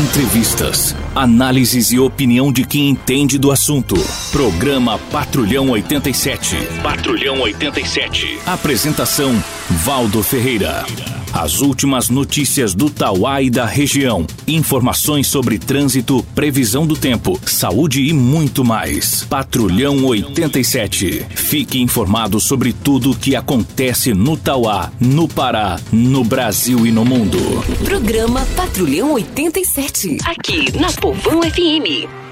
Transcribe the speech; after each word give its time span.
Entrevistas, 0.00 0.96
análises 1.14 1.92
e 1.92 1.98
opinião 1.98 2.50
de 2.50 2.64
quem 2.64 2.88
entende 2.88 3.36
do 3.36 3.52
assunto. 3.52 3.94
Programa 4.32 4.98
Patrulhão 4.98 5.68
87. 5.68 6.56
Patrulhão 6.82 7.38
87. 7.42 8.38
Apresentação: 8.46 9.30
Valdo 9.68 10.22
Ferreira. 10.22 10.86
As 11.32 11.60
últimas 11.60 12.08
notícias 12.08 12.74
do 12.74 12.90
Tauá 12.90 13.40
e 13.40 13.48
da 13.48 13.64
região. 13.64 14.26
Informações 14.46 15.28
sobre 15.28 15.58
trânsito, 15.58 16.24
previsão 16.34 16.86
do 16.86 16.96
tempo, 16.96 17.40
saúde 17.46 18.02
e 18.02 18.12
muito 18.12 18.64
mais. 18.64 19.24
Patrulhão 19.24 20.04
87. 20.04 21.26
Fique 21.30 21.80
informado 21.80 22.40
sobre 22.40 22.72
tudo 22.72 23.12
o 23.12 23.16
que 23.16 23.36
acontece 23.36 24.12
no 24.12 24.36
Tauá, 24.36 24.90
no 25.00 25.28
Pará, 25.28 25.78
no 25.92 26.24
Brasil 26.24 26.84
e 26.84 26.90
no 26.90 27.04
mundo. 27.04 27.38
Programa 27.84 28.44
Patrulhão 28.56 29.12
87. 29.12 30.18
Aqui 30.26 30.76
na 30.78 30.92
Povão 30.92 31.42
FM. 31.42 32.29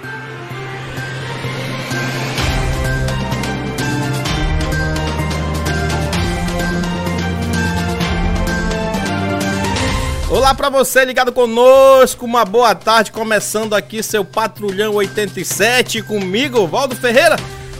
Olá 10.38 10.54
para 10.54 10.70
você 10.70 11.04
ligado 11.04 11.32
conosco, 11.32 12.24
uma 12.24 12.44
boa 12.44 12.72
tarde, 12.72 13.10
começando 13.10 13.74
aqui 13.74 14.04
seu 14.04 14.24
Patrulhão 14.24 14.94
87 14.94 16.00
comigo, 16.02 16.64
Valdo 16.64 16.94
Ferreira. 16.94 17.34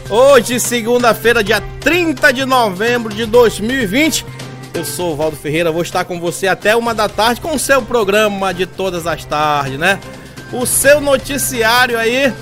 Hoje, 0.09 0.59
segunda-feira, 0.59 1.41
dia 1.41 1.63
30 1.79 2.33
de 2.33 2.43
novembro 2.43 3.13
de 3.13 3.25
2020. 3.25 4.25
Eu 4.73 4.83
sou 4.83 5.13
o 5.13 5.15
Valdo 5.15 5.37
Ferreira, 5.37 5.71
vou 5.71 5.83
estar 5.83 6.03
com 6.03 6.19
você 6.19 6.47
até 6.47 6.75
uma 6.75 6.93
da 6.93 7.07
tarde 7.07 7.39
com 7.39 7.55
o 7.55 7.59
seu 7.59 7.81
programa 7.81 8.53
de 8.53 8.65
todas 8.65 9.07
as 9.07 9.23
tardes, 9.23 9.79
né? 9.79 9.97
O 10.51 10.65
seu 10.65 10.99
noticiário 10.99 11.97
aí, 11.97 12.33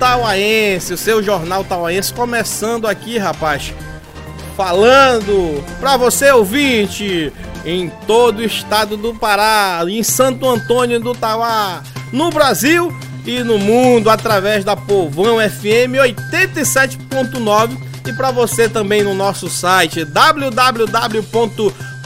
Tauaense, 0.00 0.92
o 0.92 0.98
seu 0.98 1.22
jornal 1.22 1.62
Tauaense, 1.62 2.12
começando 2.12 2.88
aqui, 2.88 3.16
rapaz. 3.16 3.72
Falando 4.56 5.62
para 5.78 5.96
você 5.96 6.30
ouvinte, 6.30 7.30
em 7.64 7.90
todo 8.06 8.38
o 8.38 8.44
estado 8.44 8.96
do 8.96 9.14
Pará, 9.14 9.82
em 9.86 10.02
Santo 10.02 10.48
Antônio 10.48 10.98
do 10.98 11.14
Tauá, 11.14 11.82
no 12.12 12.30
Brasil 12.30 12.96
e 13.26 13.42
no 13.42 13.58
mundo 13.58 14.08
através 14.08 14.64
da 14.64 14.74
Povão 14.74 15.38
FM 15.38 15.98
87.9 16.00 17.76
e 18.06 18.12
para 18.12 18.30
você 18.30 18.68
também 18.68 19.02
no 19.02 19.14
nosso 19.14 19.50
site 19.50 20.04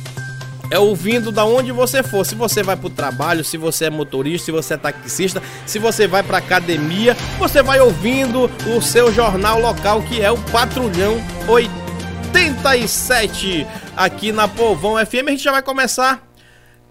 é 0.73 0.79
ouvindo 0.79 1.31
da 1.31 1.45
onde 1.45 1.71
você 1.71 2.01
for. 2.01 2.25
Se 2.25 2.33
você 2.33 2.63
vai 2.63 2.75
para 2.75 2.87
o 2.87 2.89
trabalho, 2.89 3.43
se 3.43 3.57
você 3.57 3.85
é 3.85 3.91
motorista, 3.91 4.45
se 4.45 4.51
você 4.51 4.73
é 4.73 4.77
taxista, 4.77 5.39
se 5.67 5.77
você 5.77 6.07
vai 6.07 6.23
para 6.23 6.39
academia, 6.39 7.15
você 7.37 7.61
vai 7.61 7.79
ouvindo 7.79 8.49
o 8.75 8.81
seu 8.81 9.13
jornal 9.13 9.59
local 9.59 10.01
que 10.01 10.19
é 10.19 10.31
o 10.31 10.37
Patrulhão 10.37 11.21
87 11.47 13.67
aqui 13.95 14.31
na 14.31 14.47
Povão 14.47 14.95
FM. 15.05 15.27
A 15.27 15.31
gente 15.31 15.43
já 15.43 15.51
vai 15.51 15.61
começar 15.61 16.23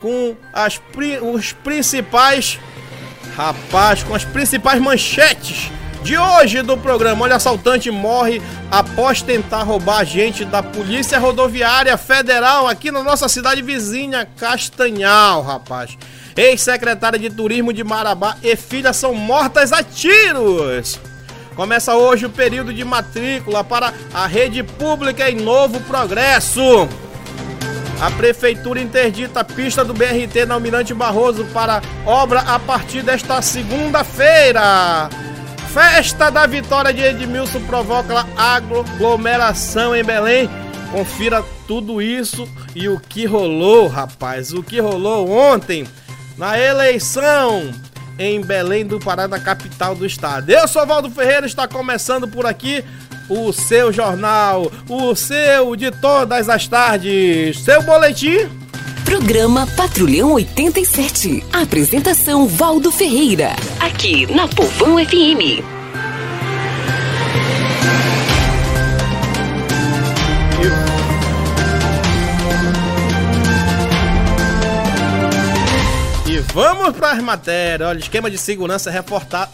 com 0.03 0.37
as, 0.53 0.81
os 1.23 1.53
principais 1.53 2.59
rapaz, 3.37 4.03
com 4.03 4.15
as 4.15 4.25
principais 4.25 4.81
manchetes 4.81 5.71
de 6.03 6.19
hoje 6.19 6.63
do 6.63 6.77
programa. 6.77 7.25
Olha, 7.25 7.37
assaltante 7.37 7.91
morre 7.91 8.43
após 8.71 9.23
tentar 9.23 9.63
roubar 9.63 10.05
gente 10.05 10.45
da 10.45 10.63
Polícia 10.63 11.19
Rodoviária 11.19 11.97
Federal 11.97 12.67
aqui 12.67 12.91
na 12.91 13.03
nossa 13.03 13.29
cidade 13.29 13.63
vizinha, 13.63 14.27
Castanhal, 14.37 15.43
rapaz. 15.43 15.97
Ex-secretária 16.37 17.19
de 17.19 17.31
Turismo 17.31 17.73
de 17.73 17.85
Marabá 17.85 18.37
e 18.43 18.57
filha 18.57 18.93
são 18.93 19.15
mortas 19.15 19.73
a 19.73 19.83
tiros. 19.83 20.99
Começa 21.55 21.95
hoje 21.95 22.27
o 22.27 22.31
período 22.31 22.73
de 22.73 22.83
matrícula 22.85 23.63
para 23.63 23.93
a 24.13 24.27
rede 24.27 24.63
pública 24.63 25.31
em 25.31 25.37
Novo 25.37 25.79
Progresso. 25.81 26.89
A 28.03 28.11
prefeitura 28.11 28.81
interdita 28.81 29.39
a 29.39 29.45
pista 29.45 29.85
do 29.85 29.95
BRT 29.95 30.45
na 30.45 30.55
Almirante 30.55 30.93
Barroso 30.93 31.45
para 31.53 31.81
obra 32.05 32.41
a 32.41 32.59
partir 32.59 33.01
desta 33.01 33.41
segunda-feira. 33.41 35.09
Festa 35.73 36.29
da 36.29 36.45
vitória 36.45 36.93
de 36.93 37.01
Edmilson 37.01 37.61
provoca 37.61 38.27
aglomeração 38.37 39.95
em 39.95 40.03
Belém. 40.03 40.51
Confira 40.91 41.45
tudo 41.69 42.03
isso 42.03 42.49
e 42.75 42.89
o 42.89 42.99
que 42.99 43.25
rolou, 43.25 43.87
rapaz. 43.87 44.53
O 44.53 44.65
que 44.65 44.81
rolou 44.81 45.31
ontem 45.31 45.87
na 46.37 46.59
eleição 46.59 47.71
em 48.19 48.41
Belém 48.41 48.85
do 48.85 48.99
Pará, 48.99 49.29
na 49.29 49.39
capital 49.39 49.95
do 49.95 50.05
estado. 50.05 50.51
Eu 50.51 50.67
sou 50.67 50.85
Valdo 50.85 51.09
Ferreira, 51.09 51.47
está 51.47 51.69
começando 51.69 52.27
por 52.27 52.47
aqui 52.47 52.85
o 53.33 53.53
seu 53.53 53.91
jornal, 53.91 54.71
o 54.89 55.15
seu 55.15 55.75
de 55.75 55.91
todas 55.91 56.49
as 56.49 56.67
tardes, 56.69 57.59
seu 57.61 57.83
boletim 57.83 58.49
Programa 59.05 59.67
Patrulhão 59.77 60.33
87. 60.33 61.45
Apresentação 61.53 62.47
Valdo 62.47 62.91
Ferreira. 62.91 63.51
Aqui 63.81 64.27
na 64.33 64.49
Povão 64.49 64.97
FM. 65.05 65.63
E 76.27 76.39
vamos 76.55 76.97
para 76.97 77.13
as 77.13 77.23
matérias. 77.23 77.89
Olha, 77.89 77.99
esquema 77.99 78.31
de 78.31 78.39
segurança 78.39 78.91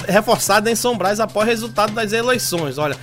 reforçado 0.07 0.69
em 0.69 0.75
São 0.77 0.97
Brás 0.97 1.19
após 1.19 1.49
resultado 1.49 1.93
das 1.93 2.13
eleições. 2.13 2.79
Olha, 2.79 2.97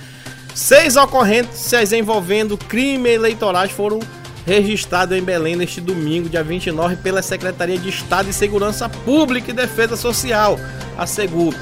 seis 0.56 0.96
ocorrências 0.96 1.92
envolvendo 1.92 2.56
crime 2.56 3.10
eleitorais 3.10 3.70
foram 3.70 4.00
registrado 4.46 5.14
em 5.14 5.22
Belém 5.22 5.54
neste 5.54 5.82
domingo, 5.82 6.30
dia 6.30 6.42
29, 6.42 6.96
pela 6.96 7.20
Secretaria 7.20 7.76
de 7.76 7.90
Estado 7.90 8.26
de 8.26 8.32
Segurança 8.32 8.88
Pública 8.88 9.50
e 9.50 9.54
Defesa 9.54 9.96
Social, 9.96 10.58
a 10.96 11.06
SEGUP, 11.06 11.54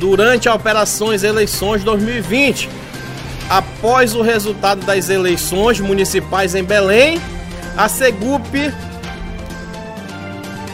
durante 0.00 0.48
a 0.48 0.54
Operações 0.54 1.22
Eleições 1.22 1.84
2020. 1.84 2.70
Após 3.50 4.14
o 4.14 4.22
resultado 4.22 4.86
das 4.86 5.10
eleições 5.10 5.78
municipais 5.78 6.54
em 6.54 6.64
Belém, 6.64 7.20
a 7.76 7.90
SEGUP. 7.90 8.72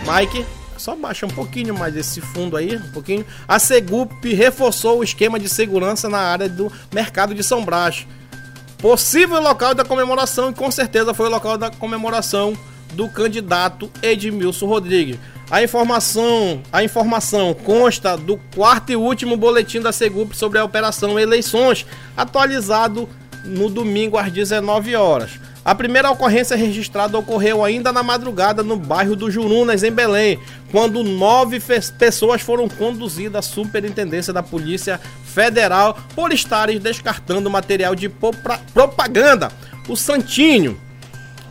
Mike, 0.07 0.47
só 0.81 0.97
baixa 0.97 1.27
um 1.27 1.31
pouquinho 1.31 1.79
mais 1.79 1.97
esse 1.97 2.21
fundo 2.21 2.57
aí, 2.57 2.77
um 2.77 2.91
pouquinho. 2.91 3.25
A 3.47 3.59
Segup 3.59 4.25
reforçou 4.25 4.99
o 4.99 5.05
esquema 5.05 5.39
de 5.39 5.49
segurança 5.49 6.09
na 6.09 6.19
área 6.19 6.49
do 6.49 6.73
mercado 6.93 7.35
de 7.35 7.43
São 7.43 7.65
Brás 7.65 8.07
possível 8.81 9.41
local 9.43 9.75
da 9.75 9.85
comemoração 9.85 10.51
e 10.51 10.55
com 10.55 10.71
certeza 10.71 11.13
foi 11.13 11.27
o 11.27 11.31
local 11.31 11.59
da 11.59 11.71
comemoração 11.71 12.57
do 12.95 13.09
candidato 13.09 13.91
Edmilson 14.03 14.67
Rodrigues. 14.67 15.19
A 15.51 15.63
informação, 15.63 16.63
a 16.73 16.83
informação 16.83 17.53
consta 17.53 18.17
do 18.17 18.39
quarto 18.55 18.91
e 18.93 18.97
último 18.97 19.37
boletim 19.37 19.81
da 19.81 19.93
Segup 19.93 20.33
sobre 20.35 20.59
a 20.59 20.65
operação 20.65 21.19
Eleições, 21.19 21.85
atualizado 22.17 23.09
no 23.45 23.69
domingo 23.69 24.17
às 24.17 24.33
19 24.33 24.95
horas. 24.95 25.33
A 25.63 25.75
primeira 25.75 26.11
ocorrência 26.11 26.57
registrada 26.57 27.19
ocorreu 27.19 27.63
ainda 27.63 27.93
na 27.93 28.03
madrugada 28.03 28.63
no 28.63 28.77
bairro 28.77 29.15
do 29.15 29.31
Jurunas, 29.31 29.83
em 29.83 29.91
Belém, 29.91 30.39
quando 30.71 31.05
nove 31.05 31.61
pessoas 31.99 32.41
foram 32.41 32.67
conduzidas 32.67 33.37
à 33.37 33.43
superintendência 33.43 34.33
da 34.33 34.43
Polícia 34.43 34.99
Federal 35.25 35.99
por 36.15 36.33
estarem 36.33 36.79
descartando 36.79 37.51
material 37.51 37.95
de 37.95 38.09
propaganda. 38.73 39.53
O 39.87 39.97
Santinho 39.97 40.81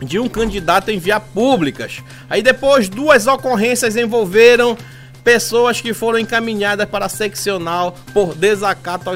de 0.02 0.18
um 0.18 0.28
candidato 0.28 0.90
em 0.90 0.98
via 0.98 1.20
públicas. 1.20 2.02
Aí 2.28 2.42
depois 2.42 2.88
duas 2.88 3.26
ocorrências 3.26 3.96
envolveram 3.96 4.76
pessoas 5.22 5.80
que 5.80 5.92
foram 5.92 6.18
encaminhadas 6.18 6.88
para 6.88 7.06
a 7.06 7.08
seccional 7.08 7.96
por 8.12 8.34
desacato 8.34 9.10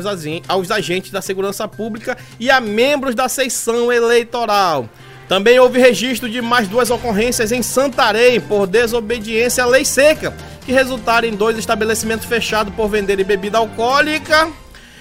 aos, 0.48 0.70
agentes 0.70 1.10
da 1.10 1.22
segurança 1.22 1.66
pública 1.66 2.16
e 2.38 2.50
a 2.50 2.60
membros 2.60 3.14
da 3.14 3.28
seção 3.28 3.92
eleitoral. 3.92 4.88
Também 5.28 5.58
houve 5.58 5.78
registro 5.78 6.28
de 6.28 6.42
mais 6.42 6.68
duas 6.68 6.90
ocorrências 6.90 7.50
em 7.50 7.62
Santarém 7.62 8.40
por 8.40 8.66
desobediência 8.66 9.64
à 9.64 9.66
lei 9.66 9.84
seca, 9.84 10.34
que 10.66 10.72
resultaram 10.72 11.26
em 11.26 11.34
dois 11.34 11.56
estabelecimentos 11.56 12.26
fechados 12.26 12.74
por 12.74 12.88
venderem 12.88 13.24
bebida 13.24 13.58
alcoólica. 13.58 14.50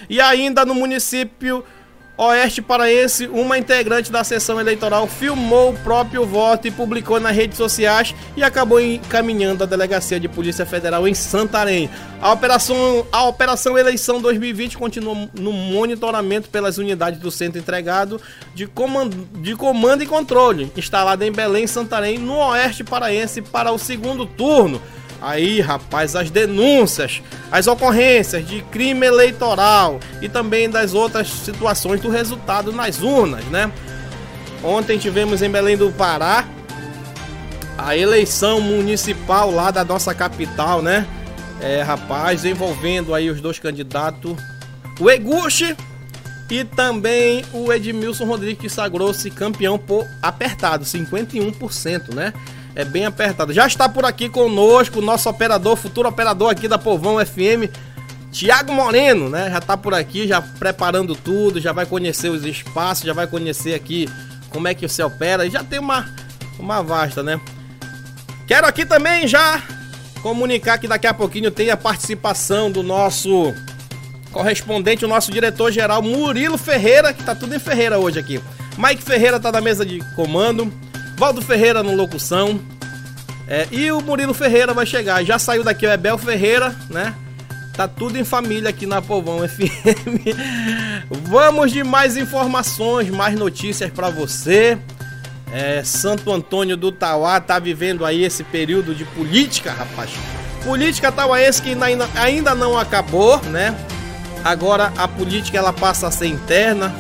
E 0.10 0.22
ainda 0.22 0.66
no 0.66 0.76
município 0.76 1.64
Oeste 2.16 2.62
Paraense, 2.62 3.28
uma 3.28 3.58
integrante 3.58 4.12
da 4.12 4.24
sessão 4.24 4.60
eleitoral 4.60 5.08
filmou 5.08 5.72
o 5.72 5.78
próprio 5.80 6.24
voto 6.26 6.68
e 6.68 6.72
publicou 6.72 7.20
nas 7.20 7.36
redes 7.36 7.58
sociais 7.58 8.14
e 8.38 8.44
acabou 8.44 8.80
encaminhando 8.80 9.64
a 9.64 9.68
delegacia 9.68 10.20
de 10.20 10.28
Polícia 10.28 10.64
Federal 10.64 11.08
em 11.08 11.16
Santarém. 11.16 11.90
A 12.22 12.32
operação, 12.32 13.08
a 13.12 13.24
operação 13.26 13.78
Eleição 13.80 14.22
2020 14.22 14.78
continua 14.78 15.28
no 15.34 15.52
monitoramento 15.52 16.50
pelas 16.50 16.78
unidades 16.78 17.20
do 17.20 17.32
centro 17.32 17.60
entregado 17.60 18.22
de 18.54 18.68
comando, 18.68 19.28
de 19.42 19.56
comando 19.56 20.04
e 20.04 20.06
controle, 20.06 20.72
instalado 20.78 21.24
em 21.24 21.32
Belém, 21.32 21.66
Santarém, 21.66 22.20
no 22.20 22.38
Oeste 22.38 22.84
Paraense, 22.84 23.42
para 23.42 23.72
o 23.72 23.80
segundo 23.80 24.26
turno. 24.28 24.80
Aí, 25.24 25.62
rapaz, 25.62 26.18
as 26.18 26.30
denúncias, 26.30 27.22
as 27.50 27.66
ocorrências 27.66 28.46
de 28.46 28.62
crime 28.64 29.06
eleitoral 29.06 30.02
e 30.22 30.28
também 30.28 30.70
das 30.70 30.94
outras 30.94 31.30
situações 31.30 32.02
do 32.02 32.10
resultado 32.10 32.74
nas 32.74 33.02
urnas, 33.02 33.46
né? 33.46 33.72
Ontem 34.62 34.98
tivemos 34.98 35.42
em 35.42 35.50
Belém 35.50 35.78
do 35.78 35.90
Pará 35.94 36.46
a 37.78 37.96
eleição 37.96 38.60
municipal 38.60 39.50
lá 39.50 39.72
da 39.72 39.86
nossa 39.86 40.14
capital, 40.14 40.82
né? 40.82 41.08
É, 41.62 41.82
rapaz, 41.82 42.44
envolvendo 42.44 43.16
aí 43.16 43.30
os 43.30 43.40
dois 43.40 43.58
candidatos, 43.58 44.36
o 45.00 45.10
Eguchi 45.10 45.74
e 46.52 46.66
também 46.66 47.46
o 47.54 47.72
Edmilson 47.72 48.26
Rodrigues, 48.26 48.62
que 48.62 48.70
sagrou-se 48.70 49.32
campeão 49.32 49.80
por 49.80 50.06
apertado, 50.22 50.84
51%, 50.84 52.14
né? 52.14 52.34
É 52.76 52.84
bem 52.84 53.06
apertado. 53.06 53.54
Já 53.54 53.68
está 53.68 53.88
por 53.88 54.06
aqui 54.06 54.30
conosco 54.30 55.00
o 55.00 55.02
nosso 55.02 55.30
operador, 55.30 55.76
futuro 55.76 56.10
operador 56.10 56.50
aqui 56.50 56.68
da 56.68 56.78
Povão 56.78 57.24
FM, 57.24 57.70
Tiago 58.32 58.74
Moreno, 58.74 59.30
né? 59.30 59.50
Já 59.52 59.60
está 59.60 59.78
por 59.78 59.94
aqui, 59.94 60.28
já 60.28 60.42
preparando 60.42 61.16
tudo, 61.16 61.62
já 61.62 61.72
vai 61.72 61.86
conhecer 61.86 62.30
os 62.30 62.44
espaços, 62.44 63.06
já 63.06 63.14
vai 63.14 63.28
conhecer 63.28 63.76
aqui 63.76 64.10
como 64.50 64.68
é 64.68 64.74
que 64.74 64.88
você 64.88 65.04
opera. 65.04 65.46
E 65.46 65.52
já 65.52 65.64
tem 65.64 65.80
uma, 65.80 66.10
uma 66.58 66.82
vasta, 66.82 67.22
né? 67.22 67.40
Quero 68.48 68.68
aqui 68.68 68.86
também 68.86 69.28
já 69.28 69.62
comunicar 70.22 70.78
que 70.78 70.88
daqui 70.88 71.06
a 71.06 71.14
pouquinho 71.14 71.52
tem 71.52 71.70
a 71.70 71.78
participação 71.78 72.72
do 72.72 72.82
nosso 72.82 73.54
correspondente, 74.32 75.06
o 75.06 75.08
nosso 75.08 75.32
diretor-geral 75.32 76.02
Murilo 76.02 76.58
Ferreira, 76.58 77.14
que 77.14 77.24
tá 77.24 77.36
tudo 77.36 77.54
em 77.56 77.60
Ferreira 77.60 78.00
hoje 78.00 78.20
aqui. 78.20 78.42
Mike 78.78 79.04
Ferreira 79.04 79.40
tá 79.40 79.52
na 79.52 79.62
mesa 79.62 79.86
de 79.86 80.00
comando. 80.16 80.74
Valdo 81.24 81.42
Ferreira 81.42 81.82
no 81.82 81.96
locução. 81.96 82.60
É, 83.48 83.66
e 83.72 83.90
o 83.94 84.02
Murilo 84.02 84.34
Ferreira 84.34 84.74
vai 84.74 84.86
chegar. 84.86 85.24
Já 85.24 85.40
saiu 85.40 85.64
daqui 85.64 85.88
o 85.88 85.90
Ebel 85.90 86.18
Ferreira, 86.18 86.76
né? 86.90 87.16
Tá 87.72 87.88
tudo 87.88 88.18
em 88.18 88.26
família 88.26 88.70
aqui 88.70 88.86
na 88.86 89.02
Povão 89.02 89.40
FM. 89.48 90.20
Vamos 91.10 91.72
de 91.72 91.82
mais 91.82 92.18
informações, 92.18 93.10
mais 93.10 93.40
notícias 93.40 93.90
para 93.90 94.10
você. 94.10 94.78
É, 95.50 95.82
Santo 95.82 96.30
Antônio 96.30 96.76
do 96.76 96.92
Tauá 96.92 97.40
tá 97.40 97.58
vivendo 97.58 98.04
aí 98.04 98.26
esse 98.26 98.44
período 98.44 98.94
de 98.94 99.06
política, 99.06 99.72
rapaz. 99.72 100.10
Política 100.66 101.10
tauaense 101.10 101.62
que 101.62 101.70
ainda, 101.82 102.06
ainda 102.16 102.54
não 102.54 102.78
acabou, 102.78 103.42
né? 103.44 103.74
Agora 104.44 104.92
a 104.98 105.08
política 105.08 105.58
ela 105.58 105.72
passa 105.72 106.06
a 106.06 106.12
ser 106.12 106.28
interna, 106.28 106.94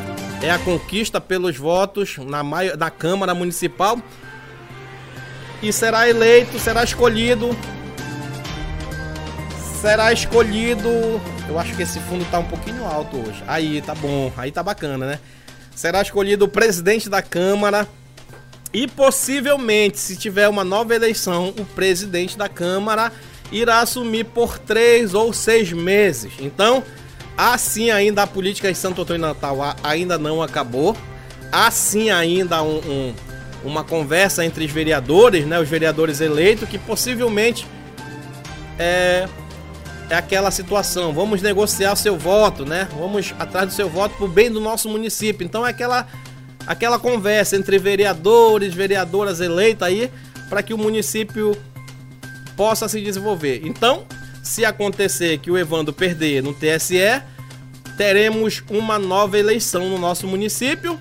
é 0.43 0.51
a 0.51 0.59
conquista 0.59 1.21
pelos 1.21 1.57
votos 1.57 2.17
na, 2.17 2.43
na 2.43 2.91
Câmara 2.91 3.33
Municipal 3.33 3.97
e 5.61 5.71
será 5.71 6.09
eleito, 6.09 6.59
será 6.59 6.83
escolhido. 6.83 7.57
Será 9.79 10.11
escolhido. 10.11 10.89
Eu 11.47 11.57
acho 11.57 11.73
que 11.75 11.83
esse 11.83 11.99
fundo 12.01 12.25
tá 12.29 12.39
um 12.39 12.45
pouquinho 12.45 12.85
alto 12.85 13.17
hoje. 13.17 13.41
Aí, 13.47 13.81
tá 13.81 13.95
bom. 13.95 14.31
Aí 14.35 14.51
tá 14.51 14.61
bacana, 14.61 15.05
né? 15.05 15.19
Será 15.73 16.01
escolhido 16.01 16.43
o 16.43 16.49
presidente 16.49 17.09
da 17.09 17.21
Câmara. 17.21 17.87
E 18.73 18.87
possivelmente, 18.87 19.97
se 19.99 20.17
tiver 20.17 20.49
uma 20.49 20.65
nova 20.65 20.93
eleição, 20.93 21.53
o 21.57 21.63
presidente 21.63 22.37
da 22.37 22.49
Câmara 22.49 23.13
irá 23.49 23.79
assumir 23.79 24.25
por 24.25 24.59
três 24.59 25.13
ou 25.13 25.31
seis 25.31 25.71
meses. 25.71 26.33
Então, 26.39 26.83
Assim 27.37 27.89
ainda 27.89 28.23
a 28.23 28.27
política 28.27 28.69
em 28.69 28.73
Santo 28.73 29.01
Antônio 29.01 29.21
Natal 29.21 29.57
ainda 29.83 30.17
não 30.17 30.41
acabou. 30.41 30.95
Assim 31.51 32.09
ainda 32.09 32.61
um, 32.61 32.77
um, 32.77 33.13
uma 33.63 33.83
conversa 33.83 34.45
entre 34.45 34.65
os 34.65 34.71
vereadores, 34.71 35.45
né, 35.45 35.59
os 35.59 35.69
vereadores 35.69 36.21
eleitos, 36.21 36.67
que 36.67 36.77
possivelmente 36.77 37.65
é, 38.77 39.27
é 40.09 40.15
aquela 40.15 40.51
situação. 40.51 41.13
Vamos 41.13 41.41
negociar 41.41 41.93
o 41.93 41.95
seu 41.95 42.17
voto, 42.17 42.65
né? 42.65 42.87
Vamos 42.97 43.33
atrás 43.39 43.67
do 43.67 43.73
seu 43.73 43.89
voto 43.89 44.15
para 44.15 44.25
o 44.25 44.29
bem 44.29 44.51
do 44.51 44.59
nosso 44.59 44.89
município. 44.89 45.45
Então 45.45 45.65
é 45.65 45.69
aquela, 45.69 46.07
aquela 46.67 46.99
conversa 46.99 47.55
entre 47.55 47.77
vereadores, 47.77 48.73
vereadoras 48.73 49.39
eleitas 49.39 49.87
aí, 49.87 50.11
para 50.49 50.61
que 50.61 50.73
o 50.73 50.77
município 50.77 51.57
possa 52.55 52.87
se 52.87 53.01
desenvolver. 53.01 53.61
Então, 53.63 54.05
se 54.43 54.65
acontecer 54.65 55.39
que 55.39 55.49
o 55.49 55.57
Evandro 55.57 55.93
perder 55.93 56.43
no 56.43 56.53
TSE, 56.53 57.23
teremos 57.97 58.61
uma 58.69 58.99
nova 58.99 59.39
eleição 59.39 59.89
no 59.89 59.97
nosso 59.97 60.27
município. 60.27 60.99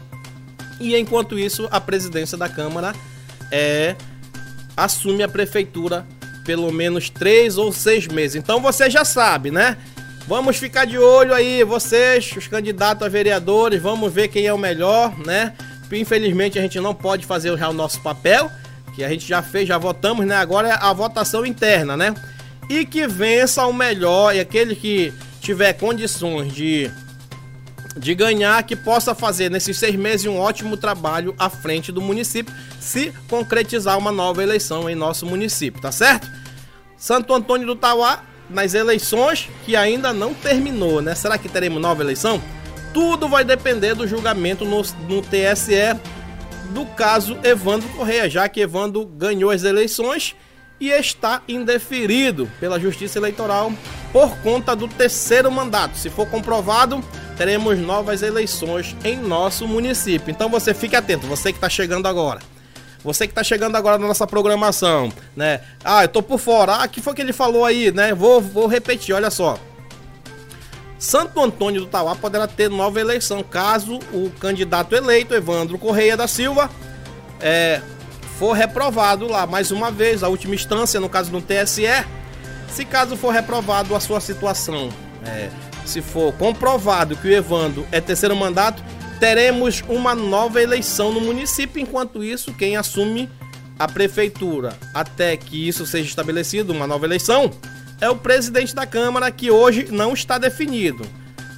E 0.81 0.97
enquanto 0.97 1.39
isso, 1.39 1.69
a 1.71 1.81
presidência 1.81 2.39
da 2.39 2.49
Câmara 2.49 2.95
é, 3.51 3.97
assume 4.77 5.23
a 5.23 5.29
prefeitura 5.29 6.07
pelo 6.45 6.73
menos 6.73 7.11
três 7.11 7.59
ou 7.59 7.73
seis 7.73 8.07
meses. 8.07 8.37
Então 8.37 8.61
você 8.61 8.89
já 8.89 9.05
sabe, 9.05 9.51
né? 9.51 9.77
Vamos 10.27 10.57
ficar 10.57 10.85
de 10.85 10.99
olho 10.99 11.35
aí, 11.35 11.65
vocês, 11.65 12.33
os 12.37 12.47
candidatos 12.47 13.05
a 13.05 13.09
vereadores, 13.09 13.83
vamos 13.83 14.13
ver 14.13 14.29
quem 14.29 14.47
é 14.47 14.53
o 14.53 14.59
melhor, 14.59 15.17
né? 15.19 15.53
Infelizmente 15.93 16.59
a 16.59 16.63
gente 16.63 16.79
não 16.81 16.95
pode 16.95 17.27
fazer 17.27 17.57
já 17.59 17.69
o 17.69 17.73
nosso 17.73 18.01
papel, 18.01 18.51
que 18.95 19.05
a 19.05 19.09
gente 19.09 19.27
já 19.27 19.43
fez, 19.43 19.69
já 19.69 19.79
votamos, 19.79 20.25
né? 20.25 20.37
Agora 20.37 20.69
é 20.69 20.73
a 20.73 20.93
votação 20.93 21.45
interna, 21.45 21.97
né? 21.97 22.15
E 22.79 22.87
que 22.87 23.07
vença 23.07 23.67
o 23.67 23.73
melhor 23.73 24.35
e 24.35 24.41
aquele 24.41 24.75
que 24.75 25.13
tiver 25.43 25.75
condições 25.75 26.55
de, 26.55 26.91
de 27.95 28.15
ganhar, 28.15 28.63
que 28.63 28.75
possa 28.75 29.15
fazer 29.15 29.51
nesses 29.51 29.79
seis 29.79 29.95
meses 29.95 30.27
um 30.27 30.39
ótimo 30.39 30.77
trabalho 30.79 31.35
à 31.39 31.51
frente 31.51 31.93
do 31.93 32.01
município, 32.01 32.55
se 32.81 33.13
concretizar 33.29 33.99
uma 33.99 34.11
nova 34.11 34.43
eleição 34.43 34.89
em 34.89 34.95
nosso 34.95 35.27
município, 35.27 35.83
tá 35.83 35.93
certo? 35.93 36.31
Santo 36.97 37.35
Antônio 37.35 37.67
do 37.67 37.77
Tauá, 37.77 38.23
nas 38.49 38.73
eleições 38.73 39.51
que 39.67 39.77
ainda 39.77 40.13
não 40.13 40.33
terminou, 40.33 41.03
né? 41.03 41.15
Será 41.15 41.37
que 41.37 41.51
teremos 41.51 41.81
nova 41.81 42.03
eleição? 42.03 42.41
Tudo 42.95 43.29
vai 43.29 43.45
depender 43.45 43.95
do 43.95 44.07
julgamento 44.07 44.65
no, 44.65 44.81
no 45.09 45.21
TSE 45.21 46.01
do 46.71 46.87
caso 46.87 47.39
Evandro 47.45 47.89
Correia, 47.91 48.31
já 48.31 48.49
que 48.49 48.61
Evandro 48.61 49.05
ganhou 49.05 49.51
as 49.51 49.63
eleições 49.63 50.35
e 50.83 50.91
está 50.91 51.43
indeferido 51.47 52.51
pela 52.59 52.81
Justiça 52.81 53.17
Eleitoral 53.17 53.73
por 54.13 54.37
conta 54.39 54.75
do 54.75 54.89
terceiro 54.89 55.49
mandato. 55.49 55.97
Se 55.97 56.11
for 56.11 56.27
comprovado, 56.27 57.01
teremos 57.37 57.79
novas 57.79 58.21
eleições 58.21 58.97
em 59.05 59.17
nosso 59.17 59.69
município. 59.69 60.29
Então 60.33 60.49
você 60.49 60.75
fique 60.75 60.97
atento, 60.97 61.25
você 61.29 61.53
que 61.53 61.59
está 61.59 61.69
chegando 61.69 62.09
agora. 62.09 62.41
Você 63.05 63.29
que 63.29 63.31
está 63.31 63.45
chegando 63.45 63.77
agora 63.77 63.97
na 63.97 64.09
nossa 64.09 64.27
programação, 64.27 65.13
né? 65.37 65.61
Ah, 65.85 66.03
eu 66.03 66.09
tô 66.09 66.21
por 66.21 66.41
fora. 66.41 66.83
Ah, 66.83 66.89
que 66.89 67.01
foi 67.01 67.15
que 67.15 67.23
ele 67.23 67.33
falou 67.33 67.65
aí, 67.65 67.93
né? 67.93 68.13
Vou, 68.13 68.41
vou 68.41 68.67
repetir, 68.67 69.15
olha 69.15 69.31
só. 69.31 69.61
Santo 70.99 71.41
Antônio 71.41 71.83
do 71.83 71.87
Tauá 71.87 72.17
poderá 72.17 72.49
ter 72.49 72.69
nova 72.69 73.01
eleição 73.01 73.41
caso 73.45 74.01
o 74.13 74.33
candidato 74.41 74.97
eleito, 74.97 75.33
Evandro 75.33 75.79
Correia 75.79 76.17
da 76.17 76.27
Silva, 76.27 76.69
é, 77.41 77.81
for 78.43 78.55
reprovado 78.55 79.29
lá 79.29 79.47
mais 79.47 79.71
uma 79.71 79.89
vez, 79.89 80.25
a 80.25 80.29
última 80.29 80.57
instância, 80.57 80.99
no 80.99 81.09
caso 81.09 81.31
do 81.31 81.41
TSE, 81.41 81.87
se 82.69 82.85
caso 82.85 83.17
for 83.17 83.33
reprovado 83.33 83.95
a 83.95 84.01
sua 84.01 84.19
situação, 84.19 84.89
é, 85.25 85.49
se 85.87 86.03
for 86.03 86.33
comprovado 86.33 87.15
que 87.15 87.29
o 87.29 87.33
Evandro 87.33 87.87
é 87.93 88.01
terceiro 88.01 88.35
mandato, 88.35 88.83
teremos 89.21 89.85
uma 89.89 90.13
nova 90.13 90.61
eleição 90.61 91.13
no 91.13 91.21
município. 91.21 91.81
Enquanto 91.81 92.25
isso, 92.25 92.53
quem 92.53 92.77
assume 92.77 93.31
a 93.79 93.87
prefeitura 93.87 94.77
até 94.93 95.37
que 95.37 95.69
isso 95.69 95.87
seja 95.87 96.09
estabelecido, 96.09 96.73
uma 96.73 96.89
nova 96.89 97.07
eleição, 97.07 97.49
é 98.01 98.11
o 98.11 98.17
presidente 98.17 98.75
da 98.75 98.85
Câmara, 98.85 99.31
que 99.31 99.53
hoje 99.53 99.87
não 99.89 100.15
está 100.15 100.37
definido. 100.37 101.07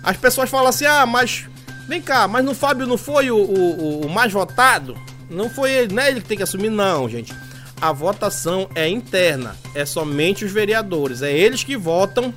As 0.02 0.18
pessoas 0.18 0.50
falam 0.50 0.68
assim: 0.68 0.84
ah, 0.84 1.06
mas 1.06 1.46
vem 1.88 2.02
cá, 2.02 2.28
mas 2.28 2.44
no 2.44 2.54
Fábio 2.54 2.86
não 2.86 2.98
foi 2.98 3.30
o, 3.30 3.38
o, 3.38 4.00
o 4.02 4.10
mais 4.10 4.30
votado? 4.30 4.94
Não 5.28 5.48
foi 5.48 5.70
ele, 5.72 5.94
não 5.94 6.02
é 6.02 6.10
ele 6.10 6.20
que 6.20 6.28
tem 6.28 6.36
que 6.36 6.42
assumir, 6.42 6.70
não, 6.70 7.08
gente. 7.08 7.32
a 7.80 7.92
votação 7.92 8.68
é 8.74 8.88
interna, 8.88 9.56
é 9.74 9.84
somente 9.84 10.44
os 10.44 10.52
vereadores, 10.52 11.22
é 11.22 11.32
eles 11.32 11.62
que 11.64 11.76
votam 11.76 12.32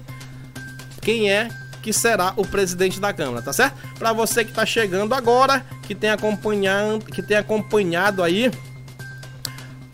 quem 1.02 1.32
é 1.32 1.48
que 1.82 1.94
será 1.94 2.34
o 2.36 2.46
presidente 2.46 3.00
da 3.00 3.14
Câmara, 3.14 3.42
tá 3.42 3.54
certo? 3.54 3.78
Para 3.98 4.12
você 4.12 4.44
que 4.44 4.50
está 4.50 4.66
chegando 4.66 5.14
agora, 5.14 5.66
que 5.84 5.96
tem 5.96 6.10
acompanhado, 6.10 7.06
que 7.06 7.22
tem 7.22 7.38
acompanhado 7.38 8.22
aí 8.22 8.52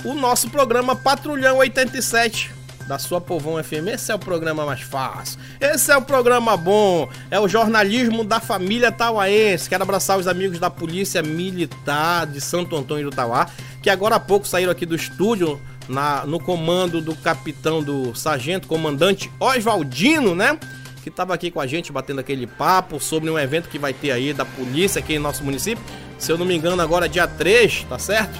o 0.03 0.15
nosso 0.15 0.49
programa 0.49 0.95
Patrulhão 0.95 1.57
87 1.57 2.51
da 2.87 2.97
sua 2.97 3.21
Povão 3.21 3.63
FM. 3.63 3.89
Esse 3.93 4.11
é 4.11 4.15
o 4.15 4.19
programa 4.19 4.65
mais 4.65 4.81
fácil. 4.81 5.39
Esse 5.63 5.93
é 5.93 5.95
o 5.95 6.01
programa 6.01 6.57
bom. 6.57 7.07
É 7.31 7.39
o 7.39 7.47
jornalismo 7.47 8.25
da 8.25 8.41
família 8.41 8.91
tauaense. 8.91 9.69
Quero 9.69 9.83
abraçar 9.83 10.19
os 10.19 10.27
amigos 10.27 10.59
da 10.59 10.69
Polícia 10.69 11.23
Militar 11.23 12.27
de 12.27 12.41
Santo 12.41 12.75
Antônio 12.75 13.09
do 13.09 13.15
Tauá, 13.15 13.47
que 13.81 13.89
agora 13.89 14.17
há 14.17 14.19
pouco 14.19 14.45
saíram 14.45 14.73
aqui 14.73 14.85
do 14.85 14.93
estúdio 14.93 15.61
na, 15.87 16.25
no 16.25 16.37
comando 16.37 16.99
do 16.99 17.15
capitão 17.15 17.81
do 17.81 18.13
sargento 18.13 18.67
comandante 18.67 19.31
Oswaldino, 19.39 20.35
né? 20.35 20.59
que 21.01 21.07
estava 21.07 21.33
aqui 21.33 21.49
com 21.49 21.61
a 21.61 21.67
gente 21.67 21.93
batendo 21.93 22.19
aquele 22.19 22.45
papo 22.45 22.99
sobre 22.99 23.29
um 23.29 23.39
evento 23.39 23.69
que 23.69 23.79
vai 23.79 23.93
ter 23.93 24.11
aí 24.11 24.33
da 24.33 24.43
polícia 24.43 24.99
aqui 24.99 25.13
em 25.13 25.19
nosso 25.19 25.45
município. 25.45 25.83
Se 26.19 26.29
eu 26.29 26.37
não 26.37 26.45
me 26.45 26.55
engano, 26.57 26.81
agora 26.81 27.05
é 27.05 27.09
dia 27.09 27.25
3, 27.25 27.85
tá 27.87 27.97
certo? 27.97 28.37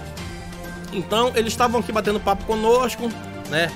Então, 0.92 1.32
eles 1.36 1.54
estavam 1.54 1.80
aqui 1.80 1.92
batendo 1.94 2.20
papo 2.20 2.44
conosco, 2.44 3.10
né? 3.50 3.72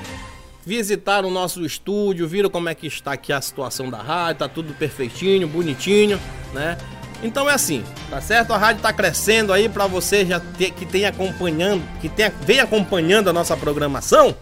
Visitaram 0.68 1.30
o 1.30 1.32
nosso 1.32 1.66
estúdio, 1.66 2.28
viram 2.28 2.50
como 2.50 2.68
é 2.68 2.76
que 2.76 2.88
está 2.88 3.14
aqui 3.14 3.32
a 3.32 3.40
situação 3.40 3.90
da 3.90 4.02
rádio, 4.02 4.40
tá 4.40 4.50
tudo 4.50 4.74
perfeitinho, 4.74 5.48
bonitinho, 5.48 6.20
né? 6.54 6.78
Então 7.24 7.50
é 7.50 7.54
assim, 7.54 7.86
tá 8.10 8.20
certo? 8.20 8.52
A 8.52 8.58
rádio 8.58 8.82
tá 8.82 8.92
crescendo 8.92 9.54
aí 9.54 9.70
para 9.70 9.88
você 9.88 10.26
já 10.26 10.42
ter, 10.42 10.72
que 10.72 10.86
tem 10.86 11.06
acompanhando, 11.06 11.82
que 12.02 12.10
tem, 12.10 12.30
vem 12.42 12.60
acompanhando 12.60 13.30
a 13.30 13.34
nossa 13.34 13.56
programação. 13.56 14.36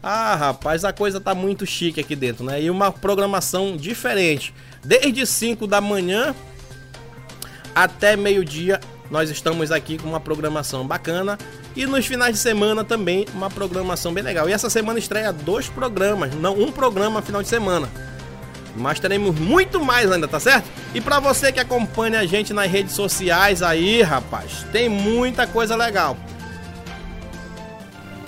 Ah, 0.00 0.36
rapaz, 0.36 0.84
a 0.84 0.92
coisa 0.92 1.20
tá 1.20 1.34
muito 1.34 1.66
chique 1.66 1.98
aqui 1.98 2.14
dentro, 2.14 2.44
né? 2.44 2.62
E 2.62 2.70
uma 2.70 2.92
programação 2.92 3.76
diferente. 3.76 4.54
Desde 4.84 5.26
5 5.26 5.66
da 5.66 5.80
manhã 5.80 6.32
até 7.74 8.16
meio-dia, 8.16 8.78
nós 9.12 9.28
estamos 9.28 9.70
aqui 9.70 9.98
com 9.98 10.08
uma 10.08 10.18
programação 10.18 10.86
bacana. 10.86 11.38
E 11.76 11.84
nos 11.84 12.06
finais 12.06 12.34
de 12.34 12.40
semana 12.40 12.82
também 12.82 13.26
uma 13.34 13.50
programação 13.50 14.12
bem 14.12 14.24
legal. 14.24 14.48
E 14.48 14.52
essa 14.52 14.70
semana 14.70 14.98
estreia 14.98 15.30
dois 15.30 15.68
programas, 15.68 16.34
não 16.34 16.58
um 16.58 16.72
programa 16.72 17.20
final 17.20 17.42
de 17.42 17.48
semana. 17.48 17.90
Mas 18.74 18.98
teremos 18.98 19.38
muito 19.38 19.84
mais 19.84 20.10
ainda, 20.10 20.26
tá 20.26 20.40
certo? 20.40 20.66
E 20.94 21.00
para 21.00 21.20
você 21.20 21.52
que 21.52 21.60
acompanha 21.60 22.20
a 22.20 22.26
gente 22.26 22.54
nas 22.54 22.70
redes 22.70 22.94
sociais 22.94 23.62
aí, 23.62 24.00
rapaz, 24.00 24.64
tem 24.72 24.88
muita 24.88 25.46
coisa 25.46 25.76
legal 25.76 26.16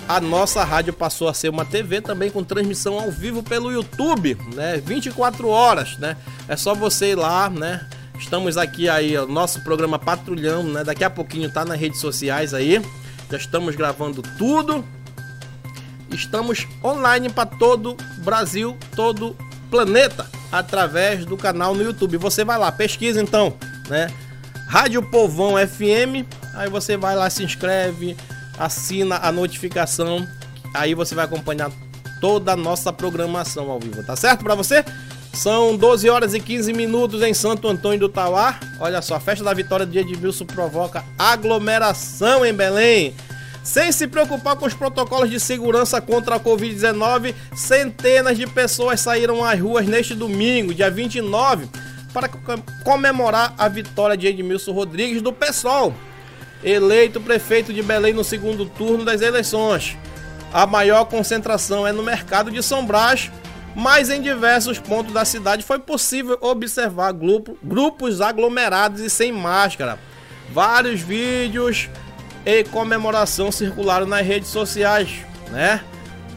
a 0.07 0.21
nossa 0.21 0.63
rádio 0.63 0.93
passou 0.93 1.29
a 1.29 1.33
ser 1.33 1.49
uma 1.49 1.65
TV 1.65 2.03
também 2.03 2.31
com 2.31 2.45
transmissão 2.45 2.99
ao 2.99 3.11
vivo 3.11 3.43
pelo 3.43 3.73
YouTube, 3.73 4.37
né? 4.55 4.77
24 4.85 5.49
horas, 5.49 5.97
né? 5.97 6.15
É 6.47 6.57
só 6.57 6.75
você 6.75 7.13
ir 7.13 7.15
lá, 7.15 7.49
né? 7.49 7.87
Estamos 8.19 8.57
aqui 8.57 8.89
aí, 8.89 9.17
o 9.19 9.27
nosso 9.27 9.63
programa 9.63 9.99
Patrulhão, 9.99 10.63
né? 10.63 10.85
Daqui 10.85 11.05
a 11.05 11.11
pouquinho 11.11 11.51
tá 11.51 11.65
nas 11.65 11.79
redes 11.79 12.01
sociais 12.01 12.55
aí. 12.55 12.81
Já 13.31 13.37
estamos 13.37 13.75
gravando 13.75 14.23
tudo. 14.39 14.85
Estamos 16.11 16.67
online 16.83 17.29
para 17.29 17.47
todo 17.47 17.97
Brasil, 18.19 18.77
todo 18.95 19.37
planeta, 19.69 20.27
através 20.53 21.25
do 21.25 21.37
canal 21.37 21.75
no 21.75 21.83
YouTube. 21.83 22.17
Você 22.19 22.45
vai 22.45 22.57
lá, 22.57 22.71
pesquisa 22.71 23.21
então, 23.21 23.55
né? 23.89 24.09
Rádio 24.69 25.03
Povão 25.03 25.55
FM. 25.57 26.25
Aí 26.55 26.71
você 26.71 26.97
vai 26.97 27.17
lá, 27.17 27.29
se 27.29 27.43
inscreve, 27.43 28.17
assina 28.57 29.17
a 29.17 29.33
notificação, 29.33 30.27
aí 30.73 30.95
você 30.95 31.15
vai 31.15 31.25
acompanhar 31.25 31.71
toda 32.21 32.53
a 32.53 32.57
nossa 32.57 32.93
programação 32.93 33.71
ao 33.71 33.81
vivo, 33.81 34.05
tá 34.05 34.15
certo 34.15 34.45
para 34.45 34.55
você? 34.55 34.85
São 35.35 35.77
12 35.77 36.09
horas 36.09 36.33
e 36.33 36.41
15 36.41 36.73
minutos 36.73 37.23
em 37.23 37.35
Santo 37.35 37.69
Antônio 37.69 37.99
do 37.99 38.09
Tauá. 38.09 38.59
Olha 38.79 39.03
só, 39.03 39.17
a 39.17 39.21
festa 39.21 39.45
da 39.45 39.53
vitória 39.53 39.85
de 39.85 39.99
Edmilson 39.99 40.47
provoca 40.47 41.05
aglomeração 41.19 42.47
em 42.47 42.53
Belém. 42.53 43.15
Sem 43.63 43.91
se 43.91 44.07
preocupar 44.07 44.57
com 44.57 44.67
os 44.67 44.75
protocolos 44.75 45.31
de 45.31 45.41
segurança 45.41 46.01
contra 46.01 46.37
a 46.37 46.41
Covid-19, 46.41 47.35
centenas 47.55 48.37
de 48.37 48.47
pessoas 48.47 49.01
saíram 49.01 49.45
às 49.45 49.59
ruas 49.59 49.87
neste 49.87 50.15
domingo, 50.15 50.75
dia 50.75 50.91
29, 50.91 51.69
para 52.13 52.29
comemorar 52.85 53.55
a 53.59 53.69
vitória 53.69 54.17
de 54.17 54.27
Edmilson 54.27 54.73
Rodrigues 54.73 55.21
do 55.21 55.33
PSOL 55.33 55.95
eleito 56.65 57.21
prefeito 57.21 57.73
de 57.73 57.83
Belém 57.83 58.15
no 58.15 58.25
segundo 58.25 58.65
turno 58.65 59.05
das 59.05 59.21
eleições. 59.21 59.97
A 60.53 60.67
maior 60.67 61.05
concentração 61.05 61.87
é 61.87 61.93
no 61.93 62.03
mercado 62.03 62.51
de 62.51 62.63
São 62.63 62.87
Brás, 62.87 63.31
mas 63.75 64.09
em 64.09 64.23
diversos 64.23 64.79
pontos 64.79 65.13
da 65.13 65.25
cidade 65.25 65.65
foi 65.65 65.79
possível 65.79 66.39
observar 66.41 67.13
grupo, 67.13 67.59
grupos 67.63 68.21
aglomerados 68.21 69.01
e 69.01 69.11
sem 69.11 69.33
máscara. 69.33 69.99
Vários 70.53 71.01
vídeos 71.01 71.89
e 72.47 72.63
comemoração 72.65 73.51
circularam 73.51 74.07
nas 74.07 74.25
redes 74.25 74.51
sociais, 74.51 75.11
né? 75.51 75.83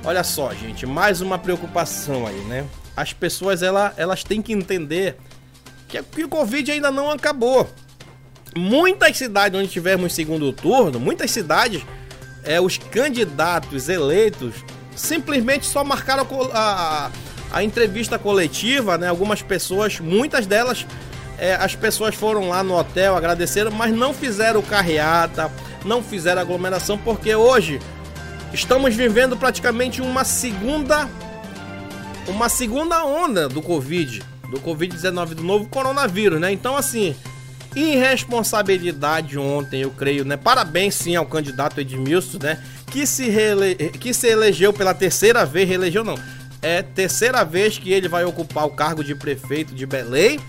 Olha 0.04 0.24
só, 0.24 0.54
gente, 0.54 0.86
mais 0.86 1.22
uma 1.22 1.38
preocupação 1.38 2.26
aí, 2.26 2.40
né? 2.46 2.66
As 2.96 3.14
pessoas 3.14 3.62
ela, 3.62 3.94
elas 3.98 4.24
têm 4.24 4.42
que 4.42 4.54
entender 4.54 5.18
que, 5.88 6.02
que 6.02 6.24
o 6.24 6.30
Covid 6.30 6.72
ainda 6.72 6.90
não 6.90 7.12
acabou 7.12 7.70
muitas 8.56 9.18
cidades 9.18 9.60
onde 9.60 9.70
tivermos 9.70 10.14
segundo 10.14 10.52
turno, 10.52 11.00
muitas 11.00 11.32
cidades, 11.32 11.84
é, 12.44 12.60
os 12.60 12.78
candidatos 12.78 13.90
eleitos 13.90 14.56
simplesmente 14.98 15.66
só 15.66 15.84
marcaram 15.84 16.28
a, 16.52 16.60
a, 16.60 17.12
a 17.52 17.64
entrevista 17.64 18.20
coletiva, 18.20 18.98
né? 18.98 19.08
Algumas 19.08 19.42
pessoas, 19.42 20.00
muitas 20.00 20.46
delas, 20.46 20.86
é, 21.38 21.56
as 21.56 21.76
pessoas 21.76 22.16
foram 22.16 22.50
lá 22.50 22.64
no 22.64 22.76
hotel, 22.76 23.16
agradeceram, 23.16 23.72
mas 23.72 23.96
não 23.96 24.14
fizeram 24.14 24.62
carreata, 24.62 25.52
não 25.86 26.04
fizeram 26.04 26.42
aglomeração, 26.42 26.98
porque 26.98 27.34
hoje 27.36 27.80
estamos 28.52 28.96
vivendo 28.96 29.38
praticamente 29.38 30.02
uma 30.02 30.24
segunda 30.24 31.08
uma 32.28 32.50
segunda 32.50 33.06
onda 33.06 33.48
do 33.48 33.62
Covid, 33.62 34.22
do 34.52 34.60
Covid-19, 34.60 35.36
do 35.36 35.44
novo 35.44 35.70
coronavírus, 35.70 36.42
né? 36.42 36.52
Então, 36.52 36.76
assim, 36.76 37.16
irresponsabilidade 37.74 39.38
ontem, 39.38 39.82
eu 39.82 39.92
creio, 39.92 40.26
né? 40.26 40.36
Parabéns 40.36 40.96
sim 40.96 41.16
ao 41.16 41.26
candidato 41.26 41.80
Edmilson, 41.80 42.40
né? 42.42 42.62
Que 42.92 43.06
se, 43.06 43.30
reele... 43.30 43.76
que 43.76 44.14
se 44.14 44.28
elegeu 44.28 44.72
pela 44.72 44.94
terceira 44.94 45.46
vez, 45.46 45.68
reelegeu 45.68 46.04
não. 46.04 46.18
É 46.62 46.82
terceira 46.82 47.44
vez 47.44 47.78
que 47.78 47.92
ele 47.92 48.08
vai 48.08 48.24
ocupar 48.24 48.66
o 48.66 48.72
cargo 48.72 49.04
de 49.04 49.14
prefeito 49.14 49.76
de 49.76 49.86
Belém, 49.86 50.40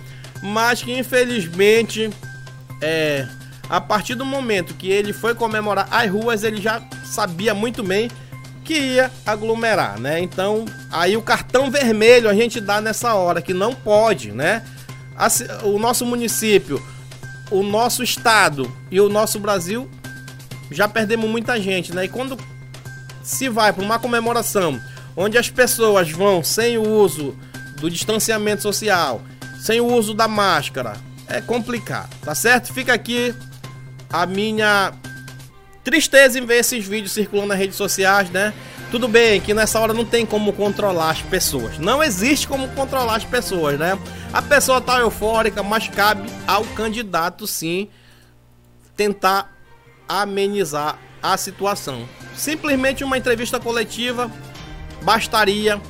mas 0.43 0.83
que 0.83 0.97
infelizmente 0.97 2.11
é 2.81 3.27
a 3.69 3.81
partir 3.81 4.15
do 4.15 4.25
momento 4.25 4.73
que 4.73 4.91
ele 4.91 5.13
foi 5.13 5.35
comemorar 5.35 5.87
as 5.91 6.11
ruas, 6.11 6.43
ele 6.43 6.59
já 6.59 6.83
sabia 7.05 7.53
muito 7.53 7.83
bem 7.83 8.11
que 8.65 8.75
ia 8.75 9.11
aglomerar, 9.27 10.01
né? 10.01 10.21
Então, 10.21 10.65
aí 10.91 11.19
o 11.19 11.23
cartão 11.23 11.71
vermelho 11.71 12.31
a 12.31 12.35
gente 12.35 12.63
dá 12.63 12.81
nessa 12.81 13.13
hora 13.15 13.43
que 13.43 13.53
não 13.53 13.75
pode, 13.75 14.33
né? 14.33 14.65
O 15.65 15.79
nosso 15.79 16.07
município 16.07 16.83
o 17.51 17.63
nosso 17.63 18.03
estado 18.03 18.71
e 18.91 19.01
o 19.01 19.09
nosso 19.09 19.39
Brasil 19.39 19.89
já 20.71 20.89
perdemos 20.89 21.29
muita 21.29 21.61
gente, 21.61 21.95
né? 21.95 22.05
E 22.05 22.09
quando 22.09 22.37
se 23.23 23.49
vai 23.49 23.73
para 23.73 23.85
uma 23.85 23.99
comemoração 23.99 24.81
onde 25.17 25.37
as 25.37 25.51
pessoas 25.51 26.11
vão 26.11 26.43
sem 26.43 26.79
o 26.79 26.89
uso 26.89 27.37
do 27.77 27.91
distanciamento 27.91 28.63
social, 28.63 29.21
sem 29.61 29.81
o 29.81 29.87
uso 29.87 30.15
da 30.15 30.29
máscara, 30.29 30.95
é 31.27 31.41
complicado, 31.41 32.11
tá 32.23 32.35
certo? 32.35 32.73
Fica 32.73 32.93
aqui 32.93 33.35
a 34.11 34.25
minha 34.25 34.93
tristeza 35.85 36.39
em 36.39 36.47
ver 36.47 36.61
esses 36.61 36.87
vídeos 36.87 37.13
circulando 37.13 37.49
nas 37.49 37.59
redes 37.59 37.77
sociais, 37.77 38.31
né? 38.31 38.53
Tudo 38.91 39.07
bem 39.07 39.41
que 39.41 39.53
nessa 39.53 39.79
hora 39.79 39.93
não 39.93 40.05
tem 40.05 40.25
como 40.25 40.53
controlar 40.53 41.11
as 41.11 41.21
pessoas. 41.23 41.79
Não 41.79 42.03
existe 42.03 42.49
como 42.49 42.69
controlar 42.69 43.17
as 43.17 43.25
pessoas, 43.25 43.79
né? 43.79 43.99
A 44.33 44.41
pessoa 44.41 44.81
tá 44.81 44.99
eufórica, 45.01 45.63
mas 45.63 45.89
cabe 45.89 46.29
ao 46.47 46.65
candidato 46.65 47.47
sim 47.47 47.89
tentar 48.97 49.58
amenizar 50.09 50.99
a 51.23 51.37
situação. 51.37 52.09
Simplesmente 52.35 53.05
uma 53.05 53.19
entrevista 53.19 53.61
coletiva 53.61 54.31
bastaria. 55.03 55.81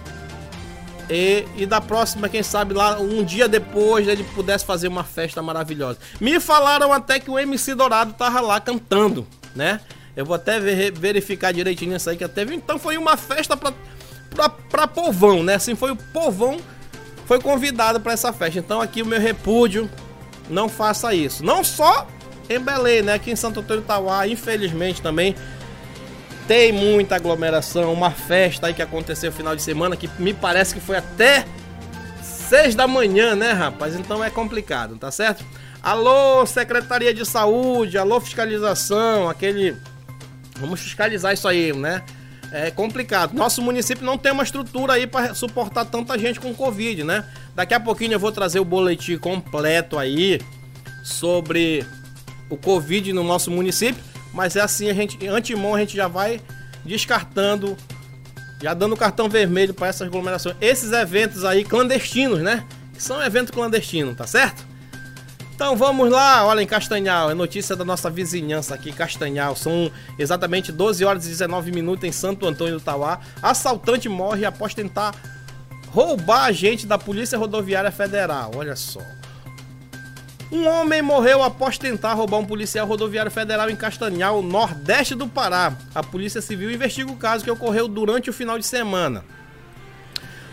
E, 1.11 1.47
e 1.57 1.65
da 1.65 1.81
próxima, 1.81 2.29
quem 2.29 2.43
sabe 2.43 2.75
lá 2.75 2.99
um 2.99 3.25
dia 3.25 3.49
depois 3.49 4.07
ele 4.07 4.25
pudesse 4.25 4.67
fazer 4.67 4.89
uma 4.89 5.05
festa 5.05 5.41
maravilhosa. 5.43 5.99
Me 6.21 6.39
falaram 6.39 6.93
até 6.93 7.19
que 7.19 7.31
o 7.31 7.39
MC 7.39 7.75
Dourado 7.75 8.13
tava 8.13 8.41
lá 8.41 8.61
cantando, 8.61 9.27
né? 9.55 9.81
Eu 10.15 10.27
vou 10.27 10.35
até 10.35 10.61
ver, 10.61 10.93
verificar 10.93 11.53
direitinho 11.53 11.97
isso 11.97 12.11
aí 12.11 12.17
que 12.17 12.25
até 12.25 12.43
Então 12.43 12.79
foi 12.79 12.99
uma 12.99 13.17
festa 13.17 13.57
pra, 13.57 13.73
pra, 14.31 14.49
pra 14.49 14.87
povão, 14.87 15.43
né? 15.43 15.55
Assim, 15.55 15.75
foi 15.75 15.93
o 15.93 15.97
povão 15.97 16.59
foi 17.29 17.39
convidado 17.39 18.01
para 18.01 18.15
essa 18.15 18.33
festa. 18.33 18.59
Então 18.59 18.81
aqui 18.81 19.03
o 19.03 19.07
meu 19.07 19.21
repúdio, 19.21 19.89
não 20.49 20.67
faça 20.67 21.15
isso. 21.15 21.45
Não 21.45 21.63
só 21.63 22.07
em 22.49 22.59
Belém, 22.59 23.03
né? 23.03 23.15
Aqui 23.15 23.31
em 23.31 23.37
Santo 23.37 23.61
Antônio 23.61 23.83
Tauá, 23.83 24.27
infelizmente 24.27 25.03
também 25.03 25.35
tem 26.47 26.73
muita 26.73 27.17
aglomeração, 27.17 27.93
uma 27.93 28.11
festa 28.11 28.69
aí 28.69 28.75
que 28.75 28.81
aconteceu 28.81 29.31
no 29.31 29.37
final 29.37 29.55
de 29.55 29.63
semana 29.63 29.97
que 29.97 30.09
me 30.19 30.33
parece 30.33 30.75
que 30.75 30.81
foi 30.81 30.97
até 30.97 31.45
6 32.23 32.75
da 32.75 32.87
manhã, 32.87 33.37
né, 33.37 33.53
rapaz? 33.53 33.95
Então 33.95 34.25
é 34.25 34.31
complicado, 34.31 34.97
tá 34.97 35.11
certo? 35.11 35.45
Alô, 35.83 36.45
Secretaria 36.47 37.13
de 37.13 37.25
Saúde, 37.25 37.99
alô, 37.99 38.21
fiscalização, 38.21 39.29
aquele. 39.29 39.77
Vamos 40.57 40.81
fiscalizar 40.81 41.35
isso 41.35 41.47
aí, 41.47 41.73
né? 41.73 42.03
É 42.51 42.71
complicado. 42.71 43.35
Nosso 43.35 43.61
município 43.61 44.05
não 44.05 44.17
tem 44.17 44.33
uma 44.33 44.43
estrutura 44.43 44.95
aí 44.95 45.07
para 45.07 45.35
suportar 45.35 45.85
tanta 45.85 46.19
gente 46.19 46.41
com 46.41 46.55
Covid, 46.55 47.05
né? 47.05 47.25
Daqui 47.55 47.75
a 47.75 47.81
pouquinho 47.81 48.15
eu 48.15 48.19
vou 48.19 48.33
trazer 48.33 48.59
o 48.59 48.65
boletim 48.65 49.19
completo 49.19 49.99
aí 49.99 50.41
sobre 51.05 51.87
o 52.49 52.57
Covid 52.57 53.13
no 53.13 53.23
nosso 53.23 53.51
município. 53.51 54.03
Mas 54.33 54.57
é 54.57 54.61
assim, 54.61 54.89
a 54.89 54.95
gente, 54.95 55.27
antemão, 55.27 55.75
a 55.75 55.81
gente 55.81 55.97
já 55.97 56.09
vai 56.09 56.41
descartando, 56.85 57.77
já 58.63 58.75
dando 58.75 58.97
cartão 58.97 59.29
vermelho 59.29 59.75
para 59.75 59.89
essas 59.89 60.07
aglomerações. 60.07 60.57
Esses 60.61 60.93
eventos 60.93 61.45
aí 61.45 61.65
clandestinos, 61.65 62.41
né? 62.41 62.65
Que 62.93 63.03
são 63.03 63.23
eventos 63.23 63.51
clandestinos, 63.51 64.17
tá 64.17 64.27
certo? 64.27 64.67
Então 65.59 65.77
vamos 65.77 66.09
lá, 66.09 66.47
olha 66.47 66.63
em 66.63 66.67
Castanhal, 66.67 67.33
é 67.33 67.35
notícia 67.35 67.75
da 67.75 67.85
nossa 67.85 68.09
vizinhança 68.09 68.77
aqui, 68.77 68.93
Castanhal. 68.93 69.57
São 69.57 69.91
exatamente 70.17 70.71
12 70.71 71.05
horas 71.05 71.27
e 71.27 71.31
19 71.31 71.73
minutos 71.73 72.05
em 72.05 72.13
Santo 72.13 72.47
Antônio 72.47 72.75
do 72.75 72.81
Tauá. 72.81 73.19
Assaltante 73.43 74.09
morre 74.09 74.45
após 74.45 74.73
tentar 74.73 75.17
roubar 75.89 76.45
agente 76.45 76.87
da 76.87 76.97
Polícia 76.97 77.37
Rodoviária 77.37 77.91
Federal. 77.91 78.53
Olha 78.55 78.77
só. 78.77 79.01
Um 80.51 80.67
homem 80.67 81.03
morreu 81.03 81.43
após 81.43 81.77
tentar 81.77 82.15
roubar 82.15 82.39
um 82.39 82.45
policial 82.45 82.87
rodoviário 82.87 83.31
federal 83.31 83.69
em 83.69 83.77
Castanhal, 83.77 84.43
nordeste 84.43 85.15
do 85.15 85.29
Pará. 85.29 85.75
A 85.95 86.03
Polícia 86.03 86.41
Civil 86.41 86.71
investiga 86.71 87.13
o 87.13 87.17
caso 87.17 87.45
que 87.45 87.51
ocorreu 87.51 87.87
durante 87.87 88.31
o 88.31 88.33
final 88.33 88.59
de 88.59 88.65
semana. 88.65 89.25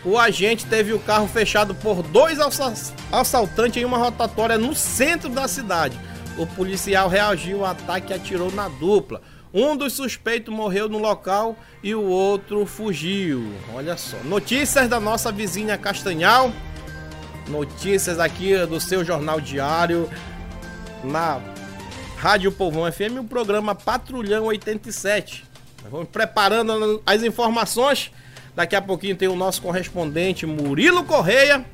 O 0.03 0.19
agente 0.19 0.65
teve 0.65 0.91
o 0.91 0.99
carro 0.99 1.27
fechado 1.27 1.73
por 1.73 2.03
dois 2.03 2.39
assaltantes 3.11 3.81
em 3.81 3.85
uma 3.85 3.97
rotatória 3.97 4.57
no 4.57 4.75
centro 4.75 5.29
da 5.29 5.47
cidade. 5.47 5.97
O 6.37 6.45
policial 6.45 7.07
reagiu 7.07 7.63
ao 7.63 7.71
ataque 7.71 8.11
e 8.11 8.15
atirou 8.15 8.51
na 8.51 8.67
dupla. 8.67 9.21
Um 9.53 9.77
dos 9.77 9.93
suspeitos 9.93 10.53
morreu 10.53 10.89
no 10.89 10.97
local 10.97 11.57
e 11.81 11.95
o 11.95 12.03
outro 12.03 12.65
fugiu. 12.65 13.49
Olha 13.73 13.95
só. 13.95 14.17
Notícias 14.25 14.89
da 14.89 14.99
nossa 14.99 15.31
vizinha 15.31 15.77
Castanhal 15.77 16.51
notícias 17.47 18.19
aqui 18.19 18.55
do 18.65 18.79
seu 18.79 19.03
jornal 19.03 19.39
diário 19.39 20.09
na 21.03 21.39
Rádio 22.17 22.51
Povão 22.51 22.91
FM, 22.91 23.19
o 23.19 23.23
programa 23.23 23.75
Patrulhão 23.75 24.45
87. 24.45 25.45
vamos 25.89 26.09
preparando 26.09 27.01
as 27.05 27.23
informações. 27.23 28.11
Daqui 28.55 28.75
a 28.75 28.81
pouquinho 28.81 29.15
tem 29.15 29.27
o 29.27 29.35
nosso 29.35 29.61
correspondente 29.61 30.45
Murilo 30.45 31.03
Correia, 31.03 31.65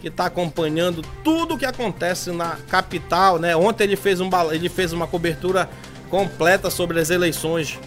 que 0.00 0.08
está 0.08 0.26
acompanhando 0.26 1.02
tudo 1.24 1.54
o 1.54 1.58
que 1.58 1.66
acontece 1.66 2.30
na 2.30 2.56
capital, 2.68 3.38
né? 3.38 3.54
Ontem 3.56 3.84
ele 3.84 3.96
fez, 3.96 4.20
um, 4.20 4.30
ele 4.52 4.68
fez 4.68 4.92
uma 4.92 5.06
cobertura 5.06 5.68
completa 6.08 6.70
sobre 6.70 6.98
as 7.00 7.10
eleições 7.10 7.78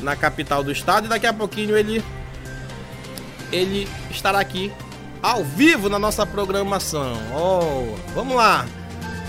na 0.00 0.14
capital 0.14 0.62
do 0.62 0.70
estado 0.70 1.06
e 1.06 1.08
daqui 1.08 1.26
a 1.26 1.32
pouquinho 1.32 1.76
ele 1.76 2.02
ele 3.50 3.88
estará 4.10 4.38
aqui 4.38 4.70
ao 5.22 5.44
vivo 5.44 5.88
na 5.88 5.98
nossa 5.98 6.24
programação. 6.24 7.16
Oh, 7.34 7.96
vamos 8.14 8.36
lá. 8.36 8.66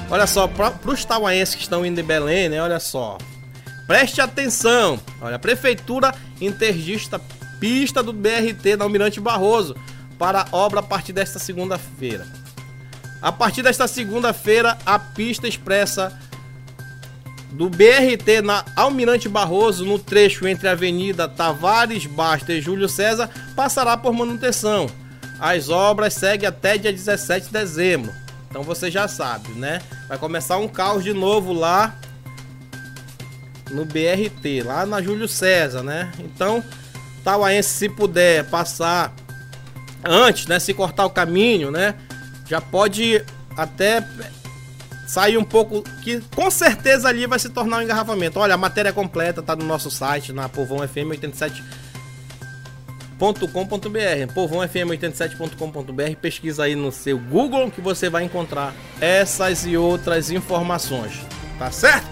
Olha 0.10 0.25
só, 0.25 0.48
para 0.48 0.74
os 0.86 1.05
tauaenses 1.05 1.55
que 1.55 1.62
estão 1.62 1.86
indo 1.86 2.00
em 2.00 2.03
Belém, 2.03 2.50
né? 2.50 2.62
Olha 2.62 2.79
só. 2.79 3.17
Preste 3.86 4.22
atenção. 4.22 5.00
Olha, 5.22 5.36
a 5.36 5.39
prefeitura 5.39 6.13
interdista 6.39 7.22
pista 7.60 8.01
do 8.01 8.13
BRT 8.13 8.77
da 8.77 8.86
Almirante 8.86 9.19
Barroso 9.19 9.75
para 10.17 10.48
obra 10.51 10.79
a 10.79 10.84
partir 10.84 11.13
desta 11.13 11.39
segunda-feira. 11.39 12.25
A 13.22 13.31
partir 13.31 13.62
desta 13.62 13.88
segunda-feira, 13.88 14.77
a 14.86 14.98
pista 14.98 15.48
expressa 15.48 16.17
do 17.51 17.69
BRT 17.69 18.41
na 18.43 18.63
Almirante 18.75 19.27
Barroso, 19.27 19.84
no 19.86 20.00
trecho 20.00 20.48
entre 20.48 20.67
a 20.67 20.72
Avenida 20.72 21.27
Tavares 21.27 22.05
Basta 22.05 22.54
e 22.54 22.62
Júlio 22.62 22.88
César, 22.88 23.30
passará 23.56 23.97
por 23.97 24.13
manutenção. 24.13 24.88
As 25.39 25.69
obras 25.69 26.13
seguem 26.13 26.47
até 26.47 26.78
dia 26.78 26.91
17 26.91 27.47
de 27.47 27.54
dezembro. 27.54 28.12
Então 28.49 28.63
você 28.63 28.89
já 28.89 29.08
sabe, 29.08 29.49
né? 29.52 29.82
Vai 30.08 30.17
começar 30.17 30.58
um 30.58 30.67
caos 30.67 31.04
de 31.04 31.13
novo 31.13 31.54
lá 31.54 31.95
no 33.71 33.86
BRT, 33.86 34.63
lá 34.65 34.86
na 34.86 35.02
Júlio 35.02 35.28
César, 35.28 35.84
né? 35.84 36.12
Então, 36.19 36.63
Tauaense, 37.23 37.69
se 37.69 37.88
puder 37.88 38.45
passar 38.45 39.13
antes, 40.04 40.47
né? 40.47 40.60
Se 40.60 40.73
cortar 40.73 41.06
o 41.06 41.10
caminho, 41.10 41.69
né? 41.69 41.95
Já 42.47 42.60
pode 42.60 43.23
até 43.56 44.04
sair 45.08 45.38
um 45.38 45.43
pouco, 45.43 45.84
que 46.04 46.21
com 46.36 46.49
certeza 46.49 47.08
ali 47.08 47.28
vai 47.28 47.39
se 47.39 47.49
tornar 47.49 47.78
um 47.78 47.82
engarrafamento. 47.84 48.39
Olha, 48.39 48.56
a 48.56 48.58
matéria 48.58 48.91
completa 48.91 49.41
tá 49.41 49.56
no 49.56 49.65
nosso 49.65 49.91
site, 49.91 50.34
na 50.34 50.49
Povão 50.49 50.88
FM 50.88 51.12
87 51.12 51.63
povãofm87.com.br, 53.19 54.34
povãofm87.com.br, 54.34 56.15
pesquisa 56.21 56.63
aí 56.63 56.75
no 56.75 56.91
seu 56.91 57.19
Google 57.19 57.69
que 57.69 57.82
você 57.82 58.10
vai 58.10 58.23
encontrar 58.23 58.73
essas 59.01 59.65
e 59.65 59.75
outras 59.75 60.32
informações, 60.32 61.19
tá 61.60 61.69
certo? 61.69 62.08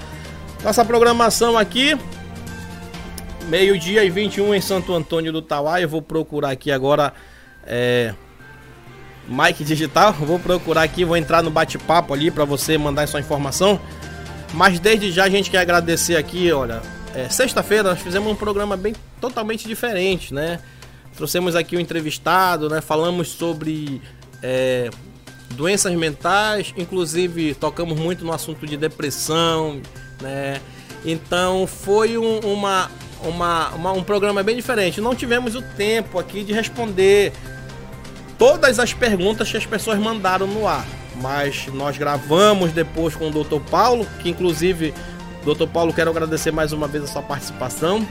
Nossa 0.61 0.83
programação 0.83 1.57
aqui, 1.57 1.97
meio-dia 3.47 4.03
e 4.03 4.09
21 4.09 4.53
em 4.55 4.61
Santo 4.61 4.93
Antônio 4.93 5.31
do 5.31 5.41
Tauá, 5.41 5.79
eu 5.79 5.87
vou 5.87 6.01
procurar 6.01 6.51
aqui 6.51 6.71
agora, 6.71 7.13
é, 7.65 8.13
Mike 9.29 9.63
Digital, 9.63 10.11
vou 10.19 10.37
procurar 10.39 10.83
aqui, 10.83 11.05
vou 11.05 11.15
entrar 11.15 11.41
no 11.41 11.49
bate-papo 11.49 12.13
ali 12.13 12.29
para 12.29 12.43
você 12.43 12.77
mandar 12.77 13.07
sua 13.07 13.21
informação, 13.21 13.79
mas 14.53 14.77
desde 14.77 15.09
já 15.09 15.23
a 15.23 15.29
gente 15.29 15.49
quer 15.49 15.59
agradecer 15.59 16.17
aqui, 16.17 16.51
olha, 16.51 16.81
é, 17.15 17.29
sexta-feira 17.29 17.91
nós 17.91 18.01
fizemos 18.01 18.29
um 18.29 18.35
programa 18.35 18.75
bem 18.75 18.93
totalmente 19.21 19.65
diferente, 19.67 20.33
né? 20.33 20.59
Trouxemos 21.17 21.55
aqui 21.55 21.75
um 21.75 21.79
entrevistado, 21.79 22.69
né? 22.69 22.79
Falamos 22.79 23.29
sobre 23.29 23.99
é, 24.43 24.91
doenças 25.55 25.91
mentais, 25.95 26.71
inclusive 26.77 27.55
tocamos 27.55 27.99
muito 27.99 28.23
no 28.23 28.31
assunto 28.31 28.67
de 28.67 28.77
depressão, 28.77 29.81
né? 30.21 30.61
Então 31.03 31.65
foi 31.65 32.19
um, 32.19 32.39
uma, 32.41 32.91
uma, 33.23 33.69
uma, 33.69 33.91
um 33.93 34.03
programa 34.03 34.43
bem 34.43 34.55
diferente. 34.55 35.01
Não 35.01 35.15
tivemos 35.15 35.55
o 35.55 35.61
tempo 35.75 36.19
aqui 36.19 36.43
de 36.43 36.53
responder 36.53 37.33
todas 38.37 38.77
as 38.77 38.93
perguntas 38.93 39.49
que 39.49 39.57
as 39.57 39.65
pessoas 39.65 39.97
mandaram 39.97 40.45
no 40.45 40.67
ar. 40.67 40.85
Mas 41.19 41.65
nós 41.73 41.97
gravamos 41.97 42.71
depois 42.73 43.15
com 43.15 43.29
o 43.29 43.31
Dr. 43.31 43.59
Paulo, 43.71 44.05
que 44.21 44.29
inclusive, 44.29 44.93
Dr. 45.43 45.65
Paulo, 45.65 45.91
quero 45.91 46.11
agradecer 46.11 46.51
mais 46.51 46.71
uma 46.71 46.87
vez 46.87 47.05
a 47.05 47.07
sua 47.07 47.23
participação 47.23 48.07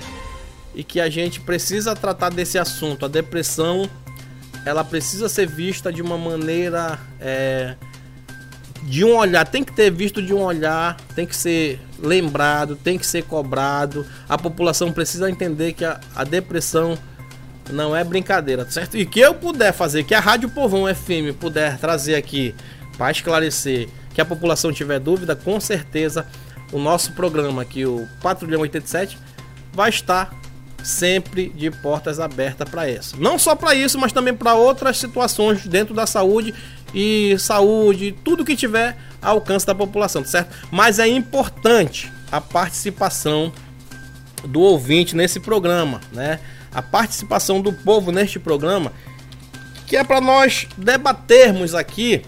e 0.76 0.84
que 0.84 1.00
a 1.00 1.08
gente 1.08 1.40
precisa 1.40 1.96
tratar 1.96 2.28
desse 2.28 2.58
assunto. 2.58 3.06
A 3.06 3.08
depressão 3.08 3.88
ela 4.64 4.84
precisa 4.84 5.28
ser 5.28 5.46
vista 5.46 5.92
de 5.92 6.02
uma 6.02 6.18
maneira 6.18 6.98
é, 7.18 7.76
de 8.82 9.04
um 9.04 9.16
olhar, 9.16 9.46
tem 9.46 9.64
que 9.64 9.72
ter 9.72 9.90
visto 9.90 10.20
de 10.20 10.34
um 10.34 10.42
olhar, 10.42 10.96
tem 11.14 11.24
que 11.24 11.34
ser 11.34 11.80
lembrado, 11.98 12.76
tem 12.76 12.98
que 12.98 13.06
ser 13.06 13.24
cobrado. 13.24 14.06
A 14.28 14.36
população 14.36 14.92
precisa 14.92 15.30
entender 15.30 15.72
que 15.72 15.84
a, 15.84 15.98
a 16.14 16.24
depressão 16.24 16.98
não 17.72 17.96
é 17.96 18.04
brincadeira, 18.04 18.68
certo? 18.70 18.96
E 18.96 19.06
que 19.06 19.18
eu 19.18 19.34
puder 19.34 19.72
fazer, 19.72 20.04
que 20.04 20.14
a 20.14 20.20
Rádio 20.20 20.50
Povão 20.50 20.92
FM 20.94 21.34
puder 21.40 21.78
trazer 21.78 22.14
aqui 22.14 22.54
para 22.98 23.10
esclarecer, 23.10 23.88
que 24.14 24.20
a 24.20 24.24
população 24.24 24.72
tiver 24.72 25.00
dúvida, 25.00 25.34
com 25.34 25.58
certeza 25.58 26.26
o 26.72 26.78
nosso 26.78 27.12
programa 27.12 27.62
aqui, 27.62 27.86
o 27.86 28.06
Patrulhão 28.20 28.60
87, 28.60 29.18
vai 29.72 29.90
estar 29.90 30.32
sempre 30.87 31.49
de 31.49 31.70
portas 31.70 32.20
abertas 32.20 32.68
para 32.68 32.88
isso. 32.88 33.20
Não 33.20 33.38
só 33.38 33.57
para 33.57 33.75
isso, 33.75 33.99
mas 33.99 34.12
também 34.12 34.33
para 34.33 34.55
outras 34.55 34.96
situações 34.99 35.66
dentro 35.66 35.92
da 35.92 36.07
saúde 36.07 36.55
e 36.94 37.37
saúde, 37.38 38.16
tudo 38.25 38.44
que 38.44 38.55
tiver 38.55 38.96
ao 39.20 39.37
alcance 39.37 39.66
da 39.66 39.75
população, 39.75 40.25
certo? 40.25 40.55
Mas 40.70 40.99
é 40.99 41.09
importante 41.09 42.12
a 42.31 42.40
participação 42.40 43.53
do 44.44 44.61
ouvinte 44.61 45.16
nesse 45.16 45.40
programa, 45.40 46.01
né? 46.12 46.38
A 46.72 46.81
participação 46.81 47.61
do 47.61 47.72
povo 47.72 48.12
neste 48.12 48.38
programa, 48.38 48.92
que 49.87 49.96
é 49.96 50.05
para 50.05 50.20
nós 50.20 50.68
debatermos 50.77 51.75
aqui 51.75 52.22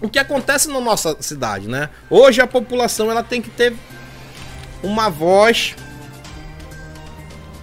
o 0.00 0.08
que 0.08 0.18
acontece 0.18 0.68
na 0.68 0.80
nossa 0.80 1.16
cidade, 1.20 1.66
né? 1.66 1.88
Hoje 2.08 2.40
a 2.40 2.46
população 2.46 3.10
ela 3.10 3.22
tem 3.22 3.42
que 3.42 3.50
ter 3.50 3.74
uma 4.82 5.08
voz 5.08 5.74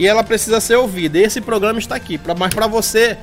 e 0.01 0.07
ela 0.07 0.23
precisa 0.23 0.59
ser 0.59 0.77
ouvida. 0.77 1.19
Esse 1.19 1.39
programa 1.39 1.77
está 1.77 1.93
aqui, 1.93 2.17
pra, 2.17 2.33
mas 2.33 2.51
para 2.51 2.65
você 2.65 3.15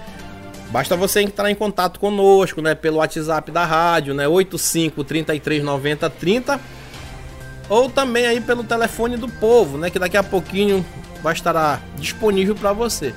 basta 0.71 0.95
você 0.95 1.23
entrar 1.23 1.51
em 1.51 1.55
contato 1.57 1.99
conosco, 1.99 2.63
né, 2.63 2.73
pelo 2.73 2.99
WhatsApp 2.99 3.51
da 3.51 3.65
rádio, 3.65 4.15
né, 4.15 4.29
85 4.29 5.03
33 5.03 5.65
90 5.65 6.09
30 6.09 6.61
ou 7.69 7.91
também 7.91 8.27
aí 8.29 8.41
pelo 8.41 8.63
telefone 8.63 9.17
do 9.17 9.29
povo, 9.29 9.77
né, 9.77 9.91
que 9.91 9.99
daqui 9.99 10.17
a 10.17 10.23
pouquinho 10.23 10.87
vai 11.21 11.33
estar 11.33 11.83
disponível 11.97 12.55
para 12.55 12.73
você. 12.73 13.13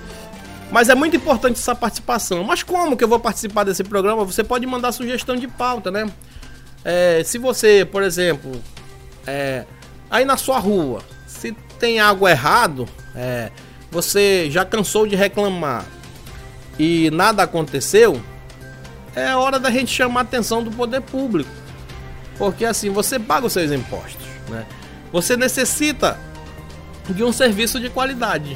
Mas 0.71 0.89
é 0.89 0.95
muito 0.95 1.15
importante 1.15 1.59
essa 1.59 1.75
participação. 1.75 2.43
Mas 2.43 2.63
como 2.63 2.97
que 2.97 3.03
eu 3.03 3.07
vou 3.07 3.19
participar 3.19 3.63
desse 3.63 3.83
programa? 3.83 4.25
Você 4.25 4.43
pode 4.43 4.65
mandar 4.65 4.91
sugestão 4.91 5.35
de 5.35 5.47
pauta, 5.47 5.91
né? 5.91 6.09
É, 6.83 7.21
se 7.23 7.37
você, 7.37 7.85
por 7.85 8.01
exemplo, 8.01 8.59
é, 9.27 9.65
aí 10.09 10.25
na 10.25 10.35
sua 10.35 10.57
rua, 10.57 11.03
tem 11.81 11.99
algo 11.99 12.27
errado, 12.27 12.87
é, 13.15 13.49
você 13.89 14.49
já 14.51 14.63
cansou 14.63 15.07
de 15.07 15.15
reclamar 15.15 15.83
e 16.77 17.09
nada 17.09 17.41
aconteceu, 17.41 18.21
é 19.15 19.35
hora 19.35 19.59
da 19.59 19.71
gente 19.71 19.91
chamar 19.91 20.19
a 20.19 20.23
atenção 20.23 20.63
do 20.63 20.69
poder 20.69 21.01
público. 21.01 21.49
Porque 22.37 22.65
assim, 22.65 22.91
você 22.91 23.17
paga 23.17 23.47
os 23.47 23.53
seus 23.53 23.71
impostos, 23.71 24.27
né? 24.47 24.63
Você 25.11 25.35
necessita 25.35 26.19
de 27.09 27.23
um 27.23 27.33
serviço 27.33 27.79
de 27.79 27.89
qualidade. 27.89 28.55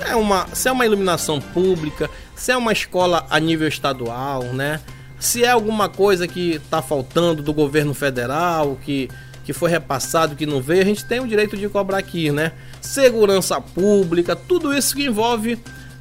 É 0.00 0.16
uma, 0.16 0.48
se 0.52 0.68
é 0.68 0.72
uma 0.72 0.84
iluminação 0.84 1.40
pública, 1.40 2.10
se 2.34 2.50
é 2.50 2.56
uma 2.56 2.72
escola 2.72 3.24
a 3.30 3.38
nível 3.38 3.68
estadual, 3.68 4.42
né? 4.42 4.80
Se 5.18 5.44
é 5.44 5.50
alguma 5.50 5.88
coisa 5.88 6.26
que 6.26 6.56
está 6.56 6.82
faltando 6.82 7.40
do 7.40 7.54
governo 7.54 7.94
federal, 7.94 8.76
que, 8.84 9.08
que 9.44 9.52
foi 9.52 9.70
repassado, 9.70 10.36
que 10.36 10.46
não 10.46 10.60
veio, 10.60 10.82
a 10.82 10.84
gente 10.84 11.04
tem 11.04 11.20
o 11.20 11.26
direito 11.26 11.56
de 11.56 11.68
cobrar 11.68 11.98
aqui, 11.98 12.30
né? 12.30 12.52
Segurança 12.80 13.60
pública, 13.60 14.36
tudo 14.36 14.72
isso 14.72 14.94
que 14.94 15.04
envolve 15.04 15.58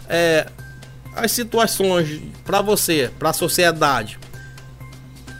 é, 0.07 0.47
as 1.15 1.31
situações 1.31 2.21
para 2.45 2.61
você, 2.61 3.11
para 3.17 3.29
a 3.29 3.33
sociedade. 3.33 4.19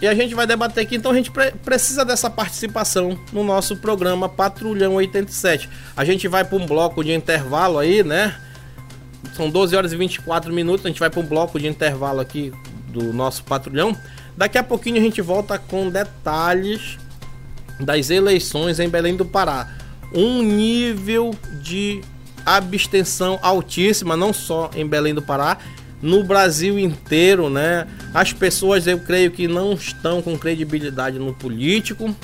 E 0.01 0.07
a 0.07 0.15
gente 0.15 0.33
vai 0.33 0.47
debater 0.47 0.83
aqui, 0.83 0.95
então 0.95 1.11
a 1.11 1.15
gente 1.15 1.29
pre 1.29 1.51
precisa 1.51 2.03
dessa 2.03 2.27
participação 2.27 3.19
no 3.31 3.43
nosso 3.43 3.77
programa 3.77 4.27
Patrulhão 4.27 4.95
87. 4.95 5.69
A 5.95 6.03
gente 6.03 6.27
vai 6.27 6.43
para 6.43 6.57
um 6.57 6.65
bloco 6.65 7.03
de 7.03 7.13
intervalo 7.13 7.77
aí, 7.77 8.03
né? 8.03 8.35
São 9.35 9.47
12 9.47 9.75
horas 9.75 9.93
e 9.93 9.95
24 9.95 10.51
minutos, 10.51 10.85
a 10.85 10.89
gente 10.89 10.99
vai 10.99 11.09
para 11.09 11.19
um 11.19 11.25
bloco 11.25 11.59
de 11.59 11.67
intervalo 11.67 12.19
aqui 12.19 12.51
do 12.87 13.13
nosso 13.13 13.43
patrulhão. 13.43 13.95
Daqui 14.35 14.57
a 14.57 14.63
pouquinho 14.63 14.97
a 14.97 15.01
gente 15.01 15.21
volta 15.21 15.59
com 15.59 15.87
detalhes 15.87 16.97
das 17.83 18.09
eleições 18.09 18.79
em 18.79 18.89
Belém 18.89 19.15
do 19.15 19.25
Pará. 19.25 19.67
Um 20.13 20.41
nível 20.41 21.35
de 21.61 22.01
abstenção 22.45 23.39
altíssima, 23.41 24.17
não 24.17 24.33
só 24.33 24.69
em 24.75 24.85
Belém 24.85 25.13
do 25.13 25.21
Pará, 25.21 25.57
no 26.01 26.23
Brasil 26.23 26.79
inteiro, 26.79 27.49
né? 27.49 27.87
As 28.13 28.33
pessoas, 28.33 28.87
eu 28.87 28.99
creio 28.99 29.31
que 29.31 29.47
não 29.47 29.73
estão 29.73 30.21
com 30.21 30.37
credibilidade 30.37 31.19
no 31.19 31.33
político, 31.33 32.15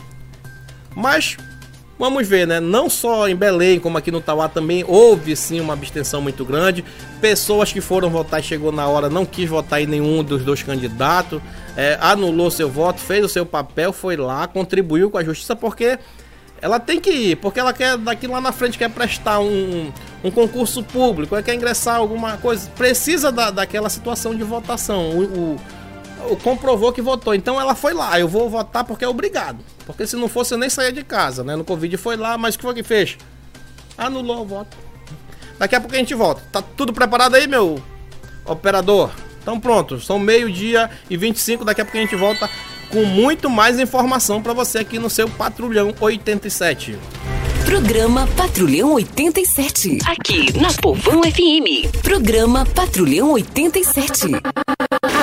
mas 0.96 1.38
vamos 1.98 2.28
ver, 2.28 2.48
né? 2.48 2.60
Não 2.60 2.90
só 2.90 3.28
em 3.28 3.36
Belém, 3.36 3.80
como 3.80 3.98
aqui 3.98 4.12
no 4.12 4.22
Tauá 4.22 4.48
também 4.48 4.84
houve 4.88 5.36
sim 5.36 5.60
uma 5.60 5.74
abstenção 5.74 6.22
muito 6.22 6.46
grande. 6.46 6.84
Pessoas 7.20 7.72
que 7.72 7.82
foram 7.82 8.10
votar 8.10 8.42
chegou 8.44 8.72
na 8.72 8.88
hora, 8.88 9.10
não 9.10 9.26
quis 9.26 9.50
votar 9.50 9.82
em 9.82 9.88
nenhum 9.88 10.24
dos 10.24 10.44
dois 10.44 10.64
candidatos, 10.64 11.42
é, 11.76 11.98
anulou 12.02 12.52
seu 12.52 12.70
voto, 12.70 13.00
fez 13.00 13.26
o 13.26 13.30
seu 13.30 13.46
papel, 13.46 13.92
foi 13.92 14.16
lá, 14.16 14.48
contribuiu 14.48 15.10
com 15.10 15.18
a 15.18 15.24
justiça 15.24 15.56
porque 15.56 15.98
ela 16.62 16.80
tem 16.80 17.00
que 17.00 17.12
ir, 17.12 17.36
porque 17.38 17.60
ela 17.60 17.74
quer 17.74 17.98
daqui 17.98 18.28
lá 18.28 18.42
na 18.42 18.52
frente 18.52 18.78
quer 18.78 18.90
prestar 18.90 19.40
um, 19.40 19.92
um 20.24 20.32
concurso 20.32 20.84
público, 20.84 21.36
ela 21.36 21.44
quer 21.44 21.54
ingressar 21.54 21.98
alguma 21.98 22.38
coisa, 22.38 22.70
precisa 22.76 23.32
da, 23.32 23.52
daquela 23.52 23.90
situação 23.90 24.36
de 24.36 24.44
votação. 24.44 25.10
O, 25.12 25.24
o, 25.24 25.60
comprovou 26.44 26.92
que 26.92 27.02
votou, 27.02 27.34
então 27.34 27.60
ela 27.60 27.76
foi 27.76 27.94
lá. 27.94 28.20
Eu 28.20 28.28
vou 28.28 28.50
votar 28.50 28.84
porque 28.84 29.06
é 29.06 29.08
obrigado, 29.08 29.60
porque 29.86 30.06
se 30.06 30.16
não 30.16 30.28
fosse 30.28 30.54
eu 30.54 30.58
nem 30.58 30.70
saía 30.70 30.92
de 30.92 31.04
casa, 31.04 31.44
né? 31.44 31.56
No 31.56 31.64
Covid 31.64 31.96
foi 31.98 32.16
lá, 32.16 32.38
mas 32.38 32.56
o 32.56 32.58
que 32.58 32.64
foi 32.64 32.74
que 32.74 32.84
fez? 32.84 33.18
Anulou 33.98 34.42
o 34.42 34.46
voto. 34.46 34.78
Daqui 35.58 35.76
a 35.76 35.80
pouco 35.80 35.96
a 35.96 36.00
gente 36.00 36.14
volta. 36.14 36.42
Tá 36.52 36.62
tudo 36.62 36.94
preparado 36.94 37.36
aí, 37.36 37.48
meu 37.48 37.82
operador? 38.46 39.12
Então 39.42 39.60
pronto, 39.60 40.00
são 40.00 40.20
meio-dia 40.20 40.90
e 41.10 41.16
25, 41.16 41.64
daqui 41.64 41.82
a 41.82 41.86
pouco 41.86 41.98
a 41.98 42.02
gente 42.02 42.16
volta 42.16 42.50
com 42.90 43.04
muito 43.06 43.50
mais 43.50 43.80
informação 43.80 44.42
para 44.42 44.54
você 44.54 44.80
aqui 44.80 45.00
no 45.00 45.10
seu 45.10 45.30
Patrulhão 45.30 45.94
87. 46.00 46.98
Programa 47.66 48.26
Patrulhão 48.28 48.94
87. 48.94 50.00
Aqui 50.08 50.58
na 50.58 50.72
Povão 50.74 51.22
FM. 51.24 51.92
Programa 52.02 52.66
Patrulhão 52.66 53.32
87. 53.32 54.32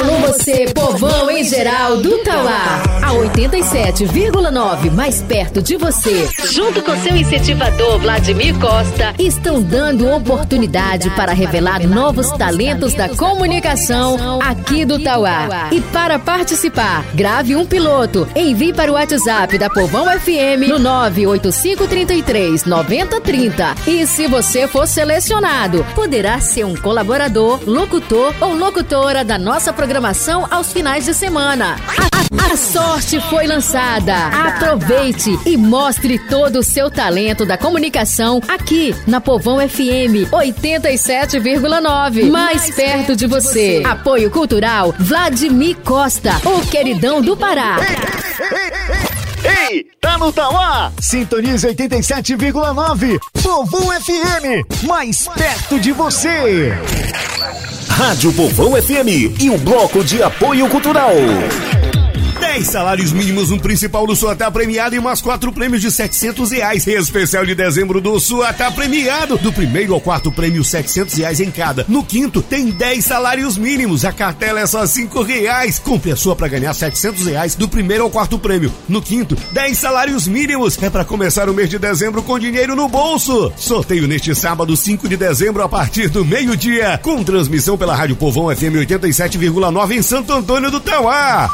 Alô 0.05 0.19
você, 0.19 0.67
povão 0.75 1.31
em 1.31 1.43
geral 1.43 1.97
do 1.97 2.19
Tauá. 2.19 2.83
A 3.03 3.15
87,9 3.15 4.91
mais 4.91 5.23
perto 5.23 5.63
de 5.63 5.79
você. 5.79 6.29
Junto 6.53 6.83
com 6.83 6.95
seu 6.99 7.17
incentivador 7.17 7.99
Vladimir 8.01 8.55
Costa, 8.59 9.15
estão 9.19 9.63
dando 9.63 10.07
oportunidade 10.11 11.09
para 11.11 11.33
revelar 11.33 11.87
novos 11.87 12.31
talentos 12.33 12.93
da 12.93 13.09
comunicação 13.09 14.43
aqui 14.43 14.85
do 14.85 15.03
Tauá. 15.03 15.71
E 15.73 15.81
para 15.81 16.19
participar, 16.19 17.07
grave 17.15 17.57
um 17.57 17.65
piloto, 17.65 18.29
envie 18.37 18.75
para 18.75 18.91
o 18.91 18.97
WhatsApp 18.97 19.57
da 19.57 19.71
Povão 19.71 20.05
FM 20.21 20.69
no 20.69 20.79
98533 20.79 22.67
9030. 22.67 23.75
E 23.87 24.07
se 24.07 24.27
você 24.27 24.69
for 24.69 24.87
selecionado, 24.87 25.83
poderá 25.95 26.41
ser 26.41 26.65
um 26.65 26.77
colaborador, 26.77 27.61
locutor 27.67 28.35
ou 28.43 28.55
locutora 28.55 29.25
da 29.25 29.39
nossa 29.39 29.73
programação 29.73 29.94
programação 29.95 30.45
aos 30.51 30.73
finais 30.73 31.05
de 31.05 31.15
semana. 31.15 31.77
A, 31.87 32.49
a, 32.49 32.53
a 32.53 32.57
sorte 32.57 33.21
foi 33.31 33.47
lançada. 33.47 34.27
Aproveite 34.27 35.39
e 35.47 35.57
mostre 35.57 36.19
todo 36.19 36.59
o 36.59 36.65
seu 36.65 36.91
talento 36.91 37.47
da 37.47 37.57
comunicação 37.57 38.41
aqui 38.49 38.93
na 39.07 39.21
Povão 39.21 39.61
FM 39.61 40.29
87,9. 40.33 42.29
Mais 42.29 42.75
perto 42.75 43.15
de 43.15 43.29
você. 43.29 43.85
Apoio 43.87 44.33
Cultural 44.33 44.93
Vladimir 44.99 45.77
Costa, 45.85 46.33
o 46.45 46.67
queridão 46.67 47.23
do 47.23 47.37
Pará. 47.37 47.77
Ei, 49.71 49.87
tá 50.01 50.19
no 50.19 50.33
Tauá? 50.33 50.91
Sintonize 51.01 51.69
87,9. 51.69 53.21
Povão 53.41 53.93
FM, 53.93 54.67
mais 54.83 55.29
perto 55.29 55.79
de 55.79 55.93
você. 55.93 56.73
Rádio 57.97 58.33
Povão 58.33 58.73
FM 58.73 59.41
e 59.41 59.51
o 59.51 59.57
Bloco 59.57 60.03
de 60.03 60.21
Apoio 60.21 60.69
Cultural. 60.69 61.13
10 62.55 62.69
salários 62.69 63.13
mínimos 63.13 63.51
no 63.51 63.59
principal 63.59 64.07
do 64.07 64.15
Suatá 64.15 64.49
premiado 64.49 64.95
e 64.95 65.01
mais 65.01 65.21
quatro 65.21 65.51
prêmios 65.51 65.83
de 65.83 65.91
700 65.91 66.53
reais. 66.53 66.87
Especial 66.87 67.45
de 67.45 67.53
dezembro 67.53 68.01
do 68.01 68.21
Suatá 68.21 68.71
premiado. 68.71 69.37
Do 69.39 69.53
primeiro 69.53 69.93
ao 69.93 70.01
quarto 70.01 70.31
prêmio, 70.31 70.63
700 70.63 71.15
reais 71.15 71.41
em 71.41 71.51
cada. 71.51 71.85
No 71.89 72.05
quinto, 72.05 72.41
tem 72.41 72.71
10 72.71 73.05
salários 73.05 73.59
mínimos. 73.59 74.05
A 74.05 74.13
cartela 74.13 74.61
é 74.61 74.67
só 74.69 74.87
5 74.87 75.21
reais. 75.23 75.81
Compre 75.81 76.13
a 76.13 76.17
sua 76.17 76.37
para 76.37 76.47
ganhar 76.47 76.73
700 76.73 77.27
reais 77.27 77.57
do 77.57 77.69
primeiro 77.69 78.05
ao 78.05 78.11
quarto 78.11 78.39
prêmio. 78.39 78.73
No 78.89 79.03
quinto, 79.03 79.37
10 79.51 79.77
salários 79.77 80.29
mínimos. 80.29 80.81
É 80.81 80.89
para 80.89 81.05
começar 81.05 81.49
o 81.49 81.55
mês 81.55 81.69
de 81.69 81.81
dezembro 81.81 82.23
com 82.23 82.39
dinheiro 82.39 82.77
no 82.77 82.89
bolso. 82.89 83.53
Sorteio 83.57 84.07
neste 84.07 84.33
sábado, 84.33 84.77
5 84.77 85.09
de 85.09 85.17
dezembro, 85.17 85.61
a 85.61 85.69
partir 85.69 86.09
do 86.09 86.25
meio-dia. 86.25 87.01
Com 87.03 87.25
transmissão 87.25 87.77
pela 87.77 87.97
Rádio 87.97 88.15
Povão 88.15 88.55
FM 88.55 88.79
87,9 88.87 89.91
em 89.91 90.03
Santo 90.03 90.33
Antônio 90.33 90.71
do 90.71 90.79
Tauá. 90.79 91.51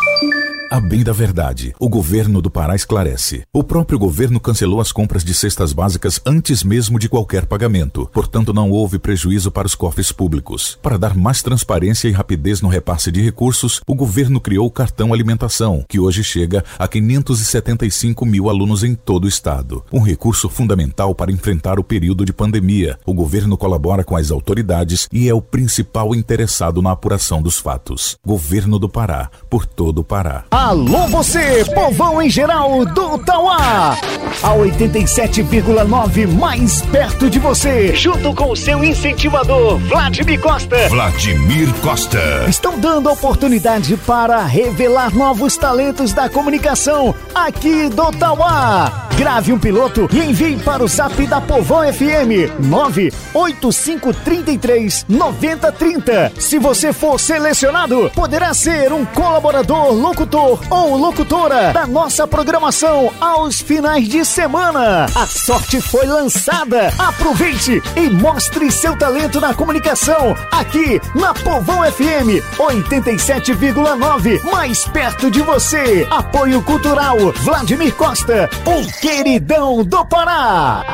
A 0.70 0.78
bem 0.78 1.02
da 1.02 1.12
verdade, 1.12 1.74
o 1.80 1.88
governo 1.88 2.40
do 2.40 2.48
Pará 2.48 2.76
esclarece. 2.76 3.42
O 3.52 3.64
próprio 3.64 3.98
governo 3.98 4.38
cancelou 4.38 4.80
as 4.80 4.92
compras 4.92 5.24
de 5.24 5.34
cestas 5.34 5.72
básicas 5.72 6.20
antes 6.24 6.62
mesmo 6.62 6.96
de 6.96 7.08
qualquer 7.08 7.44
pagamento. 7.44 8.08
Portanto, 8.12 8.54
não 8.54 8.70
houve 8.70 8.96
prejuízo 8.96 9.50
para 9.50 9.66
os 9.66 9.74
cofres 9.74 10.12
públicos. 10.12 10.78
Para 10.80 10.96
dar 10.96 11.16
mais 11.16 11.42
transparência 11.42 12.06
e 12.06 12.12
rapidez 12.12 12.62
no 12.62 12.68
repasse 12.68 13.10
de 13.10 13.20
recursos, 13.20 13.80
o 13.84 13.96
governo 13.96 14.40
criou 14.40 14.64
o 14.64 14.70
cartão 14.70 15.12
alimentação, 15.12 15.84
que 15.88 15.98
hoje 15.98 16.22
chega 16.22 16.64
a 16.78 16.86
575 16.86 18.24
mil 18.24 18.48
alunos 18.48 18.84
em 18.84 18.94
todo 18.94 19.24
o 19.24 19.28
estado. 19.28 19.84
Um 19.92 20.00
recurso 20.00 20.48
fundamental 20.48 21.16
para 21.16 21.32
enfrentar 21.32 21.80
o 21.80 21.84
período 21.84 22.24
de 22.24 22.32
pandemia. 22.32 22.96
O 23.04 23.12
governo 23.12 23.56
colabora 23.56 24.04
com 24.04 24.14
as 24.14 24.30
autoridades 24.30 25.08
e 25.12 25.28
é 25.28 25.34
o 25.34 25.42
principal 25.42 26.14
interessado 26.14 26.80
na 26.80 26.92
apuração 26.92 27.42
dos 27.42 27.58
fatos. 27.58 28.16
Governo 28.24 28.78
do 28.78 28.88
Pará, 28.88 29.28
por 29.50 29.66
todo 29.66 29.98
o 29.98 30.04
Pará. 30.04 30.44
Alô 30.60 31.08
você, 31.08 31.64
povão 31.74 32.20
em 32.20 32.28
geral 32.28 32.84
do 32.84 33.16
Tauá. 33.16 33.96
A 34.42 34.54
87,9 34.54 36.28
mais 36.34 36.82
perto 36.82 37.30
de 37.30 37.38
você. 37.38 37.94
Junto 37.94 38.34
com 38.34 38.50
o 38.50 38.56
seu 38.56 38.84
incentivador, 38.84 39.78
Vladimir 39.78 40.38
Costa. 40.38 40.76
Vladimir 40.90 41.72
Costa. 41.80 42.44
Estão 42.46 42.78
dando 42.78 43.10
oportunidade 43.10 43.96
para 43.96 44.44
revelar 44.44 45.14
novos 45.14 45.56
talentos 45.56 46.12
da 46.12 46.28
comunicação 46.28 47.14
aqui 47.34 47.88
do 47.88 48.12
Tauá. 48.12 49.09
Grave 49.20 49.52
um 49.52 49.58
piloto 49.58 50.08
e 50.14 50.18
envie 50.18 50.56
para 50.56 50.82
o 50.82 50.88
zap 50.88 51.26
da 51.26 51.42
Povão 51.42 51.82
FM 51.92 52.48
98533 52.58 55.04
9030. 55.06 56.32
Se 56.38 56.58
você 56.58 56.90
for 56.90 57.20
selecionado, 57.20 58.10
poderá 58.14 58.54
ser 58.54 58.94
um 58.94 59.04
colaborador, 59.04 59.92
locutor 59.92 60.58
ou 60.70 60.96
locutora 60.96 61.70
da 61.74 61.86
nossa 61.86 62.26
programação 62.26 63.12
aos 63.20 63.60
finais 63.60 64.08
de 64.08 64.24
semana. 64.24 65.04
A 65.14 65.26
sorte 65.26 65.82
foi 65.82 66.06
lançada. 66.06 66.90
Aproveite 66.98 67.82
e 67.96 68.08
mostre 68.08 68.72
seu 68.72 68.96
talento 68.96 69.38
na 69.38 69.52
comunicação 69.52 70.34
aqui 70.50 70.98
na 71.14 71.34
Povão 71.34 71.82
FM 71.92 72.40
87,9, 72.56 74.42
mais 74.50 74.86
perto 74.86 75.30
de 75.30 75.42
você. 75.42 76.08
Apoio 76.10 76.62
Cultural 76.62 77.18
Vladimir 77.42 77.94
Costa, 77.96 78.48
o 78.64 79.09
queridão 79.10 79.84
do 79.84 80.04
Pará. 80.06 80.84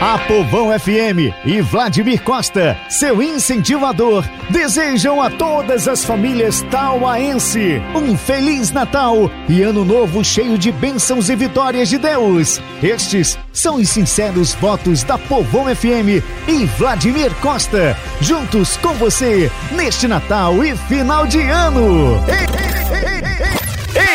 A 0.00 0.18
Povão 0.20 0.70
FM 0.78 1.30
e 1.44 1.60
Vladimir 1.60 2.22
Costa, 2.22 2.74
seu 2.88 3.22
incentivador, 3.22 4.24
desejam 4.48 5.20
a 5.20 5.28
todas 5.28 5.86
as 5.86 6.02
famílias 6.02 6.62
tauaense 6.70 7.82
um 7.94 8.16
feliz 8.16 8.70
Natal 8.70 9.30
e 9.46 9.60
Ano 9.60 9.84
Novo 9.84 10.24
cheio 10.24 10.56
de 10.56 10.72
bênçãos 10.72 11.28
e 11.28 11.36
vitórias 11.36 11.90
de 11.90 11.98
Deus. 11.98 12.58
Estes 12.82 13.38
são 13.52 13.76
os 13.76 13.90
sinceros 13.90 14.54
votos 14.54 15.02
da 15.02 15.18
Povão 15.18 15.66
FM 15.66 16.24
e 16.48 16.64
Vladimir 16.78 17.34
Costa, 17.42 17.94
juntos 18.22 18.78
com 18.78 18.94
você 18.94 19.52
neste 19.72 20.08
Natal 20.08 20.64
e 20.64 20.74
final 20.74 21.26
de 21.26 21.42
ano. 21.42 22.24
Ei, 22.26 22.96
ei, 22.96 23.54
ei, 23.54 23.59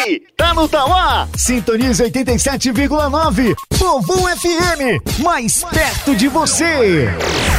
Ei, 0.05 0.21
tá 0.37 0.53
no 0.53 0.69
Tauá? 0.69 1.27
Sintonize 1.35 2.03
87,9. 2.03 3.55
Povão 3.79 4.27
FM, 4.37 5.19
mais 5.23 5.63
perto 5.63 6.15
de 6.15 6.27
você. 6.27 7.09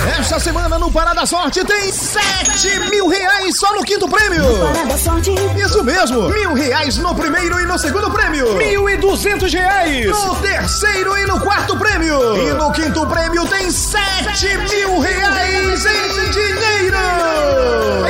Esta 0.06 0.38
semana 0.38 0.78
no 0.78 0.90
Parada 0.90 1.26
Sorte 1.26 1.64
tem 1.64 1.92
7 1.92 2.90
mil 2.90 3.08
reais 3.08 3.58
só 3.58 3.74
no 3.74 3.82
quinto 3.82 4.08
prêmio. 4.08 4.44
Parada 4.60 4.96
Sorte. 4.96 5.30
Isso 5.56 5.82
mesmo, 5.84 6.28
mil 6.28 6.54
reais 6.54 6.96
no 6.98 7.14
primeiro 7.14 7.60
e 7.60 7.66
no 7.66 7.78
segundo 7.78 8.10
prêmio. 8.10 8.54
Mil 8.56 8.88
e 8.88 8.96
duzentos 8.96 9.52
reais 9.52 10.06
no 10.06 10.36
terceiro 10.36 11.16
e 11.18 11.26
no 11.26 11.40
quarto 11.40 11.76
prêmio. 11.76 12.36
E 12.36 12.52
no 12.54 12.72
quinto 12.72 13.06
prêmio 13.06 13.46
tem 13.46 13.70
7 13.70 14.58
mil 14.58 15.00
reais 15.00 15.84
em 15.86 16.30
dinheiro. 16.30 16.96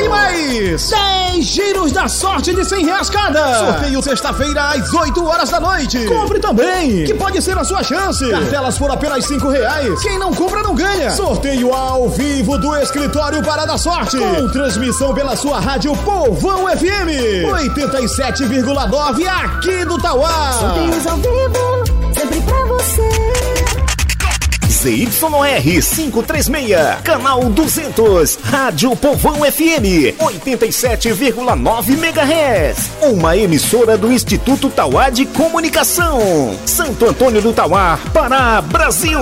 E 0.05 0.09
mais 0.09 0.91
10 0.91 1.45
giros 1.45 1.93
da 1.93 2.09
sorte 2.09 2.55
de 2.55 2.65
100 2.65 2.85
reais 2.85 3.11
cada. 3.11 3.59
Sorteio 3.59 4.03
sexta-feira 4.03 4.69
às 4.71 4.93
8 4.93 5.25
horas 5.25 5.51
da 5.51 5.61
noite. 5.61 6.05
Compre 6.07 6.39
também, 6.39 7.05
que 7.05 7.15
pode 7.15 7.41
ser 7.43 7.57
a 7.59 7.65
sua 7.65 7.83
chance. 7.83 8.29
Cartelas 8.31 8.79
por 8.79 8.91
apenas 8.91 9.25
5 9.25 9.49
reais. 9.49 10.03
Quem 10.03 10.19
não 10.19 10.33
compra 10.35 10.63
não 10.63 10.75
ganha. 10.75 11.11
Sorteio 11.13 11.73
ao 11.87 12.09
vivo 12.09 12.59
do 12.59 12.75
escritório 12.77 13.43
Parada 13.43 13.79
Sorte. 13.79 14.19
Com 14.19 14.49
transmissão 14.49 15.15
pela 15.15 15.37
sua 15.37 15.61
rádio 15.61 15.95
Povão 15.99 16.67
FM. 16.67 17.47
87,9 17.47 19.27
aqui 19.27 19.85
do 19.85 19.97
Tauá. 19.99 20.53
Sorteios 20.53 21.07
ao 21.07 21.17
vivo, 21.17 22.13
sempre 22.13 22.41
pra 22.41 22.65
você. 22.65 23.27
ZYR 24.69 25.83
536, 25.83 27.01
canal 27.03 27.45
200, 27.45 28.39
Rádio 28.43 28.95
Povão 28.95 29.37
FM, 29.37 30.15
87,9 30.19 31.91
MHz. 31.91 32.91
Uma 33.03 33.37
emissora 33.37 33.97
do 33.97 34.13
Instituto 34.13 34.69
Tauá 34.69 35.09
de 35.09 35.25
Comunicação. 35.25 36.57
Santo 36.67 37.07
Antônio 37.07 37.41
do 37.41 37.53
Tauá, 37.53 37.99
Pará, 38.13 38.61
Brasil. 38.61 39.21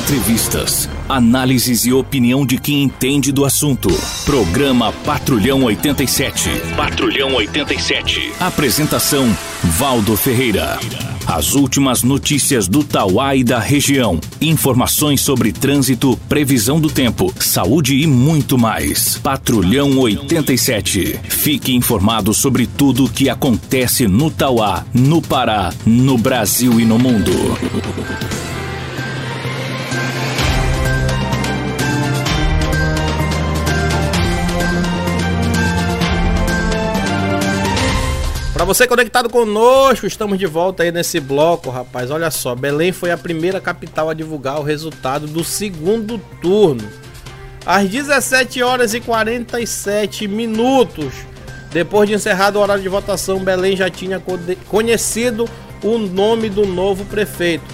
Entrevistas, 0.00 0.88
análises 1.06 1.84
e 1.84 1.92
opinião 1.92 2.46
de 2.46 2.56
quem 2.56 2.82
entende 2.82 3.30
do 3.30 3.44
assunto. 3.44 3.90
Programa 4.24 4.92
Patrulhão 5.04 5.62
87. 5.64 6.48
Patrulhão 6.74 7.34
87. 7.34 8.32
Apresentação: 8.40 9.36
Valdo 9.62 10.16
Ferreira. 10.16 10.78
As 11.26 11.54
últimas 11.54 12.02
notícias 12.02 12.66
do 12.66 12.82
Tauá 12.82 13.36
e 13.36 13.44
da 13.44 13.58
região. 13.58 14.18
Informações 14.40 15.20
sobre 15.20 15.52
trânsito, 15.52 16.18
previsão 16.28 16.80
do 16.80 16.88
tempo, 16.88 17.32
saúde 17.38 17.96
e 18.00 18.06
muito 18.06 18.56
mais. 18.56 19.18
Patrulhão 19.18 19.98
87. 19.98 21.20
Fique 21.28 21.74
informado 21.74 22.32
sobre 22.32 22.66
tudo 22.66 23.04
o 23.04 23.10
que 23.10 23.28
acontece 23.28 24.08
no 24.08 24.30
Tauá, 24.30 24.84
no 24.94 25.20
Pará, 25.20 25.72
no 25.84 26.16
Brasil 26.16 26.80
e 26.80 26.86
no 26.86 26.98
mundo. 26.98 27.30
Você 38.72 38.86
conectado 38.86 39.28
conosco, 39.28 40.06
estamos 40.06 40.38
de 40.38 40.46
volta 40.46 40.84
aí 40.84 40.92
nesse 40.92 41.18
bloco, 41.18 41.70
rapaz. 41.70 42.08
Olha 42.08 42.30
só, 42.30 42.54
Belém 42.54 42.92
foi 42.92 43.10
a 43.10 43.18
primeira 43.18 43.60
capital 43.60 44.08
a 44.08 44.14
divulgar 44.14 44.60
o 44.60 44.62
resultado 44.62 45.26
do 45.26 45.42
segundo 45.42 46.18
turno. 46.40 46.88
Às 47.66 47.88
17 47.88 48.62
horas 48.62 48.94
e 48.94 49.00
47 49.00 50.28
minutos, 50.28 51.12
depois 51.72 52.08
de 52.08 52.14
encerrado 52.14 52.60
o 52.60 52.62
horário 52.62 52.80
de 52.80 52.88
votação, 52.88 53.40
Belém 53.40 53.76
já 53.76 53.90
tinha 53.90 54.22
conhecido 54.68 55.50
o 55.82 55.98
nome 55.98 56.48
do 56.48 56.64
novo 56.64 57.04
prefeito. 57.06 57.64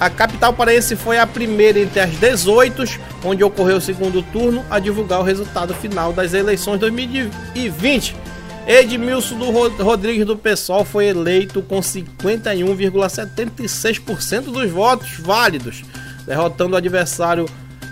A 0.00 0.08
capital 0.08 0.54
paraense 0.54 0.96
foi 0.96 1.18
a 1.18 1.26
primeira 1.26 1.78
entre 1.78 2.00
as 2.00 2.12
18, 2.12 2.84
onde 3.22 3.44
ocorreu 3.44 3.76
o 3.76 3.82
segundo 3.82 4.22
turno, 4.22 4.64
a 4.70 4.78
divulgar 4.78 5.20
o 5.20 5.24
resultado 5.24 5.74
final 5.74 6.10
das 6.10 6.32
eleições 6.32 6.80
2020 6.80 8.27
Edmilson 8.68 9.36
do 9.38 9.50
Rodrigues 9.82 10.26
do 10.26 10.36
PSOL 10.36 10.84
foi 10.84 11.06
eleito 11.06 11.62
com 11.62 11.80
51,76% 11.80 14.52
dos 14.52 14.70
votos 14.70 15.18
válidos, 15.18 15.82
derrotando 16.26 16.74
o 16.74 16.76
adversário 16.76 17.46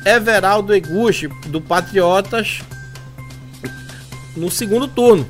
Everaldo 0.04 0.74
Eguchi 0.74 1.28
do 1.46 1.62
Patriotas 1.62 2.60
no 4.36 4.50
segundo 4.50 4.86
turno. 4.86 5.26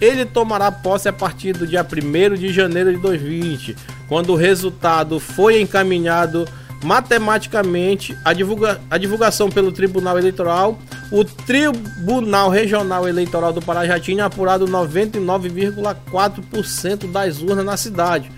Ele 0.00 0.24
tomará 0.24 0.72
posse 0.72 1.08
a 1.08 1.12
partir 1.12 1.52
do 1.52 1.68
dia 1.68 1.86
1 1.86 2.34
de 2.34 2.52
janeiro 2.52 2.92
de 2.92 2.98
2020, 2.98 3.76
quando 4.08 4.32
o 4.32 4.36
resultado 4.36 5.20
foi 5.20 5.60
encaminhado 5.60 6.48
matematicamente 6.82 8.16
a, 8.24 8.32
divulga 8.32 8.80
a 8.90 8.96
divulgação 8.96 9.50
pelo 9.50 9.72
Tribunal 9.72 10.18
Eleitoral 10.18 10.78
o 11.10 11.24
Tribunal 11.24 12.50
Regional 12.50 13.08
Eleitoral 13.08 13.52
do 13.52 13.60
Pará 13.60 13.84
já 13.84 13.98
tinha 13.98 14.26
apurado 14.26 14.64
99,4% 14.66 17.10
das 17.10 17.42
urnas 17.42 17.64
na 17.64 17.76
cidade. 17.76 18.30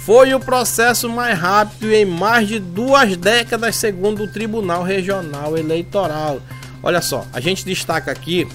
Foi 0.00 0.32
o 0.32 0.40
processo 0.40 1.10
mais 1.10 1.38
rápido 1.38 1.92
em 1.92 2.06
mais 2.06 2.48
de 2.48 2.58
duas 2.58 3.18
décadas, 3.18 3.76
segundo 3.76 4.22
o 4.22 4.28
Tribunal 4.28 4.82
Regional 4.82 5.58
Eleitoral. 5.58 6.40
Olha 6.82 7.02
só, 7.02 7.26
a 7.32 7.40
gente 7.40 7.66
destaca 7.66 8.12
aqui, 8.12 8.48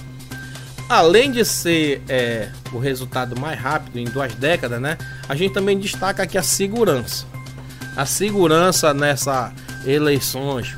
além 0.88 1.30
de 1.30 1.44
ser 1.44 2.02
é, 2.08 2.48
o 2.72 2.78
resultado 2.78 3.38
mais 3.38 3.60
rápido 3.60 3.98
em 3.98 4.04
duas 4.04 4.34
décadas, 4.34 4.80
né? 4.80 4.98
A 5.28 5.36
gente 5.36 5.54
também 5.54 5.78
destaca 5.78 6.24
aqui 6.24 6.36
a 6.36 6.42
segurança. 6.42 7.30
A 7.96 8.06
segurança 8.06 8.94
nessas 8.94 9.52
eleições 9.84 10.76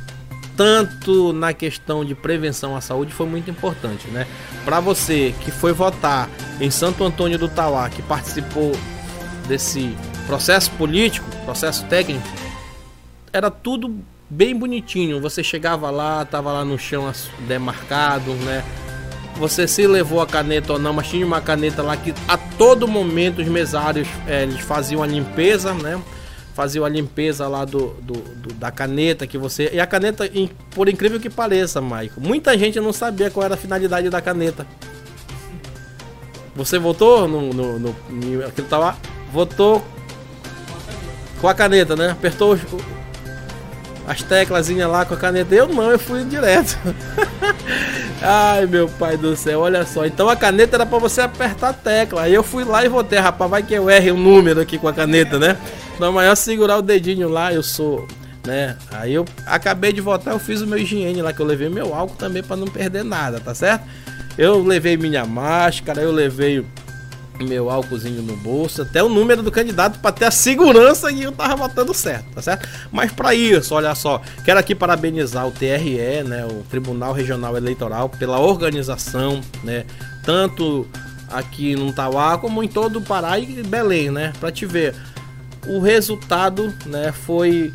tanto 0.57 1.33
na 1.33 1.53
questão 1.53 2.05
de 2.05 2.15
prevenção 2.15 2.77
à 2.77 2.81
saúde 2.81 3.13
foi 3.13 3.27
muito 3.27 3.51
importante, 3.51 4.09
né? 4.09 4.27
Para 4.65 4.81
você 4.81 5.35
que 5.41 5.51
foi 5.51 5.73
votar 5.73 6.29
em 6.61 6.71
Santo 6.71 7.05
Antônio 7.05 7.39
do 7.39 7.49
Tauá, 7.49 7.89
que 7.91 8.03
participou 8.03 8.73
desse 9.49 9.97
processo 10.27 10.71
político, 10.73 11.29
processo 11.45 11.85
técnico, 11.87 12.27
era 13.33 13.51
tudo 13.51 13.97
bem 14.31 14.57
bonitinho. 14.57 15.21
Você 15.21 15.43
chegava 15.43 15.91
lá, 15.91 16.25
tava 16.25 16.53
lá 16.53 16.65
no 16.65 16.79
chão 16.79 17.13
demarcado, 17.47 18.33
né? 18.35 18.65
Você 19.37 19.67
se 19.67 19.85
levou 19.87 20.21
a 20.21 20.27
caneta 20.27 20.75
ou 20.75 20.79
não, 20.79 20.93
mas 20.93 21.09
tinha 21.09 21.27
uma 21.27 21.41
caneta 21.41 21.83
lá 21.83 21.97
que 21.97 22.15
a 22.29 22.37
todo 22.37 22.87
momento 22.87 23.43
os 23.43 23.49
mesários 23.49 24.07
é, 24.29 24.45
eles 24.45 24.61
faziam 24.61 25.03
a 25.03 25.07
limpeza, 25.07 25.75
né? 25.75 26.01
Faziam 26.55 26.85
a 26.85 26.89
limpeza 26.89 27.47
lá 27.49 27.65
do, 27.65 27.89
do, 28.01 28.15
do, 28.15 28.55
da 28.55 28.71
caneta 28.71 29.27
que 29.27 29.37
você. 29.37 29.71
E 29.73 29.81
a 29.81 29.87
caneta, 29.87 30.25
por 30.71 30.89
incrível 30.89 31.21
que 31.21 31.29
pareça, 31.29 31.81
Maico, 31.81 32.21
muita 32.21 32.57
gente 32.57 32.81
não 32.81 32.93
sabia 32.93 33.31
qual 33.31 33.45
era 33.45 33.55
a 33.55 33.59
finalidade 33.59 34.09
da 34.09 34.21
caneta. 34.23 34.67
Você 36.55 36.79
votou 36.79 37.27
no. 37.27 37.53
no, 37.53 37.79
no, 37.79 37.97
no 38.09 38.47
aquilo 38.47 38.69
tava. 38.69 38.97
Votou 39.33 39.85
com 41.41 41.49
a 41.49 41.55
caneta, 41.55 41.97
né? 41.97 42.11
Apertou 42.11 42.55
o. 42.55 43.04
as 44.07 44.23
teclasinhas 44.23 44.91
lá 44.91 45.05
com 45.05 45.15
a 45.15 45.17
caneta. 45.17 45.55
Eu 45.55 45.69
não, 45.69 45.91
eu 45.91 45.99
fui 45.99 46.25
direto. 46.25 46.79
Ai, 48.23 48.67
meu 48.67 48.89
pai 48.89 49.17
do 49.17 49.37
céu, 49.37 49.61
olha 49.61 49.85
só. 49.85 50.07
Então 50.07 50.29
a 50.29 50.37
caneta 50.37 50.77
era 50.77 50.87
para 50.87 50.99
você 50.99 51.21
apertar 51.21 51.71
a 51.71 51.73
tecla. 51.73 52.23
Aí 52.23 52.35
eu 52.35 52.43
fui 52.43 52.65
lá 52.65 52.85
e 52.85 52.89
votei, 52.89 53.19
rapaz, 53.19 53.51
vai 53.51 53.63
que 53.63 53.75
eu 53.75 53.89
erre 53.89 54.11
o 54.11 54.15
um 54.15 54.19
número 54.19 54.61
aqui 54.61 54.79
com 54.79 54.89
a 54.89 54.93
caneta, 54.93 55.39
né? 55.39 55.57
Então, 55.95 56.13
maior 56.13 56.35
segurar 56.35 56.79
o 56.79 56.83
dedinho 56.83 57.29
lá, 57.29 57.53
eu 57.53 57.63
sou, 57.63 58.07
né? 58.45 58.77
Aí 58.91 59.15
eu 59.15 59.25
acabei 59.47 59.93
de 59.93 60.01
votar, 60.01 60.35
eu 60.35 60.41
fiz 60.41 60.61
o 60.61 60.67
meu 60.67 60.79
higiene 60.79 61.23
lá, 61.23 61.33
que 61.33 61.41
eu 61.41 61.47
levei 61.47 61.69
meu 61.69 61.95
álcool 61.95 62.17
também 62.17 62.43
para 62.43 62.57
não 62.57 62.67
perder 62.67 63.05
nada, 63.05 63.39
tá 63.39 63.55
certo? 63.55 63.85
Eu 64.37 64.61
levei 64.61 64.97
minha 64.97 65.25
máscara, 65.25 66.03
eu 66.03 66.11
levei 66.11 66.65
meu 67.41 67.71
álcoolzinho 67.71 68.23
no 68.23 68.37
bolso, 68.37 68.83
até 68.83 69.03
o 69.03 69.09
número 69.09 69.43
do 69.43 69.51
candidato 69.51 69.99
para 69.99 70.13
ter 70.13 70.25
a 70.27 70.31
segurança 70.31 71.11
e 71.11 71.23
eu 71.23 71.33
tava 71.33 71.57
votando 71.57 71.93
certo, 71.93 72.27
tá 72.35 72.43
certo? 72.43 72.69
Mas 72.93 73.11
para 73.13 73.35
isso, 73.35 73.75
olha 73.75 73.95
só, 73.95 74.21
quero 74.45 74.59
aqui 74.59 74.75
parabenizar 74.75 75.47
o 75.47 75.51
TRE, 75.51 76.23
né, 76.25 76.47
o 76.47 76.63
Tribunal 76.71 77.13
Regional 77.13 77.57
Eleitoral 77.57 78.09
pela 78.09 78.39
organização, 78.39 79.41
né, 79.65 79.85
tanto 80.23 80.87
aqui 81.29 81.75
no 81.75 81.93
Tauá 81.93 82.39
como 82.39 82.63
em 82.63 82.69
todo 82.69 83.01
o 83.01 83.03
Pará 83.03 83.39
e 83.39 83.63
Belém, 83.63 84.11
né, 84.11 84.33
para 84.39 84.53
te 84.53 84.65
ver. 84.65 84.95
O 85.67 85.81
resultado, 85.81 86.73
né, 86.87 87.11
foi 87.11 87.73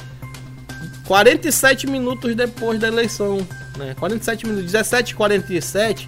47 1.10 1.88
minutos 1.88 2.36
depois 2.36 2.80
da 2.80 2.88
eleição, 2.88 3.40
né? 3.76 3.96
47 3.98 4.46
minutos, 4.46 4.72
17 4.72 5.16
47 5.16 6.08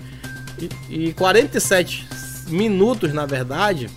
e, 0.59 1.07
e 1.07 1.13
47 1.13 2.07
minutos, 2.51 3.13
na 3.13 3.25
verdade, 3.25 3.89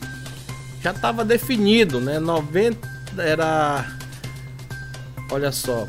já 0.83 0.93
estava 0.93 1.25
definido, 1.25 2.01
né? 2.01 2.19
90 2.19 2.79
era 3.19 3.85
olha 5.31 5.51
só, 5.51 5.87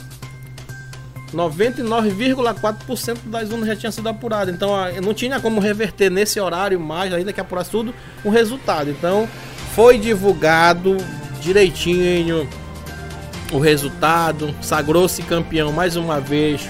99,4% 1.34 3.18
das 3.26 3.50
urnas 3.50 3.68
já 3.68 3.76
tinha 3.76 3.92
sido 3.92 4.08
apurado. 4.08 4.52
Então 4.52 4.72
não 5.04 5.14
tinha 5.14 5.40
como 5.40 5.60
reverter 5.60 6.10
nesse 6.10 6.40
horário 6.40 6.80
mais, 6.80 7.14
ainda 7.14 7.34
que 7.34 7.42
apurasse 7.42 7.70
tudo, 7.70 7.94
o 8.24 8.30
resultado. 8.30 8.90
Então 8.90 9.28
foi 9.74 9.98
divulgado 9.98 10.98
direitinho 11.42 12.48
o 13.52 13.60
resultado, 13.60 14.56
sagrou-se 14.62 15.22
campeão 15.24 15.72
mais 15.72 15.96
uma 15.96 16.20
vez 16.20 16.68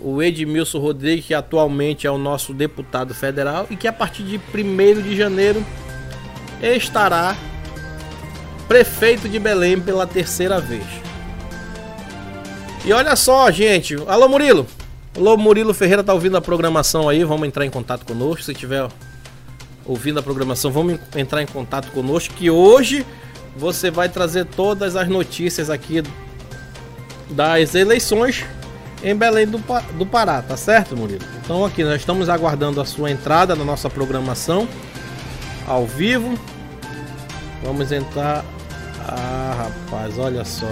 o 0.00 0.22
Edmilson 0.22 0.78
Rodrigues, 0.78 1.26
que 1.26 1.34
atualmente 1.34 2.06
é 2.06 2.10
o 2.10 2.18
nosso 2.18 2.52
deputado 2.52 3.14
federal 3.14 3.66
e 3.70 3.76
que 3.76 3.88
a 3.88 3.92
partir 3.92 4.22
de 4.22 4.36
1 4.36 5.02
de 5.02 5.16
janeiro 5.16 5.64
estará 6.62 7.36
prefeito 8.68 9.28
de 9.28 9.38
Belém 9.38 9.80
pela 9.80 10.06
terceira 10.06 10.60
vez. 10.60 10.84
E 12.84 12.92
olha 12.92 13.16
só, 13.16 13.50
gente. 13.50 13.96
Alô, 14.06 14.28
Murilo. 14.28 14.66
Alô, 15.16 15.36
Murilo 15.36 15.74
Ferreira 15.74 16.04
tá 16.04 16.12
ouvindo 16.12 16.36
a 16.36 16.40
programação 16.40 17.08
aí. 17.08 17.24
Vamos 17.24 17.48
entrar 17.48 17.64
em 17.64 17.70
contato 17.70 18.04
conosco. 18.04 18.42
Se 18.42 18.54
tiver 18.54 18.88
ouvindo 19.84 20.20
a 20.20 20.22
programação, 20.22 20.70
vamos 20.70 21.00
entrar 21.16 21.42
em 21.42 21.46
contato 21.46 21.90
conosco. 21.90 22.34
Que 22.34 22.50
hoje 22.50 23.04
você 23.56 23.90
vai 23.90 24.08
trazer 24.08 24.44
todas 24.44 24.94
as 24.94 25.08
notícias 25.08 25.70
aqui 25.70 26.02
das 27.30 27.74
eleições 27.74 28.44
em 29.06 29.14
Belém 29.14 29.46
do, 29.46 29.62
do 29.96 30.04
Pará, 30.04 30.42
tá 30.42 30.56
certo, 30.56 30.96
Murilo? 30.96 31.24
Então 31.44 31.64
aqui 31.64 31.84
nós 31.84 32.00
estamos 32.00 32.28
aguardando 32.28 32.80
a 32.80 32.84
sua 32.84 33.08
entrada 33.08 33.54
na 33.54 33.64
nossa 33.64 33.88
programação 33.88 34.66
ao 35.64 35.86
vivo. 35.86 36.36
Vamos 37.62 37.92
entrar. 37.92 38.44
Ah, 39.06 39.70
rapaz, 39.90 40.18
olha 40.18 40.44
só. 40.44 40.66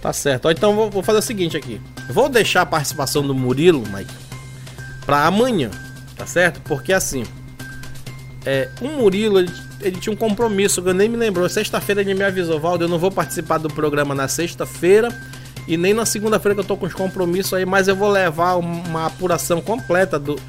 Tá 0.00 0.12
certo. 0.12 0.48
Então 0.48 0.76
vou, 0.76 0.88
vou 0.88 1.02
fazer 1.02 1.18
o 1.18 1.22
seguinte 1.22 1.56
aqui. 1.56 1.80
Vou 2.08 2.28
deixar 2.28 2.62
a 2.62 2.66
participação 2.66 3.26
do 3.26 3.34
Murilo, 3.34 3.82
Mike, 3.92 4.14
para 5.04 5.26
amanhã, 5.26 5.72
tá 6.16 6.24
certo? 6.24 6.60
Porque 6.60 6.92
assim, 6.92 7.24
é, 8.46 8.68
o 8.80 8.86
Murilo 8.86 9.40
ele, 9.40 9.52
ele 9.80 9.98
tinha 9.98 10.12
um 10.12 10.16
compromisso, 10.16 10.80
eu 10.86 10.94
nem 10.94 11.08
me 11.08 11.16
lembrou. 11.16 11.48
Sexta-feira 11.48 12.00
ele 12.00 12.14
me 12.14 12.22
avisou, 12.22 12.60
Valdo, 12.60 12.84
eu 12.84 12.88
não 12.88 12.96
vou 12.96 13.10
participar 13.10 13.58
do 13.58 13.68
programa 13.68 14.14
na 14.14 14.28
sexta-feira 14.28 15.08
e 15.68 15.76
nem 15.76 15.92
na 15.92 16.06
segunda-feira 16.06 16.54
que 16.54 16.62
eu 16.62 16.64
tô 16.64 16.78
com 16.78 16.86
os 16.86 16.94
compromissos 16.94 17.52
aí, 17.52 17.66
mas 17.66 17.88
eu 17.88 17.94
vou 17.94 18.08
levar 18.08 18.56
uma 18.56 19.04
apuração 19.04 19.60
completa 19.60 20.18
do, 20.18 20.40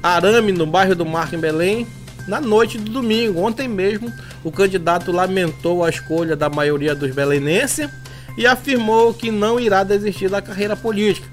Arame, 0.02 0.50
no 0.50 0.66
bairro 0.66 0.96
do 0.96 1.06
Marco, 1.06 1.36
em 1.36 1.38
Belém, 1.38 1.86
na 2.26 2.40
noite 2.40 2.78
do 2.78 2.90
domingo. 2.90 3.40
Ontem 3.40 3.68
mesmo, 3.68 4.12
o 4.42 4.50
candidato 4.50 5.12
lamentou 5.12 5.84
a 5.84 5.88
escolha 5.88 6.34
da 6.34 6.50
maioria 6.50 6.96
dos 6.96 7.14
belenenses 7.14 7.88
e 8.36 8.44
afirmou 8.44 9.14
que 9.14 9.30
não 9.30 9.60
irá 9.60 9.84
desistir 9.84 10.28
da 10.28 10.42
carreira 10.42 10.74
política. 10.74 11.28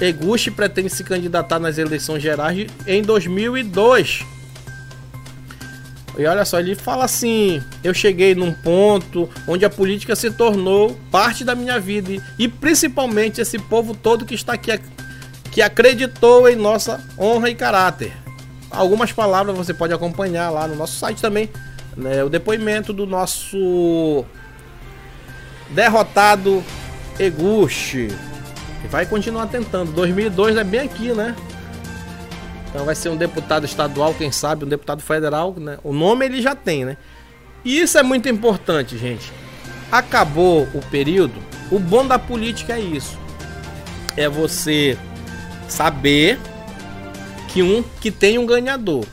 Eguchi 0.00 0.52
pretende 0.52 0.90
se 0.90 1.02
candidatar 1.02 1.58
nas 1.58 1.78
eleições 1.78 2.22
gerais 2.22 2.68
em 2.86 3.02
2002 3.02 4.24
e 6.18 6.26
olha 6.26 6.44
só, 6.44 6.58
ele 6.58 6.74
fala 6.74 7.04
assim: 7.04 7.62
eu 7.84 7.94
cheguei 7.94 8.34
num 8.34 8.52
ponto 8.52 9.30
onde 9.46 9.64
a 9.64 9.70
política 9.70 10.16
se 10.16 10.32
tornou 10.32 10.98
parte 11.12 11.44
da 11.44 11.54
minha 11.54 11.78
vida 11.78 12.20
e 12.36 12.48
principalmente 12.48 13.40
esse 13.40 13.58
povo 13.58 13.94
todo 13.94 14.26
que 14.26 14.34
está 14.34 14.54
aqui 14.54 14.72
que 15.52 15.62
acreditou 15.62 16.48
em 16.48 16.56
nossa 16.56 17.00
honra 17.16 17.48
e 17.50 17.54
caráter. 17.54 18.12
Algumas 18.70 19.12
palavras 19.12 19.56
você 19.56 19.72
pode 19.72 19.94
acompanhar 19.94 20.50
lá 20.50 20.66
no 20.68 20.74
nosso 20.74 20.98
site 20.98 21.22
também, 21.22 21.48
né, 21.96 22.22
o 22.22 22.28
depoimento 22.28 22.92
do 22.92 23.06
nosso 23.06 24.24
derrotado 25.70 26.62
Eguchi. 27.18 28.08
E 28.84 28.88
vai 28.88 29.06
continuar 29.06 29.46
tentando. 29.46 29.92
2002 29.92 30.56
é 30.56 30.64
bem 30.64 30.80
aqui, 30.80 31.12
né? 31.12 31.34
Então 32.68 32.84
vai 32.84 32.94
ser 32.94 33.08
um 33.08 33.16
deputado 33.16 33.64
estadual, 33.64 34.14
quem 34.14 34.30
sabe, 34.30 34.64
um 34.64 34.68
deputado 34.68 35.02
federal, 35.02 35.54
né? 35.56 35.78
O 35.82 35.92
nome 35.92 36.24
ele 36.26 36.42
já 36.42 36.54
tem, 36.54 36.84
né? 36.84 36.96
E 37.64 37.80
isso 37.80 37.98
é 37.98 38.02
muito 38.02 38.28
importante, 38.28 38.96
gente. 38.96 39.32
acabou 39.90 40.68
o 40.74 40.80
período, 40.90 41.34
o 41.70 41.78
bom 41.78 42.06
da 42.06 42.18
política 42.18 42.74
é 42.74 42.80
isso. 42.80 43.18
É 44.16 44.28
você 44.28 44.98
saber 45.66 46.38
que 47.48 47.62
um 47.62 47.82
que 48.00 48.10
tem 48.10 48.38
um 48.38 48.44
ganhador. 48.46 49.06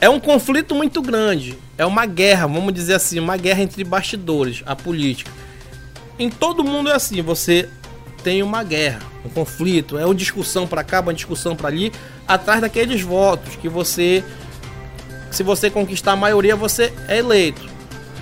É 0.00 0.10
um 0.10 0.18
conflito 0.18 0.74
muito 0.74 1.00
grande. 1.00 1.56
É 1.78 1.86
uma 1.86 2.04
guerra, 2.06 2.48
vamos 2.48 2.74
dizer 2.74 2.94
assim, 2.94 3.20
uma 3.20 3.36
guerra 3.36 3.62
entre 3.62 3.84
bastidores, 3.84 4.62
a 4.66 4.74
política. 4.74 5.30
Em 6.18 6.28
todo 6.28 6.64
mundo 6.64 6.90
é 6.90 6.94
assim, 6.94 7.22
você 7.22 7.68
tem 8.22 8.42
uma 8.42 8.62
guerra, 8.62 9.00
um 9.24 9.28
conflito, 9.28 9.98
é 9.98 10.04
uma 10.04 10.14
discussão 10.14 10.66
para 10.66 10.82
cá, 10.84 11.00
uma 11.00 11.14
discussão 11.14 11.54
para 11.56 11.68
ali, 11.68 11.92
atrás 12.26 12.60
daqueles 12.60 13.02
votos 13.02 13.56
que 13.56 13.68
você 13.68 14.24
se 15.30 15.42
você 15.42 15.70
conquistar 15.70 16.12
a 16.12 16.16
maioria, 16.16 16.54
você 16.54 16.92
é 17.08 17.18
eleito. 17.18 17.68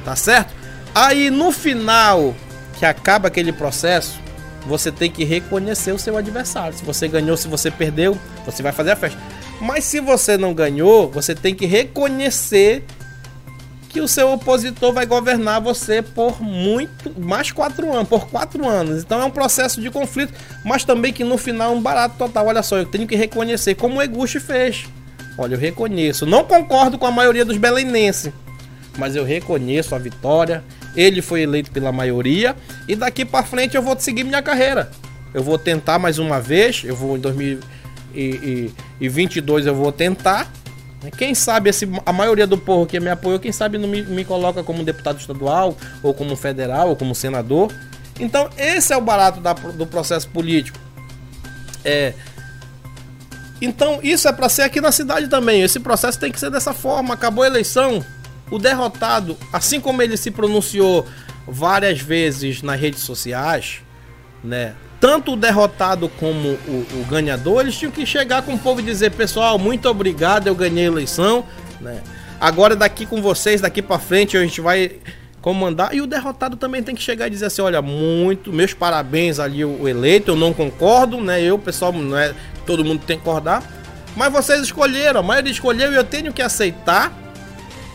Tá 0.04 0.14
certo? 0.14 0.54
Aí 0.94 1.28
no 1.28 1.50
final 1.52 2.34
que 2.78 2.86
acaba 2.86 3.28
aquele 3.28 3.52
processo, 3.52 4.18
você 4.66 4.90
tem 4.92 5.10
que 5.10 5.24
reconhecer 5.24 5.92
o 5.92 5.98
seu 5.98 6.16
adversário. 6.16 6.76
Se 6.76 6.84
você 6.84 7.08
ganhou, 7.08 7.36
se 7.36 7.48
você 7.48 7.70
perdeu, 7.70 8.16
você 8.46 8.62
vai 8.62 8.72
fazer 8.72 8.92
a 8.92 8.96
festa. 8.96 9.18
Mas 9.60 9.84
se 9.84 10.00
você 10.00 10.38
não 10.38 10.54
ganhou, 10.54 11.10
você 11.10 11.34
tem 11.34 11.54
que 11.54 11.66
reconhecer 11.66 12.84
que 13.90 14.00
o 14.00 14.06
seu 14.06 14.32
opositor 14.32 14.92
vai 14.92 15.04
governar 15.04 15.60
você 15.60 16.00
por 16.00 16.40
muito 16.40 17.12
mais 17.20 17.50
quatro 17.50 17.92
anos, 17.92 18.08
por 18.08 18.28
quatro 18.28 18.64
anos. 18.66 19.02
Então 19.02 19.20
é 19.20 19.24
um 19.24 19.30
processo 19.30 19.80
de 19.80 19.90
conflito, 19.90 20.32
mas 20.64 20.84
também 20.84 21.12
que 21.12 21.24
no 21.24 21.36
final 21.36 21.72
é 21.72 21.74
um 21.74 21.82
barato 21.82 22.14
total. 22.16 22.46
Olha 22.46 22.62
só, 22.62 22.78
eu 22.78 22.86
tenho 22.86 23.06
que 23.06 23.16
reconhecer 23.16 23.74
como 23.74 23.98
o 23.98 24.02
Eguchi 24.02 24.38
fez. 24.38 24.84
Olha, 25.36 25.54
eu 25.54 25.58
reconheço. 25.58 26.24
Não 26.24 26.44
concordo 26.44 26.98
com 26.98 27.06
a 27.06 27.10
maioria 27.10 27.44
dos 27.44 27.56
belenenses, 27.56 28.32
mas 28.96 29.16
eu 29.16 29.24
reconheço 29.24 29.92
a 29.94 29.98
vitória. 29.98 30.62
Ele 30.94 31.20
foi 31.20 31.42
eleito 31.42 31.72
pela 31.72 31.90
maioria 31.90 32.54
e 32.86 32.94
daqui 32.94 33.24
para 33.24 33.44
frente 33.44 33.76
eu 33.76 33.82
vou 33.82 33.98
seguir 33.98 34.22
minha 34.22 34.42
carreira. 34.42 34.88
Eu 35.34 35.42
vou 35.42 35.58
tentar 35.58 35.98
mais 35.98 36.18
uma 36.18 36.40
vez. 36.40 36.82
Eu 36.84 36.94
vou 36.94 37.16
em 37.16 37.20
2022 37.20 39.66
eu 39.66 39.74
vou 39.74 39.90
tentar. 39.90 40.48
Quem 41.16 41.34
sabe 41.34 41.70
esse, 41.70 41.88
a 42.04 42.12
maioria 42.12 42.46
do 42.46 42.58
povo 42.58 42.86
que 42.86 43.00
me 43.00 43.08
apoiou, 43.08 43.38
quem 43.38 43.52
sabe 43.52 43.78
não 43.78 43.88
me, 43.88 44.02
me 44.02 44.24
coloca 44.24 44.62
como 44.62 44.84
deputado 44.84 45.18
estadual, 45.18 45.76
ou 46.02 46.12
como 46.12 46.36
federal, 46.36 46.90
ou 46.90 46.96
como 46.96 47.14
senador. 47.14 47.72
Então, 48.18 48.50
esse 48.58 48.92
é 48.92 48.96
o 48.96 49.00
barato 49.00 49.40
da, 49.40 49.54
do 49.54 49.86
processo 49.86 50.28
político. 50.28 50.78
É, 51.82 52.12
então, 53.60 54.00
isso 54.02 54.26
é 54.26 54.32
para 54.32 54.48
ser 54.48 54.62
aqui 54.62 54.80
na 54.80 54.90
cidade 54.90 55.28
também. 55.28 55.62
Esse 55.62 55.78
processo 55.80 56.18
tem 56.18 56.32
que 56.32 56.40
ser 56.40 56.50
dessa 56.50 56.72
forma. 56.72 57.14
Acabou 57.14 57.44
a 57.44 57.46
eleição, 57.46 58.04
o 58.50 58.58
derrotado, 58.58 59.36
assim 59.52 59.80
como 59.80 60.00
ele 60.00 60.16
se 60.16 60.30
pronunciou 60.30 61.06
várias 61.46 62.00
vezes 62.00 62.62
nas 62.62 62.80
redes 62.80 63.00
sociais, 63.00 63.82
né? 64.42 64.74
Tanto 65.00 65.32
o 65.32 65.36
derrotado 65.36 66.10
como 66.10 66.50
o, 66.68 66.86
o 67.00 67.06
ganhador, 67.08 67.62
eles 67.62 67.76
tinham 67.76 67.90
que 67.90 68.04
chegar 68.04 68.42
com 68.42 68.54
o 68.54 68.58
povo 68.58 68.80
e 68.80 68.84
dizer: 68.84 69.10
pessoal, 69.12 69.58
muito 69.58 69.88
obrigado, 69.88 70.46
eu 70.46 70.54
ganhei 70.54 70.84
a 70.84 70.88
eleição, 70.88 71.44
né? 71.80 72.02
Agora 72.38 72.76
daqui 72.76 73.06
com 73.06 73.20
vocês, 73.22 73.60
daqui 73.60 73.80
para 73.80 73.98
frente 73.98 74.36
a 74.36 74.42
gente 74.42 74.60
vai 74.60 74.92
comandar. 75.40 75.94
E 75.94 76.00
o 76.00 76.06
derrotado 76.06 76.56
também 76.56 76.82
tem 76.82 76.94
que 76.94 77.02
chegar 77.02 77.26
e 77.26 77.30
dizer 77.30 77.46
assim: 77.46 77.62
olha, 77.62 77.80
muito, 77.80 78.52
meus 78.52 78.74
parabéns 78.74 79.38
ali 79.38 79.64
o, 79.64 79.82
o 79.82 79.88
eleito, 79.88 80.32
eu 80.32 80.36
não 80.36 80.52
concordo, 80.52 81.18
né? 81.18 81.42
Eu, 81.42 81.58
pessoal, 81.58 81.92
não 81.92 82.16
é 82.16 82.34
todo 82.66 82.84
mundo 82.84 83.02
tem 83.06 83.18
que 83.18 83.24
concordar. 83.24 83.62
Mas 84.14 84.32
vocês 84.32 84.60
escolheram, 84.60 85.20
a 85.20 85.22
maioria 85.22 85.50
escolheu 85.50 85.92
e 85.92 85.96
eu 85.96 86.04
tenho 86.04 86.32
que 86.32 86.42
aceitar 86.42 87.12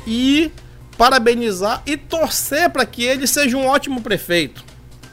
e 0.08 0.52
parabenizar 0.98 1.82
e 1.86 1.98
torcer 1.98 2.70
para 2.70 2.86
que 2.86 3.04
ele 3.04 3.28
seja 3.28 3.58
um 3.58 3.68
ótimo 3.68 4.02
prefeito. 4.02 4.64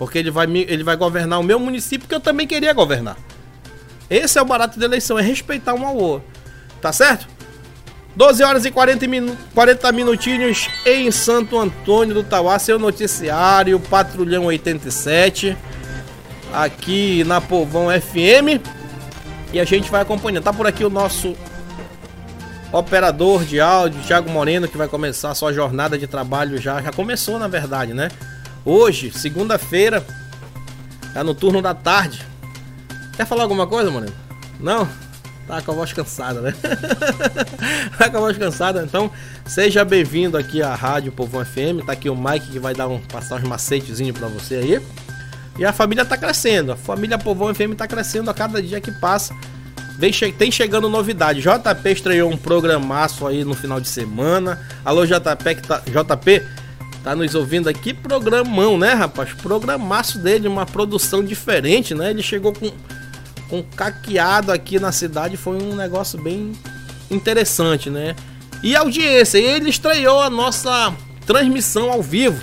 Porque 0.03 0.19
ele 0.19 0.33
vai, 0.33 0.49
ele 0.53 0.83
vai 0.83 0.97
governar 0.97 1.39
o 1.39 1.45
meu 1.45 1.61
município 1.61 2.09
que 2.09 2.15
eu 2.15 2.19
também 2.19 2.45
queria 2.45 2.73
governar. 2.73 3.17
Esse 4.11 4.37
é 4.37 4.43
o 4.43 4.45
barato 4.45 4.77
da 4.77 4.85
eleição, 4.85 5.17
é 5.17 5.23
respeitar 5.23 5.75
um 5.75 5.87
ao 5.87 5.97
outro. 5.97 6.29
Tá 6.81 6.93
certo? 6.93 7.29
12 8.17 8.43
horas 8.43 8.65
e 8.65 8.73
40, 8.73 9.07
minu 9.07 9.39
40 9.55 9.93
minutinhos 9.93 10.69
em 10.85 11.09
Santo 11.13 11.57
Antônio 11.57 12.17
do 12.17 12.25
Tauá, 12.25 12.59
seu 12.59 12.81
noticiário, 12.81 13.79
Patrulhão 13.79 14.47
87, 14.47 15.57
aqui 16.53 17.23
na 17.23 17.41
Povão 17.41 17.87
FM. 17.89 18.61
E 19.53 19.61
a 19.61 19.65
gente 19.65 19.89
vai 19.89 20.03
acompanhando. 20.03 20.43
Tá 20.43 20.53
por 20.53 20.67
aqui 20.67 20.85
o 20.85 20.91
nosso 20.91 21.37
operador 22.73 23.45
de 23.45 23.61
áudio, 23.61 24.03
Thiago 24.03 24.29
Moreno, 24.29 24.67
que 24.67 24.77
vai 24.77 24.89
começar 24.89 25.31
a 25.31 25.35
sua 25.37 25.53
jornada 25.53 25.97
de 25.97 26.09
trabalho 26.09 26.61
já. 26.61 26.83
Já 26.83 26.91
começou, 26.91 27.39
na 27.39 27.47
verdade, 27.47 27.95
né? 27.95 28.09
Hoje, 28.65 29.11
segunda-feira, 29.11 30.07
tá 31.13 31.25
no 31.25 31.35
turno 31.35 31.61
da 31.61 31.75
tarde. 31.75 32.25
Quer 33.17 33.27
falar 33.27 33.43
alguma 33.43 33.67
coisa, 33.67 33.91
Moreno? 33.91 34.15
Não? 34.61 34.89
Tá 35.49 35.61
com 35.61 35.73
a 35.73 35.75
voz 35.75 35.93
cansada, 35.93 36.41
né? 36.41 36.55
tá 37.99 38.09
com 38.09 38.19
a 38.19 38.21
voz 38.21 38.39
cansada, 38.39 38.85
então 38.85 39.11
seja 39.45 39.85
bem-vindo 39.85 40.39
aqui 40.39 40.63
à 40.63 40.77
Rádio 40.77 41.11
Povão 41.11 41.45
FM. 41.45 41.85
Tá 41.85 41.93
aqui 41.93 42.09
o 42.09 42.15
Mike 42.15 42.53
que 42.53 42.61
vai 42.61 42.73
dar 42.73 42.87
um, 42.87 43.01
passar 43.01 43.35
uns 43.37 43.43
macetezinhos 43.43 44.17
para 44.17 44.29
você 44.29 44.55
aí. 44.55 44.81
E 45.59 45.65
a 45.65 45.73
família 45.73 46.05
tá 46.05 46.17
crescendo, 46.17 46.71
a 46.71 46.77
família 46.77 47.19
Povão 47.19 47.53
FM 47.53 47.75
tá 47.77 47.89
crescendo 47.89 48.31
a 48.31 48.35
cada 48.35 48.63
dia 48.63 48.81
que 48.81 48.93
passa. 48.93 49.35
Vem 49.99 50.13
che 50.13 50.31
tem 50.33 50.53
chegando 50.53 50.89
novidade. 50.89 51.41
JP 51.41 51.91
estreou 51.91 52.31
um 52.31 52.37
programaço 52.37 53.27
aí 53.27 53.45
no 53.45 53.55
final 53.55 53.81
de 53.81 53.89
semana. 53.89 54.59
Alô, 54.85 55.05
JP, 55.05 55.55
que 55.57 55.63
tá, 55.67 55.83
JP 55.85 56.62
tá 57.03 57.15
nos 57.15 57.35
ouvindo 57.35 57.69
aqui. 57.69 57.93
Programão, 57.93 58.79
né, 58.79 58.93
rapaz? 58.93 59.33
Programaço 59.35 60.19
dele, 60.19 60.49
uma 60.49 60.67
produção 60.67 61.23
diferente, 61.25 61.95
né? 61.95 62.11
Ele 62.11 62.23
chegou 62.23 62.53
com, 62.53 62.71
com 63.49 63.63
caqueado 63.63 64.53
aqui 64.53 64.79
na 64.79 64.93
cidade. 64.93 65.37
Foi 65.37 65.57
um 65.63 65.75
negócio 65.75 66.21
bem 66.21 66.53
interessante, 67.11 67.91
né? 67.91 68.15
E 68.63 68.77
audiência, 68.77 69.39
ele 69.39 69.71
estreou 69.71 70.23
a 70.23 70.31
nossa 70.31 70.95
transmissão 71.27 71.91
ao 71.91 72.03
vivo. 72.03 72.41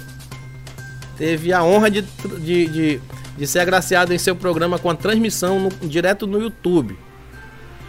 Teve 1.18 1.53
a 1.53 1.64
honra 1.64 1.89
de, 1.89 2.01
de, 2.39 2.68
de, 2.68 3.01
de 3.38 3.47
ser 3.47 3.60
agraciado 3.60 4.14
em 4.14 4.18
seu 4.18 4.36
programa 4.36 4.78
com 4.78 4.89
a 4.89 4.95
transmissão 4.95 5.60
no, 5.60 5.70
direto 5.88 6.28
no 6.28 6.41
YouTube. 6.41 6.97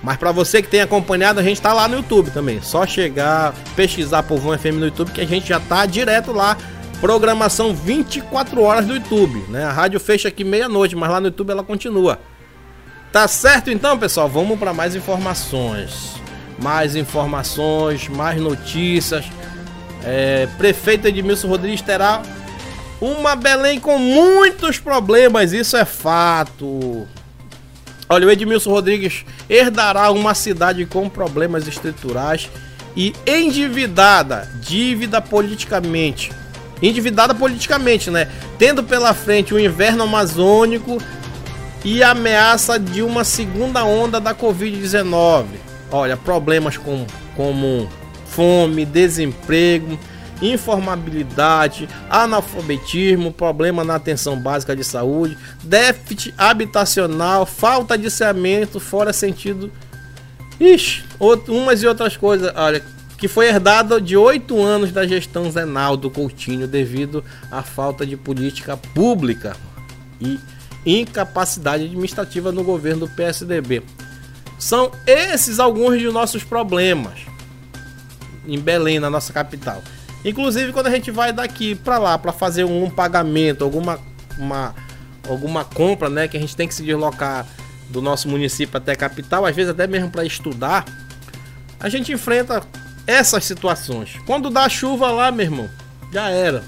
Mas 0.03 0.16
para 0.16 0.32
você 0.32 0.62
que 0.62 0.68
tem 0.68 0.80
acompanhado, 0.80 1.40
a 1.40 1.42
gente 1.42 1.61
tá 1.61 1.72
lá 1.72 1.86
no 1.86 1.96
YouTube 1.96 2.30
também. 2.30 2.61
Só 2.62 2.86
chegar, 2.86 3.55
pesquisar 3.76 4.22
Povão 4.22 4.57
FM 4.57 4.76
no 4.76 4.86
YouTube 4.86 5.12
que 5.12 5.20
a 5.20 5.26
gente 5.26 5.48
já 5.48 5.61
tá 5.61 5.84
direto 5.84 6.32
lá. 6.32 6.57
Programação 7.01 7.74
24 7.74 8.62
horas 8.62 8.86
do 8.86 8.94
YouTube, 8.94 9.44
né? 9.48 9.64
A 9.64 9.72
rádio 9.72 9.98
fecha 10.01 10.28
aqui 10.28 10.44
meia-noite, 10.44 10.96
mas 10.96 11.11
lá 11.11 11.20
no 11.20 11.26
YouTube 11.26 11.51
ela 11.51 11.62
continua. 11.62 12.18
Tá 13.12 13.26
certo 13.26 13.70
então, 13.70 13.98
pessoal? 13.98 14.28
Vamos 14.28 14.59
para 14.59 14.72
mais 14.72 14.94
informações. 14.94 16.14
Mais 16.62 16.94
informações, 16.94 18.09
mais 18.09 18.40
notícias. 18.40 19.24
É, 20.05 20.46
prefeito 20.59 21.09
Edmilson 21.09 21.48
Rodrigues 21.48 21.82
terá 21.82 22.22
uma 23.01 23.34
Belém 23.34 23.80
com 23.80 23.98
muitos 23.98 24.78
problemas, 24.78 25.53
isso 25.53 25.76
é 25.76 25.84
fato. 25.84 27.07
Olha, 28.12 28.26
o 28.26 28.30
Edmilson 28.30 28.70
Rodrigues 28.70 29.24
herdará 29.48 30.11
uma 30.11 30.34
cidade 30.34 30.84
com 30.84 31.08
problemas 31.08 31.68
estruturais 31.68 32.50
e 32.96 33.14
endividada, 33.24 34.50
dívida 34.61 35.20
politicamente. 35.20 36.32
Endividada 36.82 37.36
politicamente, 37.36 38.11
né? 38.11 38.26
Tendo 38.58 38.82
pela 38.82 39.14
frente 39.14 39.54
o 39.54 39.61
inverno 39.61 40.02
amazônico 40.02 40.98
e 41.84 42.02
a 42.02 42.11
ameaça 42.11 42.80
de 42.80 43.00
uma 43.00 43.22
segunda 43.22 43.84
onda 43.84 44.18
da 44.18 44.34
Covid-19. 44.34 45.44
Olha, 45.92 46.16
problemas 46.16 46.76
com, 46.76 47.06
como 47.36 47.88
fome, 48.26 48.84
desemprego, 48.84 49.96
informabilidade, 50.43 51.88
analfabetismo, 52.09 53.32
problema 53.32 53.84
na 53.84 53.97
atenção 53.97 54.41
básica 54.41 54.74
de 54.74 54.84
saúde, 54.84 55.36
déficit 55.62 56.34
habitacional, 56.36 57.45
falta 57.45 57.97
de 57.97 58.11
saneamento, 58.11 58.80
fora 58.80 59.12
sentido. 59.12 59.70
Ixi, 60.59 61.05
outro, 61.18 61.55
umas 61.55 61.82
e 61.82 61.86
outras 61.86 62.16
coisas, 62.16 62.53
olha, 62.55 62.82
que 63.16 63.28
foi 63.28 63.49
herdado 63.49 64.01
de 64.01 64.16
oito 64.16 64.61
anos 64.62 64.93
da 64.93 65.07
gestão 65.07 65.51
Zenaldo 65.51 66.11
Coutinho 66.11 66.66
devido 66.66 67.22
à 67.51 67.62
falta 67.62 68.07
de 68.07 68.16
política 68.16 68.76
pública 68.76 69.55
e 70.20 70.38
incapacidade 70.84 71.84
administrativa 71.84 72.51
no 72.51 72.64
governo 72.64 73.07
do 73.07 73.12
PSDB. 73.14 73.82
São 74.59 74.91
esses 75.07 75.59
alguns 75.59 75.99
de 75.99 76.09
nossos 76.11 76.45
problemas 76.45 77.20
em 78.47 78.59
Belém, 78.59 78.99
na 78.99 79.11
nossa 79.11 79.32
capital. 79.32 79.82
Inclusive 80.24 80.72
quando 80.72 80.88
a 80.88 80.90
gente 80.90 81.10
vai 81.10 81.32
daqui 81.32 81.74
para 81.74 81.98
lá 81.98 82.18
para 82.18 82.32
fazer 82.32 82.64
um 82.64 82.90
pagamento, 82.90 83.64
alguma 83.64 83.98
uma, 84.38 84.74
alguma 85.28 85.64
compra, 85.64 86.08
né, 86.08 86.26
que 86.26 86.36
a 86.36 86.40
gente 86.40 86.56
tem 86.56 86.66
que 86.66 86.74
se 86.74 86.82
deslocar 86.82 87.46
do 87.88 88.00
nosso 88.00 88.28
município 88.28 88.76
até 88.76 88.92
a 88.92 88.96
capital, 88.96 89.44
às 89.44 89.54
vezes 89.54 89.70
até 89.70 89.86
mesmo 89.86 90.10
para 90.10 90.24
estudar, 90.24 90.84
a 91.78 91.88
gente 91.88 92.12
enfrenta 92.12 92.62
essas 93.06 93.44
situações. 93.44 94.16
Quando 94.26 94.50
dá 94.50 94.68
chuva 94.68 95.10
lá, 95.10 95.30
meu 95.30 95.46
irmão, 95.46 95.70
já 96.12 96.30
era. 96.30 96.62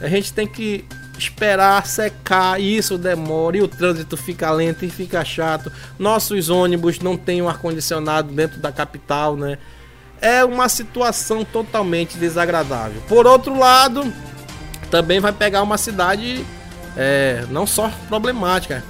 A 0.00 0.08
gente 0.08 0.32
tem 0.32 0.46
que 0.46 0.84
esperar 1.18 1.86
secar, 1.86 2.60
e 2.60 2.76
isso 2.76 2.98
demora, 2.98 3.56
e 3.56 3.62
o 3.62 3.68
trânsito 3.68 4.16
fica 4.16 4.50
lento 4.50 4.84
e 4.84 4.90
fica 4.90 5.24
chato. 5.24 5.72
Nossos 5.98 6.50
ônibus 6.50 6.98
não 6.98 7.16
têm 7.16 7.40
um 7.40 7.48
ar-condicionado 7.48 8.32
dentro 8.32 8.58
da 8.58 8.72
capital, 8.72 9.36
né? 9.36 9.58
É 10.20 10.44
uma 10.44 10.68
situação 10.68 11.44
totalmente 11.44 12.16
desagradável. 12.16 13.02
Por 13.08 13.26
outro 13.26 13.58
lado, 13.58 14.12
também 14.90 15.20
vai 15.20 15.32
pegar 15.32 15.62
uma 15.62 15.76
cidade 15.76 16.44
é, 16.96 17.44
não 17.50 17.66
só 17.66 17.90
problemática. 18.08 18.82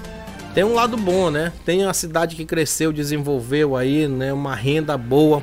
Tem 0.55 0.62
um 0.62 0.75
lado 0.75 0.97
bom, 0.97 1.31
né? 1.31 1.53
Tem 1.64 1.83
uma 1.85 1.95
cidade 1.95 2.37
que 2.37 2.45
cresceu, 2.45 2.93
desenvolveu 2.93 3.75
aí, 3.75 4.07
né? 4.07 4.33
Uma 4.33 4.55
renda 4.55 4.97
boa. 4.97 5.43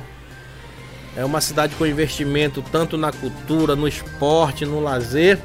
É 1.14 1.24
uma 1.24 1.40
cidade 1.40 1.74
com 1.74 1.84
investimento 1.84 2.64
tanto 2.72 2.96
na 2.96 3.12
cultura, 3.12 3.76
no 3.76 3.86
esporte, 3.86 4.64
no 4.64 4.80
lazer. 4.80 5.38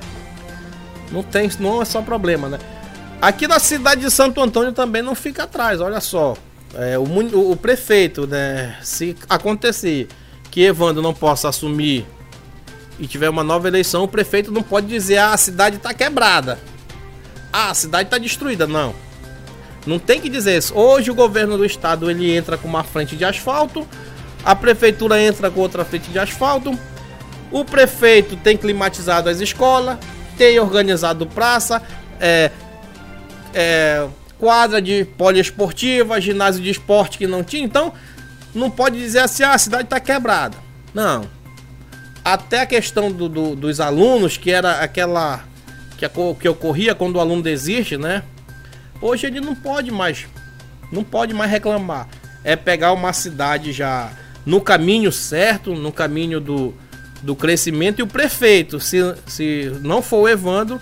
Não 1.11 1.21
tem, 1.21 1.49
não 1.59 1.81
é 1.81 1.85
só 1.85 2.01
problema, 2.01 2.47
né? 2.47 2.59
Aqui 3.21 3.47
na 3.47 3.59
cidade 3.59 4.01
de 4.01 4.11
Santo 4.11 4.39
Antônio 4.41 4.71
também 4.71 5.01
não 5.01 5.15
fica 5.15 5.43
atrás, 5.43 5.81
olha 5.81 5.99
só. 5.99 6.38
É, 6.73 6.97
o, 6.97 7.51
o 7.51 7.55
prefeito, 7.57 8.25
né? 8.25 8.77
Se 8.81 9.17
acontecer 9.27 10.07
que 10.58 10.64
Evandro 10.64 11.03
não 11.03 11.14
possa 11.14 11.49
assumir 11.49 12.03
e 12.99 13.05
tiver 13.05 13.30
uma 13.30 13.43
nova 13.43 13.68
eleição, 13.68 14.03
o 14.03 14.08
prefeito 14.08 14.51
não 14.51 14.64
pode 14.64 14.88
dizer 14.88 15.18
ah, 15.18 15.32
a 15.32 15.38
cidade 15.38 15.76
está 15.76 15.93
quebrada. 15.93 16.58
Ah, 17.53 17.70
a 17.70 17.76
cidade 17.76 18.08
está 18.08 18.18
destruída. 18.18 18.66
Não. 18.66 18.91
Não 19.86 19.99
tem 19.99 20.20
que 20.20 20.28
dizer 20.28 20.58
isso. 20.58 20.74
Hoje 20.74 21.12
o 21.12 21.14
governo 21.14 21.60
do 21.60 21.64
estado 21.64 22.10
ele 22.10 22.36
entra 22.36 22.58
com 22.58 22.68
uma 22.68 22.84
frente 22.84 23.16
de 23.16 23.24
asfalto, 23.24 23.88
a 24.43 24.55
prefeitura 24.55 25.22
entra 25.22 25.51
com 25.51 25.60
outra 25.60 25.86
frente 25.86 26.10
de 26.10 26.18
asfalto, 26.18 26.76
o 27.51 27.64
prefeito 27.64 28.36
tem 28.38 28.58
climatizado 28.58 29.30
as 29.30 29.39
escolas, 29.39 29.99
tem 30.39 30.60
organizado 30.60 31.28
praça, 31.28 31.84
é, 32.20 32.49
é, 33.53 34.08
quadra 34.39 34.82
de 34.82 35.05
poliesportiva, 35.05 36.20
ginásio 36.20 36.64
de 36.64 36.72
esporte 36.72 37.20
que 37.20 37.28
não 37.28 37.43
tinha. 37.43 37.64
Então, 37.64 37.93
não 38.58 38.70
pode 38.70 38.97
dizer 38.97 39.20
assim, 39.20 39.43
ah, 39.43 39.53
a 39.53 39.58
cidade 39.58 39.84
está 39.84 39.99
quebrada. 39.99 40.58
Não. 40.93 41.28
Até 42.24 42.62
a 42.62 42.66
questão 42.66 43.12
do, 43.12 43.30
do, 43.30 43.55
dos 43.55 43.80
alunos, 43.80 44.36
que 44.36 44.51
era 44.51 44.82
aquela 44.82 45.43
que, 45.97 46.08
que 46.39 46.49
ocorria 46.49 46.93
quando 46.93 47.16
o 47.16 47.20
aluno 47.20 47.41
desiste, 47.41 47.97
né? 47.97 48.24
Hoje 49.01 49.28
ele 49.28 49.39
não 49.39 49.55
pode 49.55 49.91
mais, 49.91 50.26
não 50.91 51.03
pode 51.03 51.34
mais 51.34 51.49
reclamar. 51.49 52.08
É 52.43 52.55
pegar 52.55 52.93
uma 52.93 53.14
cidade 53.14 53.72
já 53.72 54.12
no 54.45 54.62
caminho 54.62 55.12
certo, 55.12 55.74
no 55.74 55.91
caminho 55.91 56.39
do, 56.39 56.74
do 57.22 57.36
crescimento. 57.36 57.99
E 57.99 58.03
o 58.03 58.08
prefeito, 58.08 58.80
se, 58.80 58.97
se 59.28 59.72
não 59.82 60.01
for 60.01 60.22
o 60.22 60.30
Evandro, 60.30 60.80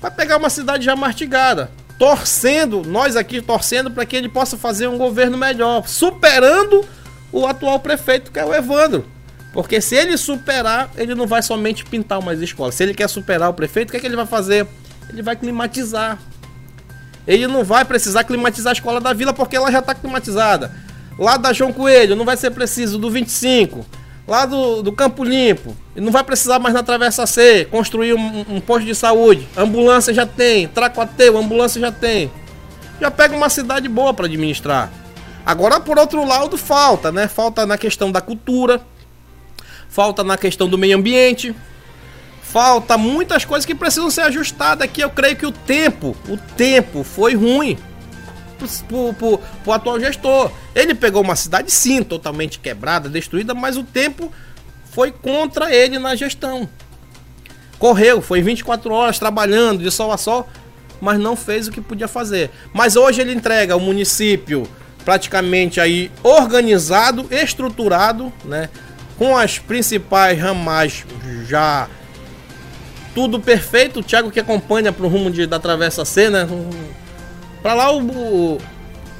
vai 0.00 0.10
pegar 0.10 0.36
uma 0.36 0.50
cidade 0.50 0.84
já 0.84 0.96
mastigada. 0.96 1.70
Torcendo, 1.98 2.82
nós 2.86 3.16
aqui 3.16 3.42
torcendo 3.42 3.90
para 3.90 4.06
que 4.06 4.16
ele 4.16 4.28
possa 4.28 4.56
fazer 4.56 4.86
um 4.86 4.96
governo 4.96 5.36
melhor, 5.36 5.88
superando 5.88 6.86
o 7.32 7.46
atual 7.46 7.80
prefeito 7.80 8.30
que 8.30 8.38
é 8.38 8.44
o 8.44 8.54
Evandro. 8.54 9.04
Porque 9.52 9.80
se 9.80 9.96
ele 9.96 10.16
superar, 10.16 10.90
ele 10.96 11.14
não 11.14 11.26
vai 11.26 11.42
somente 11.42 11.84
pintar 11.84 12.18
umas 12.20 12.40
escolas. 12.40 12.76
Se 12.76 12.84
ele 12.84 12.94
quer 12.94 13.08
superar 13.08 13.50
o 13.50 13.54
prefeito, 13.54 13.88
o 13.88 13.90
que, 13.90 13.96
é 13.96 14.00
que 14.00 14.06
ele 14.06 14.14
vai 14.14 14.26
fazer? 14.26 14.66
Ele 15.08 15.22
vai 15.22 15.34
climatizar. 15.34 16.18
Ele 17.26 17.46
não 17.46 17.64
vai 17.64 17.84
precisar 17.84 18.24
climatizar 18.24 18.70
a 18.70 18.74
escola 18.74 19.00
da 19.00 19.12
vila 19.12 19.32
porque 19.32 19.56
ela 19.56 19.72
já 19.72 19.80
está 19.80 19.94
climatizada. 19.94 20.70
Lá 21.18 21.36
da 21.36 21.52
João 21.52 21.72
Coelho, 21.72 22.14
não 22.14 22.24
vai 22.24 22.36
ser 22.36 22.50
preciso 22.52 22.98
do 22.98 23.10
25 23.10 23.84
lá 24.28 24.44
do, 24.44 24.82
do 24.82 24.92
Campo 24.92 25.24
Limpo, 25.24 25.74
e 25.96 26.00
não 26.02 26.12
vai 26.12 26.22
precisar 26.22 26.58
mais 26.58 26.74
na 26.74 26.82
Travessa 26.82 27.26
C 27.26 27.64
construir 27.70 28.12
um, 28.12 28.44
um 28.56 28.60
posto 28.60 28.84
de 28.84 28.94
saúde. 28.94 29.48
Ambulância 29.56 30.12
já 30.12 30.26
tem, 30.26 30.68
Tracoateu, 30.68 31.38
ambulância 31.38 31.80
já 31.80 31.90
tem. 31.90 32.30
Já 33.00 33.10
pega 33.10 33.34
uma 33.34 33.48
cidade 33.48 33.88
boa 33.88 34.12
para 34.12 34.26
administrar. 34.26 34.92
Agora, 35.46 35.80
por 35.80 35.98
outro 35.98 36.26
lado, 36.26 36.58
falta, 36.58 37.10
né? 37.10 37.26
Falta 37.26 37.64
na 37.64 37.78
questão 37.78 38.12
da 38.12 38.20
cultura, 38.20 38.82
falta 39.88 40.22
na 40.22 40.36
questão 40.36 40.68
do 40.68 40.76
meio 40.76 40.98
ambiente, 40.98 41.54
falta 42.42 42.98
muitas 42.98 43.46
coisas 43.46 43.64
que 43.64 43.74
precisam 43.74 44.10
ser 44.10 44.22
ajustadas 44.22 44.84
aqui. 44.84 45.00
Eu 45.00 45.08
creio 45.08 45.36
que 45.36 45.46
o 45.46 45.52
tempo, 45.52 46.14
o 46.28 46.36
tempo 46.36 47.02
foi 47.02 47.34
ruim 47.34 47.78
pro, 48.58 49.14
pro, 49.14 49.38
pro 49.62 49.72
atual 49.72 50.00
gestor. 50.00 50.50
Ele 50.74 50.94
pegou 50.94 51.22
uma 51.22 51.36
cidade, 51.36 51.70
sim, 51.70 52.02
totalmente 52.02 52.58
quebrada, 52.58 53.08
destruída, 53.08 53.54
mas 53.54 53.76
o 53.76 53.84
tempo 53.84 54.32
foi 54.90 55.12
contra 55.12 55.74
ele 55.74 55.98
na 55.98 56.16
gestão. 56.16 56.68
Correu, 57.78 58.20
foi 58.20 58.42
24 58.42 58.92
horas 58.92 59.18
trabalhando 59.18 59.82
de 59.82 59.90
sol 59.90 60.10
a 60.10 60.16
sol, 60.16 60.48
mas 61.00 61.18
não 61.18 61.36
fez 61.36 61.68
o 61.68 61.70
que 61.70 61.80
podia 61.80 62.08
fazer. 62.08 62.50
Mas 62.72 62.96
hoje 62.96 63.20
ele 63.20 63.32
entrega 63.32 63.76
o 63.76 63.80
município 63.80 64.68
praticamente 65.04 65.80
aí 65.80 66.10
organizado, 66.22 67.26
estruturado, 67.30 68.32
né? 68.44 68.68
Com 69.16 69.36
as 69.36 69.58
principais 69.58 70.38
ramais 70.38 71.04
já 71.46 71.88
tudo 73.14 73.40
perfeito. 73.40 74.00
O 74.00 74.02
Thiago 74.02 74.30
que 74.30 74.38
acompanha 74.38 74.92
pro 74.92 75.08
rumo 75.08 75.30
de, 75.30 75.46
da 75.46 75.58
Travessa 75.58 76.04
C, 76.04 76.28
né? 76.30 76.46
Pra 77.62 77.74
lá 77.74 77.90
o, 77.92 78.00
o, 78.00 78.58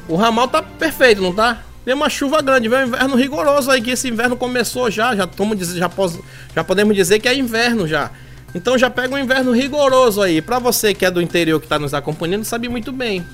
o 0.09 0.17
ramal 0.17 0.49
tá 0.49 0.63
perfeito, 0.63 1.21
não 1.21 1.33
tá? 1.33 1.63
Tem 1.85 1.95
uma 1.95 2.11
chuva 2.11 2.43
grande, 2.43 2.69
vem 2.69 2.81
um 2.81 2.87
inverno 2.87 3.17
rigoroso 3.17 3.71
aí, 3.71 3.81
que 3.81 3.91
esse 3.91 4.09
inverno 4.09 4.37
começou 4.37 4.91
já, 4.91 5.17
já, 5.17 5.27
dizer, 5.57 5.79
já, 5.79 5.91
já 6.55 6.63
podemos 6.63 6.95
dizer 6.95 7.19
que 7.19 7.29
é 7.29 7.35
inverno 7.35 7.89
já. 7.89 8.11
Então 8.55 8.77
já 8.77 8.91
pega 8.91 9.15
um 9.15 9.19
inverno 9.19 9.53
rigoroso 9.53 10.21
aí. 10.21 10.43
Pra 10.43 10.59
você 10.59 10.93
que 10.93 11.05
é 11.05 11.11
do 11.11 11.21
interior 11.23 11.61
que 11.61 11.67
tá 11.67 11.79
nos 11.79 11.95
acompanhando, 11.95 12.45
sabe 12.45 12.69
muito 12.69 12.93
bem 12.93 13.25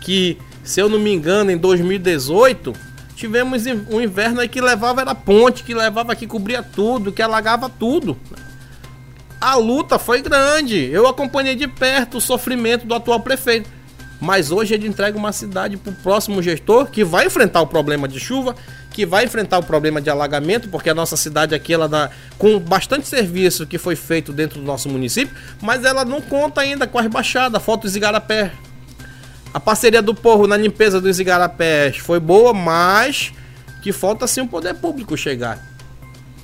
que, 0.00 0.38
se 0.64 0.80
eu 0.80 0.88
não 0.88 0.98
me 0.98 1.12
engano, 1.12 1.50
em 1.50 1.56
2018, 1.56 2.72
tivemos 3.14 3.64
um 3.88 4.00
inverno 4.00 4.40
aí 4.40 4.48
que 4.48 4.60
levava 4.60 5.02
era 5.02 5.14
ponte, 5.14 5.62
que 5.62 5.74
levava 5.74 6.16
que 6.16 6.26
cobria 6.26 6.62
tudo, 6.62 7.12
que 7.12 7.22
alagava 7.22 7.68
tudo. 7.68 8.16
A 9.40 9.54
luta 9.54 9.98
foi 9.98 10.20
grande. 10.20 10.90
Eu 10.90 11.06
acompanhei 11.06 11.54
de 11.54 11.68
perto 11.68 12.18
o 12.18 12.20
sofrimento 12.20 12.86
do 12.86 12.94
atual 12.94 13.20
prefeito 13.20 13.70
mas 14.20 14.50
hoje 14.50 14.74
ele 14.74 14.86
entrega 14.86 15.16
uma 15.16 15.32
cidade 15.32 15.76
para 15.76 15.90
o 15.90 15.96
próximo 15.96 16.42
gestor 16.42 16.86
que 16.86 17.02
vai 17.02 17.26
enfrentar 17.26 17.62
o 17.62 17.66
problema 17.66 18.06
de 18.06 18.20
chuva, 18.20 18.54
que 18.90 19.06
vai 19.06 19.24
enfrentar 19.24 19.58
o 19.58 19.62
problema 19.62 20.00
de 20.00 20.10
alagamento, 20.10 20.68
porque 20.68 20.90
a 20.90 20.94
nossa 20.94 21.16
cidade 21.16 21.54
aqui 21.54 21.72
ela 21.72 21.88
dá 21.88 22.10
com 22.36 22.58
bastante 22.58 23.08
serviço 23.08 23.66
que 23.66 23.78
foi 23.78 23.96
feito 23.96 24.32
dentro 24.32 24.60
do 24.60 24.66
nosso 24.66 24.88
município, 24.88 25.34
mas 25.62 25.84
ela 25.84 26.04
não 26.04 26.20
conta 26.20 26.60
ainda 26.60 26.86
com 26.86 26.98
as 26.98 27.06
baixadas, 27.06 27.62
falta 27.62 27.86
os 27.86 27.96
igarapé. 27.96 28.52
A 29.54 29.58
parceria 29.58 30.02
do 30.02 30.14
povo 30.14 30.46
na 30.46 30.56
limpeza 30.56 31.00
dos 31.00 31.18
igarapés 31.18 31.96
foi 31.96 32.20
boa, 32.20 32.52
mas 32.52 33.32
que 33.82 33.92
falta 33.92 34.26
sim 34.26 34.42
o 34.42 34.46
poder 34.46 34.74
público 34.74 35.16
chegar. 35.16 35.58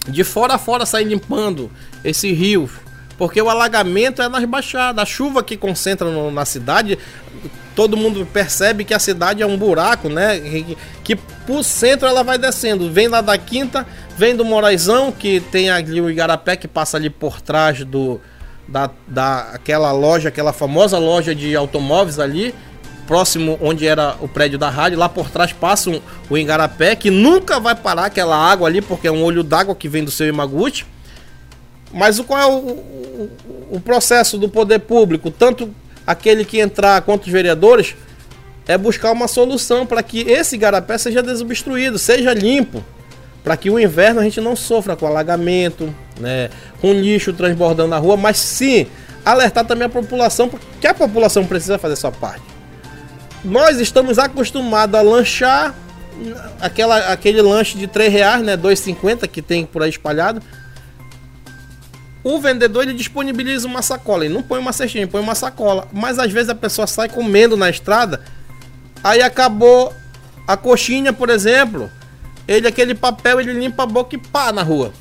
De 0.09 0.24
fora 0.24 0.55
a 0.55 0.59
fora 0.59 0.87
sair 0.87 1.05
limpando 1.05 1.70
esse 2.03 2.33
rio, 2.33 2.70
porque 3.18 3.41
o 3.41 3.49
alagamento 3.49 4.22
é 4.22 4.29
nas 4.29 4.45
baixadas. 4.45 5.03
A 5.03 5.07
chuva 5.07 5.43
que 5.43 5.57
concentra 5.57 6.11
no, 6.11 6.31
na 6.31 6.45
cidade 6.45 6.99
todo 7.77 7.97
mundo 7.97 8.27
percebe 8.33 8.85
que 8.85 8.95
a 8.95 8.99
cidade 8.99 9.43
é 9.43 9.47
um 9.47 9.57
buraco, 9.57 10.09
né? 10.09 10.41
Que, 10.41 10.79
que 11.05 11.16
por 11.47 11.62
centro 11.62 12.09
ela 12.09 12.24
vai 12.24 12.39
descendo. 12.39 12.91
Vem 12.91 13.07
lá 13.07 13.20
da 13.20 13.37
Quinta, 13.37 13.87
vem 14.16 14.35
do 14.35 14.45
Moraizão, 14.45 15.12
que 15.12 15.39
tem 15.39 15.68
ali 15.70 16.01
o 16.01 16.11
Igarapé 16.11 16.57
que 16.57 16.66
passa 16.66 16.97
ali 16.97 17.11
por 17.11 17.41
trás 17.41 17.85
do 17.85 18.18
da, 18.66 18.91
da 19.07 19.51
aquela 19.53 19.93
loja, 19.93 20.31
aquela 20.31 20.53
famosa 20.53 20.99
loja 20.99 21.35
de 21.35 21.55
automóveis 21.55 22.18
ali, 22.18 22.53
próximo 23.07 23.59
onde 23.61 23.87
era 23.87 24.16
o 24.20 24.27
prédio 24.27 24.59
da 24.59 24.70
rádio, 24.70 24.99
lá 24.99 25.09
por 25.09 25.31
trás 25.31 25.53
passa 25.53 25.91
um, 25.91 26.01
o 26.29 26.37
Igarapé, 26.37 26.97
que 26.97 27.11
nunca 27.11 27.61
vai 27.61 27.74
parar 27.77 28.07
aquela 28.07 28.37
água 28.37 28.66
ali, 28.66 28.81
porque 28.81 29.07
é 29.07 29.12
um 29.12 29.22
olho 29.22 29.45
d'água 29.45 29.74
que 29.74 29.89
vem 29.89 30.03
do 30.03 30.11
seu 30.11 30.27
Imaguchi. 30.27 30.87
Mas 31.93 32.18
qual 32.20 32.41
é 32.41 32.47
o, 32.47 32.59
o, 32.59 33.31
o 33.72 33.81
processo 33.81 34.37
do 34.39 34.49
poder 34.49 34.81
público, 34.81 35.31
tanto 35.31 35.72
aquele 36.07 36.44
que 36.44 36.61
entrar 36.61 37.00
contra 37.02 37.26
os 37.26 37.32
vereadores 37.32 37.96
é 38.66 38.76
buscar 38.76 39.12
uma 39.12 39.28
solução 39.28 39.86
para 39.86 40.02
que 40.02 40.20
esse 40.20 40.57
garapé 40.57 40.98
seja 40.98 41.22
desobstruído, 41.22 41.98
seja 41.98 42.32
limpo, 42.32 42.84
para 43.44 43.57
que 43.57 43.70
o 43.70 43.78
inverno 43.78 44.20
a 44.20 44.24
gente 44.24 44.40
não 44.40 44.57
sofra 44.57 44.96
com 44.96 45.07
alagamento, 45.07 45.94
né, 46.18 46.50
com 46.80 46.92
lixo 46.92 47.32
transbordando 47.32 47.90
na 47.90 47.98
rua, 47.98 48.16
mas 48.16 48.38
sim 48.38 48.86
alertar 49.24 49.64
também 49.64 49.86
a 49.86 49.88
população, 49.88 50.48
porque 50.48 50.86
a 50.86 50.94
população 50.94 51.44
precisa 51.44 51.78
fazer 51.78 51.96
sua 51.96 52.12
parte. 52.12 52.42
Nós 53.44 53.78
estamos 53.78 54.18
acostumados 54.18 54.98
a 54.98 55.02
lanchar 55.02 55.74
aquela, 56.61 57.12
aquele 57.12 57.40
lanche 57.42 57.78
de 57.78 57.86
3 57.86 58.12
reais, 58.12 58.42
né, 58.42 58.57
2,50 58.57 59.28
que 59.28 59.42
tem 59.42 59.64
por 59.64 59.82
aí 59.82 59.90
espalhado, 59.90 60.42
o 62.29 62.41
vendedor 62.41 62.83
ele 62.83 62.93
disponibiliza 62.93 63.68
uma 63.68 63.83
sacola, 63.83 64.24
ele 64.24 64.35
não 64.35 64.43
põe 64.43 64.59
uma 64.59 64.72
cestinha, 64.72 65.07
põe 65.07 65.20
uma 65.20 65.37
sacola. 65.37 65.87
Mas 65.93 66.18
às 66.18 66.33
vezes 66.33 66.49
a 66.49 66.57
pessoa 66.57 66.85
sai 66.85 67.09
comendo 67.09 67.57
na 67.57 67.70
estrada, 67.70 68.20
aí 69.05 69.22
acabou 69.22 69.95
a 70.45 70.57
coxinha, 70.57 71.12
por 71.12 71.31
exemplo, 71.31 71.89
ele 72.49 72.66
aquele 72.66 72.97
papel 72.97 73.41
ele 73.41 73.53
limpa 73.53 73.85
a 73.85 73.87
boca 73.87 74.16
e 74.16 74.18
pá 74.18 74.51
na 74.51 74.64
rua. 74.64 74.93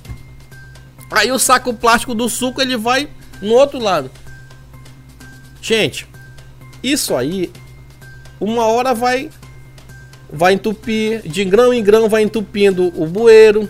Aí 1.09 1.31
o 1.31 1.39
saco 1.39 1.73
plástico 1.73 2.13
do 2.13 2.29
suco 2.29 2.61
ele 2.61 2.77
vai 2.77 3.09
no 3.41 3.53
outro 3.55 3.79
lado. 3.79 4.11
Gente, 5.59 6.07
isso 6.83 7.15
aí, 7.15 7.51
uma 8.39 8.67
hora 8.67 8.93
vai 8.93 9.31
vai 10.31 10.53
entupir, 10.53 11.23
de 11.27 11.43
grão 11.43 11.73
em 11.73 11.81
grão 11.81 12.07
vai 12.07 12.21
entupindo 12.21 12.93
o 12.95 13.07
bueiro, 13.07 13.67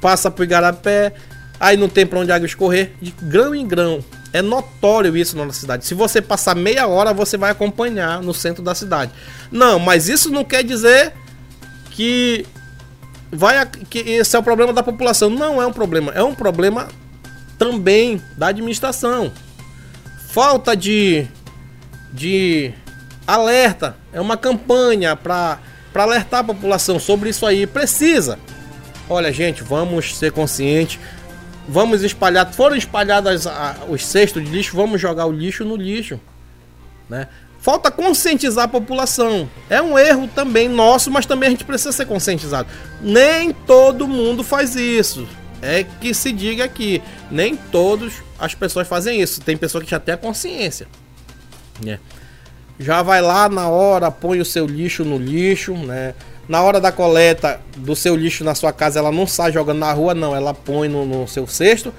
passa 0.00 0.30
pro 0.30 0.44
igarapé, 0.44 1.12
aí 1.58 1.76
não 1.76 1.88
tem 1.88 2.06
para 2.06 2.18
onde 2.18 2.32
a 2.32 2.36
água 2.36 2.46
escorrer, 2.46 2.92
de 3.00 3.12
grão 3.22 3.54
em 3.54 3.66
grão. 3.66 4.04
É 4.32 4.42
notório 4.42 5.16
isso 5.16 5.36
na 5.36 5.52
cidade. 5.52 5.86
Se 5.86 5.94
você 5.94 6.20
passar 6.20 6.56
meia 6.56 6.88
hora, 6.88 7.12
você 7.12 7.36
vai 7.36 7.50
acompanhar 7.50 8.20
no 8.20 8.34
centro 8.34 8.62
da 8.62 8.74
cidade. 8.74 9.12
Não, 9.50 9.78
mas 9.78 10.08
isso 10.08 10.30
não 10.30 10.44
quer 10.44 10.64
dizer 10.64 11.12
que 11.92 12.44
vai 13.30 13.64
que 13.88 13.98
esse 13.98 14.34
é 14.34 14.38
o 14.38 14.42
problema 14.42 14.72
da 14.72 14.82
população. 14.82 15.30
Não 15.30 15.62
é 15.62 15.66
um 15.66 15.72
problema, 15.72 16.12
é 16.12 16.22
um 16.22 16.34
problema 16.34 16.88
também 17.56 18.20
da 18.36 18.48
administração. 18.48 19.32
Falta 20.30 20.76
de 20.76 21.28
de 22.12 22.72
alerta, 23.26 23.96
é 24.12 24.20
uma 24.20 24.36
campanha 24.36 25.14
para 25.14 25.58
para 25.92 26.02
alertar 26.02 26.40
a 26.40 26.44
população 26.44 26.98
sobre 26.98 27.30
isso 27.30 27.46
aí. 27.46 27.68
Precisa. 27.68 28.36
Olha, 29.08 29.32
gente, 29.32 29.62
vamos 29.62 30.16
ser 30.16 30.32
conscientes. 30.32 30.98
Vamos 31.68 32.02
espalhar. 32.02 32.52
Foram 32.52 32.76
espalhados 32.76 33.46
os 33.88 34.04
cestos 34.04 34.44
de 34.44 34.50
lixo, 34.50 34.76
vamos 34.76 35.00
jogar 35.00 35.26
o 35.26 35.32
lixo 35.32 35.64
no 35.64 35.76
lixo. 35.76 36.20
Né? 37.08 37.28
Falta 37.58 37.90
conscientizar 37.90 38.64
a 38.64 38.68
população. 38.68 39.48
É 39.70 39.80
um 39.80 39.98
erro 39.98 40.28
também 40.28 40.68
nosso, 40.68 41.10
mas 41.10 41.26
também 41.26 41.48
a 41.48 41.50
gente 41.50 41.64
precisa 41.64 41.92
ser 41.92 42.06
conscientizado. 42.06 42.68
Nem 43.00 43.52
todo 43.52 44.06
mundo 44.06 44.44
faz 44.44 44.76
isso. 44.76 45.26
É 45.62 45.82
que 45.82 46.12
se 46.12 46.30
diga 46.30 46.64
aqui, 46.64 47.02
nem 47.30 47.56
todas 47.56 48.14
as 48.38 48.54
pessoas 48.54 48.86
fazem 48.86 49.20
isso. 49.20 49.40
Tem 49.40 49.56
pessoa 49.56 49.82
que 49.82 49.90
já 49.90 49.98
tem 49.98 50.14
a 50.14 50.18
consciência. 50.18 50.86
Né? 51.82 51.98
já 52.78 53.02
vai 53.02 53.20
lá 53.20 53.48
na 53.48 53.68
hora, 53.68 54.10
põe 54.10 54.40
o 54.40 54.44
seu 54.44 54.66
lixo 54.66 55.04
no 55.04 55.18
lixo, 55.18 55.74
né? 55.74 56.14
Na 56.48 56.62
hora 56.62 56.80
da 56.80 56.92
coleta 56.92 57.60
do 57.76 57.96
seu 57.96 58.14
lixo 58.14 58.44
na 58.44 58.54
sua 58.54 58.72
casa, 58.72 58.98
ela 58.98 59.10
não 59.10 59.26
sai 59.26 59.52
jogando 59.52 59.78
na 59.78 59.92
rua, 59.92 60.14
não, 60.14 60.36
ela 60.36 60.52
põe 60.52 60.88
no, 60.88 61.06
no 61.06 61.26
seu 61.26 61.46
cesto 61.46 61.92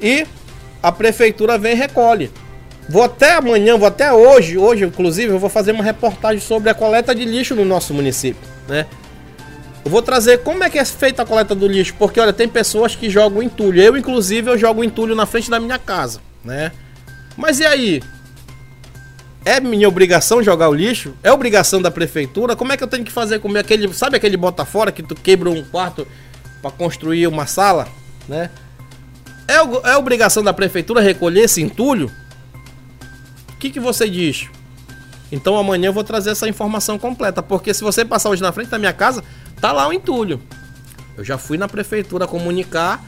e 0.00 0.26
a 0.82 0.90
prefeitura 0.90 1.58
vem 1.58 1.72
e 1.72 1.76
recolhe. 1.76 2.30
Vou 2.88 3.02
até 3.02 3.34
amanhã, 3.34 3.76
vou 3.76 3.86
até 3.86 4.12
hoje, 4.12 4.58
hoje 4.58 4.84
inclusive, 4.84 5.32
eu 5.32 5.38
vou 5.38 5.48
fazer 5.48 5.72
uma 5.72 5.84
reportagem 5.84 6.40
sobre 6.40 6.70
a 6.70 6.74
coleta 6.74 7.14
de 7.14 7.24
lixo 7.24 7.54
no 7.54 7.64
nosso 7.64 7.94
município, 7.94 8.42
né? 8.66 8.86
Eu 9.84 9.90
vou 9.90 10.00
trazer 10.00 10.38
como 10.38 10.62
é 10.62 10.70
que 10.70 10.78
é 10.78 10.84
feita 10.84 11.22
a 11.22 11.26
coleta 11.26 11.54
do 11.54 11.66
lixo, 11.66 11.94
porque 11.98 12.20
olha, 12.20 12.32
tem 12.32 12.48
pessoas 12.48 12.94
que 12.94 13.10
jogam 13.10 13.42
entulho. 13.42 13.80
Eu, 13.80 13.96
inclusive, 13.96 14.48
eu 14.48 14.56
jogo 14.56 14.84
entulho 14.84 15.14
na 15.14 15.26
frente 15.26 15.50
da 15.50 15.58
minha 15.58 15.78
casa, 15.78 16.20
né? 16.44 16.70
Mas 17.36 17.58
e 17.58 17.66
aí? 17.66 18.02
É 19.44 19.58
minha 19.58 19.88
obrigação 19.88 20.42
jogar 20.42 20.68
o 20.68 20.74
lixo? 20.74 21.14
É 21.22 21.32
obrigação 21.32 21.82
da 21.82 21.90
prefeitura? 21.90 22.54
Como 22.54 22.72
é 22.72 22.76
que 22.76 22.84
eu 22.84 22.88
tenho 22.88 23.04
que 23.04 23.10
fazer 23.10 23.40
com 23.40 23.54
aquele, 23.56 23.92
sabe 23.92 24.16
aquele 24.16 24.36
bota 24.36 24.64
fora 24.64 24.92
que 24.92 25.02
tu 25.02 25.14
quebra 25.14 25.50
um 25.50 25.64
quarto 25.64 26.06
para 26.60 26.70
construir 26.70 27.26
uma 27.26 27.46
sala, 27.46 27.88
né? 28.28 28.50
É, 29.48 29.90
é 29.90 29.96
obrigação 29.96 30.42
da 30.44 30.52
prefeitura 30.52 31.00
recolher 31.00 31.42
esse 31.42 31.60
entulho? 31.60 32.10
O 33.50 33.56
que, 33.58 33.70
que 33.70 33.80
você 33.80 34.08
diz? 34.08 34.48
Então 35.30 35.56
amanhã 35.56 35.88
eu 35.88 35.92
vou 35.92 36.04
trazer 36.04 36.30
essa 36.30 36.48
informação 36.48 36.98
completa, 36.98 37.42
porque 37.42 37.74
se 37.74 37.82
você 37.82 38.04
passar 38.04 38.30
hoje 38.30 38.42
na 38.42 38.52
frente 38.52 38.68
da 38.68 38.78
minha 38.78 38.92
casa, 38.92 39.24
tá 39.60 39.72
lá 39.72 39.88
o 39.88 39.92
entulho. 39.92 40.40
Eu 41.16 41.24
já 41.24 41.36
fui 41.36 41.58
na 41.58 41.68
prefeitura 41.68 42.26
comunicar. 42.26 43.02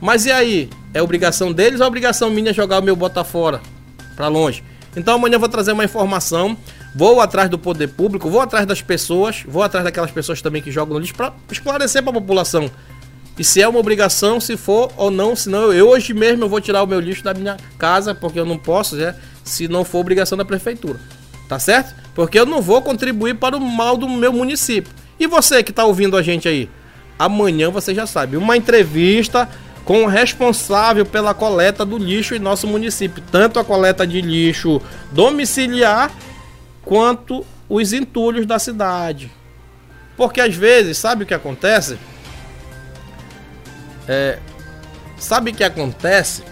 Mas 0.00 0.26
e 0.26 0.32
aí? 0.32 0.70
É 0.92 1.02
obrigação 1.02 1.52
deles 1.52 1.80
ou 1.80 1.84
é 1.84 1.88
obrigação 1.88 2.30
minha 2.30 2.52
jogar 2.52 2.80
o 2.80 2.82
meu 2.82 2.96
bota 2.96 3.22
fora 3.24 3.60
para 4.16 4.28
longe? 4.28 4.62
Então 4.96 5.14
amanhã 5.14 5.34
eu 5.34 5.40
vou 5.40 5.48
trazer 5.48 5.72
uma 5.72 5.84
informação, 5.84 6.56
vou 6.94 7.20
atrás 7.20 7.48
do 7.48 7.58
poder 7.58 7.88
público, 7.88 8.28
vou 8.28 8.40
atrás 8.40 8.66
das 8.66 8.82
pessoas, 8.82 9.44
vou 9.46 9.62
atrás 9.62 9.84
daquelas 9.84 10.10
pessoas 10.10 10.42
também 10.42 10.60
que 10.60 10.70
jogam 10.70 10.94
no 10.94 11.00
lixo 11.00 11.14
para 11.14 11.32
esclarecer 11.50 12.02
para 12.02 12.10
a 12.10 12.14
população. 12.14 12.70
E 13.38 13.44
se 13.44 13.62
é 13.62 13.68
uma 13.68 13.78
obrigação, 13.78 14.40
se 14.40 14.56
for 14.56 14.92
ou 14.96 15.10
não, 15.10 15.34
senão 15.34 15.72
eu 15.72 15.88
hoje 15.88 16.12
mesmo 16.12 16.44
eu 16.44 16.48
vou 16.48 16.60
tirar 16.60 16.82
o 16.82 16.86
meu 16.86 17.00
lixo 17.00 17.22
da 17.22 17.32
minha 17.32 17.56
casa, 17.78 18.14
porque 18.14 18.38
eu 18.38 18.44
não 18.44 18.58
posso, 18.58 18.96
né, 18.96 19.14
se 19.44 19.68
não 19.68 19.84
for 19.84 20.00
obrigação 20.00 20.36
da 20.36 20.44
prefeitura. 20.44 21.00
Tá 21.48 21.58
certo? 21.58 21.94
Porque 22.14 22.38
eu 22.38 22.46
não 22.46 22.60
vou 22.60 22.82
contribuir 22.82 23.36
para 23.36 23.56
o 23.56 23.60
mal 23.60 23.96
do 23.96 24.08
meu 24.08 24.32
município. 24.32 24.92
E 25.18 25.26
você 25.26 25.62
que 25.62 25.70
está 25.70 25.84
ouvindo 25.84 26.16
a 26.16 26.22
gente 26.22 26.48
aí, 26.48 26.68
amanhã 27.18 27.70
você 27.70 27.94
já 27.94 28.06
sabe, 28.06 28.36
uma 28.36 28.56
entrevista 28.56 29.48
com 29.84 30.04
o 30.04 30.06
responsável 30.06 31.04
pela 31.04 31.34
coleta 31.34 31.84
do 31.84 31.98
lixo 31.98 32.34
em 32.34 32.38
nosso 32.38 32.66
município, 32.66 33.22
tanto 33.30 33.58
a 33.58 33.64
coleta 33.64 34.06
de 34.06 34.20
lixo 34.20 34.80
domiciliar 35.10 36.10
quanto 36.84 37.44
os 37.68 37.92
entulhos 37.92 38.46
da 38.46 38.58
cidade. 38.58 39.30
Porque 40.16 40.40
às 40.40 40.54
vezes, 40.54 40.98
sabe 40.98 41.24
o 41.24 41.26
que 41.26 41.34
acontece? 41.34 41.98
É, 44.06 44.38
sabe 45.18 45.50
o 45.50 45.54
que 45.54 45.64
acontece? 45.64 46.42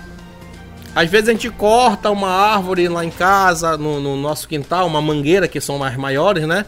Às 0.94 1.10
vezes 1.10 1.28
a 1.28 1.32
gente 1.32 1.50
corta 1.50 2.10
uma 2.10 2.30
árvore 2.30 2.88
lá 2.88 3.04
em 3.04 3.10
casa, 3.10 3.76
no, 3.76 4.00
no, 4.00 4.16
nosso 4.16 4.48
quintal, 4.48 4.86
uma 4.86 5.02
mangueira, 5.02 5.46
que 5.46 5.60
são 5.60 5.78
mais 5.78 5.96
maiores, 5.96 6.46
né? 6.46 6.64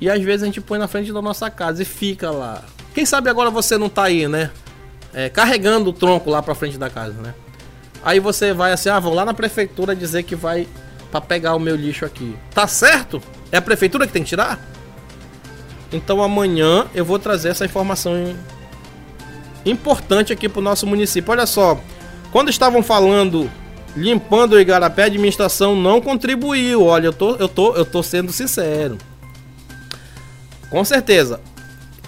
E 0.00 0.08
às 0.08 0.22
vezes 0.22 0.42
a 0.42 0.46
gente 0.46 0.60
põe 0.60 0.78
na 0.78 0.88
frente 0.88 1.12
da 1.12 1.20
nossa 1.20 1.50
casa 1.50 1.82
e 1.82 1.84
fica 1.84 2.30
lá. 2.30 2.62
Quem 2.94 3.04
sabe 3.04 3.28
agora 3.28 3.50
você 3.50 3.76
não 3.76 3.88
tá 3.88 4.04
aí, 4.04 4.28
né? 4.28 4.50
É, 5.14 5.28
carregando 5.28 5.90
o 5.90 5.92
tronco 5.92 6.28
lá 6.28 6.42
pra 6.42 6.54
frente 6.54 6.76
da 6.76 6.90
casa, 6.90 7.14
né? 7.22 7.34
Aí 8.04 8.20
você 8.20 8.52
vai 8.52 8.72
assim, 8.72 8.88
ah, 8.88 9.00
vou 9.00 9.14
lá 9.14 9.24
na 9.24 9.32
prefeitura 9.32 9.96
dizer 9.96 10.24
que 10.24 10.34
vai 10.34 10.68
para 11.10 11.20
pegar 11.20 11.54
o 11.54 11.60
meu 11.60 11.76
lixo 11.76 12.04
aqui. 12.04 12.36
Tá 12.52 12.66
certo? 12.66 13.22
É 13.50 13.56
a 13.56 13.62
prefeitura 13.62 14.06
que 14.06 14.12
tem 14.12 14.22
que 14.22 14.28
tirar? 14.28 14.60
Então 15.92 16.22
amanhã 16.22 16.86
eu 16.94 17.04
vou 17.04 17.18
trazer 17.18 17.50
essa 17.50 17.64
informação 17.64 18.34
importante 19.64 20.32
aqui 20.32 20.48
pro 20.48 20.60
nosso 20.60 20.86
município. 20.86 21.30
Olha 21.30 21.46
só, 21.46 21.80
quando 22.32 22.50
estavam 22.50 22.82
falando 22.82 23.50
limpando 23.96 24.54
o 24.54 24.60
Igarapé, 24.60 25.04
a 25.04 25.06
administração 25.06 25.76
não 25.76 26.00
contribuiu. 26.00 26.84
Olha, 26.84 27.06
eu 27.06 27.12
tô, 27.12 27.36
eu 27.36 27.48
tô, 27.48 27.74
eu 27.74 27.84
tô 27.84 28.02
sendo 28.02 28.32
sincero. 28.32 28.98
Com 30.68 30.84
certeza. 30.84 31.40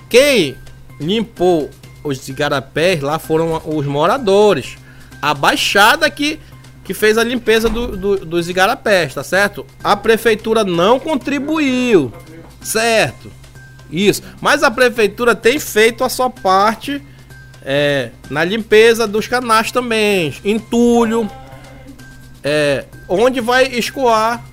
Quem 0.09 0.57
limpou 1.01 1.71
os 2.07 2.29
igarapés 2.29 3.01
lá 3.01 3.19
foram 3.19 3.61
os 3.65 3.87
moradores. 3.87 4.77
A 5.21 5.35
baixada 5.35 6.09
que, 6.11 6.39
que 6.85 6.95
fez 6.95 7.19
a 7.19 7.25
limpeza 7.25 7.69
do, 7.69 7.97
do, 7.97 8.25
dos 8.25 8.49
igarapés, 8.49 9.15
tá 9.15 9.25
certo? 9.25 9.67
A 9.83 9.97
prefeitura 9.97 10.65
não 10.65 11.01
contribuiu, 11.01 12.13
certo? 12.63 13.31
Isso. 13.91 14.23
Mas 14.41 14.63
a 14.63 14.71
prefeitura 14.71 15.35
tem 15.35 15.59
feito 15.59 16.05
a 16.05 16.09
sua 16.09 16.31
parte 16.31 17.03
é, 17.65 18.11
na 18.31 18.45
limpeza 18.45 19.07
dos 19.07 19.27
canais 19.27 19.71
também. 19.71 20.35
Entulho. 20.45 21.31
É, 22.43 22.85
onde 23.09 23.41
vai 23.41 23.67
escoar 23.67 24.45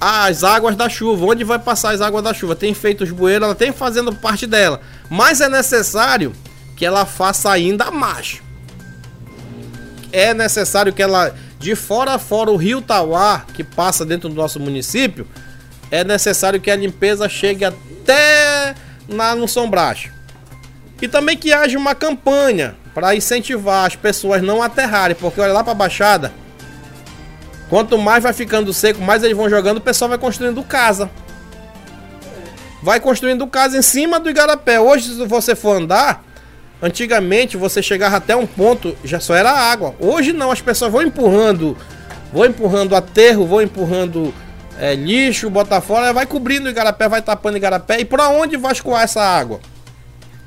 as 0.00 0.44
águas 0.44 0.76
da 0.76 0.88
chuva, 0.88 1.24
onde 1.24 1.42
vai 1.42 1.58
passar 1.58 1.94
as 1.94 2.00
águas 2.00 2.22
da 2.22 2.34
chuva. 2.34 2.54
Tem 2.54 2.72
feito 2.74 3.02
os 3.04 3.10
bueiros, 3.10 3.44
ela 3.44 3.54
tem 3.54 3.72
fazendo 3.72 4.14
parte 4.14 4.46
dela. 4.46 4.80
Mas 5.10 5.40
é 5.40 5.48
necessário 5.48 6.32
que 6.78 6.86
ela 6.86 7.04
faça 7.04 7.50
ainda 7.50 7.90
mais. 7.90 8.40
É 10.12 10.32
necessário 10.32 10.92
que 10.92 11.02
ela, 11.02 11.34
de 11.58 11.74
fora 11.74 12.14
a 12.14 12.18
fora, 12.20 12.52
o 12.52 12.56
rio 12.56 12.80
Tauá, 12.80 13.44
que 13.52 13.64
passa 13.64 14.06
dentro 14.06 14.28
do 14.28 14.36
nosso 14.36 14.60
município, 14.60 15.26
é 15.90 16.04
necessário 16.04 16.60
que 16.60 16.70
a 16.70 16.76
limpeza 16.76 17.28
chegue 17.28 17.64
até 17.64 18.76
na, 19.08 19.34
no 19.34 19.48
São. 19.48 19.68
E 21.02 21.08
também 21.08 21.36
que 21.36 21.52
haja 21.52 21.76
uma 21.76 21.96
campanha 21.96 22.76
para 22.94 23.14
incentivar 23.16 23.84
as 23.84 23.96
pessoas 23.96 24.40
não 24.40 24.62
aterrarem, 24.62 25.16
porque 25.16 25.40
olha 25.40 25.52
lá 25.52 25.64
para 25.64 25.72
a 25.72 25.76
Baixada, 25.76 26.32
quanto 27.68 27.98
mais 27.98 28.22
vai 28.22 28.32
ficando 28.32 28.72
seco, 28.72 29.02
mais 29.02 29.24
eles 29.24 29.36
vão 29.36 29.50
jogando, 29.50 29.78
o 29.78 29.80
pessoal 29.80 30.08
vai 30.08 30.18
construindo 30.18 30.62
casa. 30.62 31.10
Vai 32.80 33.00
construindo 33.00 33.44
casa 33.48 33.76
em 33.76 33.82
cima 33.82 34.20
do 34.20 34.30
igarapé. 34.30 34.78
Hoje, 34.78 35.16
se 35.16 35.26
você 35.26 35.56
for 35.56 35.76
andar, 35.76 36.27
Antigamente 36.80 37.56
você 37.56 37.82
chegava 37.82 38.16
até 38.16 38.36
um 38.36 38.46
ponto, 38.46 38.96
já 39.04 39.18
só 39.18 39.34
era 39.34 39.50
água. 39.50 39.94
Hoje 39.98 40.32
não, 40.32 40.50
as 40.50 40.60
pessoas 40.60 40.92
vão 40.92 41.02
empurrando, 41.02 41.76
vão 42.32 42.46
empurrando 42.46 42.94
aterro, 42.94 43.46
vão 43.46 43.60
empurrando 43.60 44.32
é, 44.78 44.94
lixo, 44.94 45.50
bota 45.50 45.80
fora, 45.80 46.12
vai 46.12 46.24
cobrindo 46.24 46.66
o 46.66 46.70
igarapé, 46.70 47.08
vai 47.08 47.20
tapando 47.20 47.54
o 47.54 47.58
igarapé. 47.58 48.00
E 48.00 48.04
para 48.04 48.28
onde 48.28 48.56
vai 48.56 48.72
escoar 48.72 49.02
essa 49.02 49.20
água? 49.20 49.60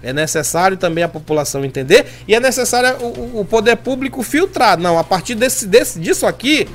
É 0.02 0.12
necessário 0.12 0.78
também 0.78 1.04
a 1.04 1.08
população 1.08 1.64
entender 1.64 2.08
e 2.28 2.34
é 2.34 2.40
necessário 2.40 2.98
o, 3.06 3.42
o 3.42 3.46
poder 3.46 3.76
público 3.76 4.24
filtrar. 4.24 4.80
Não, 4.80 4.98
a 4.98 5.04
partir 5.04 5.36
desse, 5.36 5.68
desse, 5.68 6.00
disso 6.00 6.26
aqui 6.26 6.68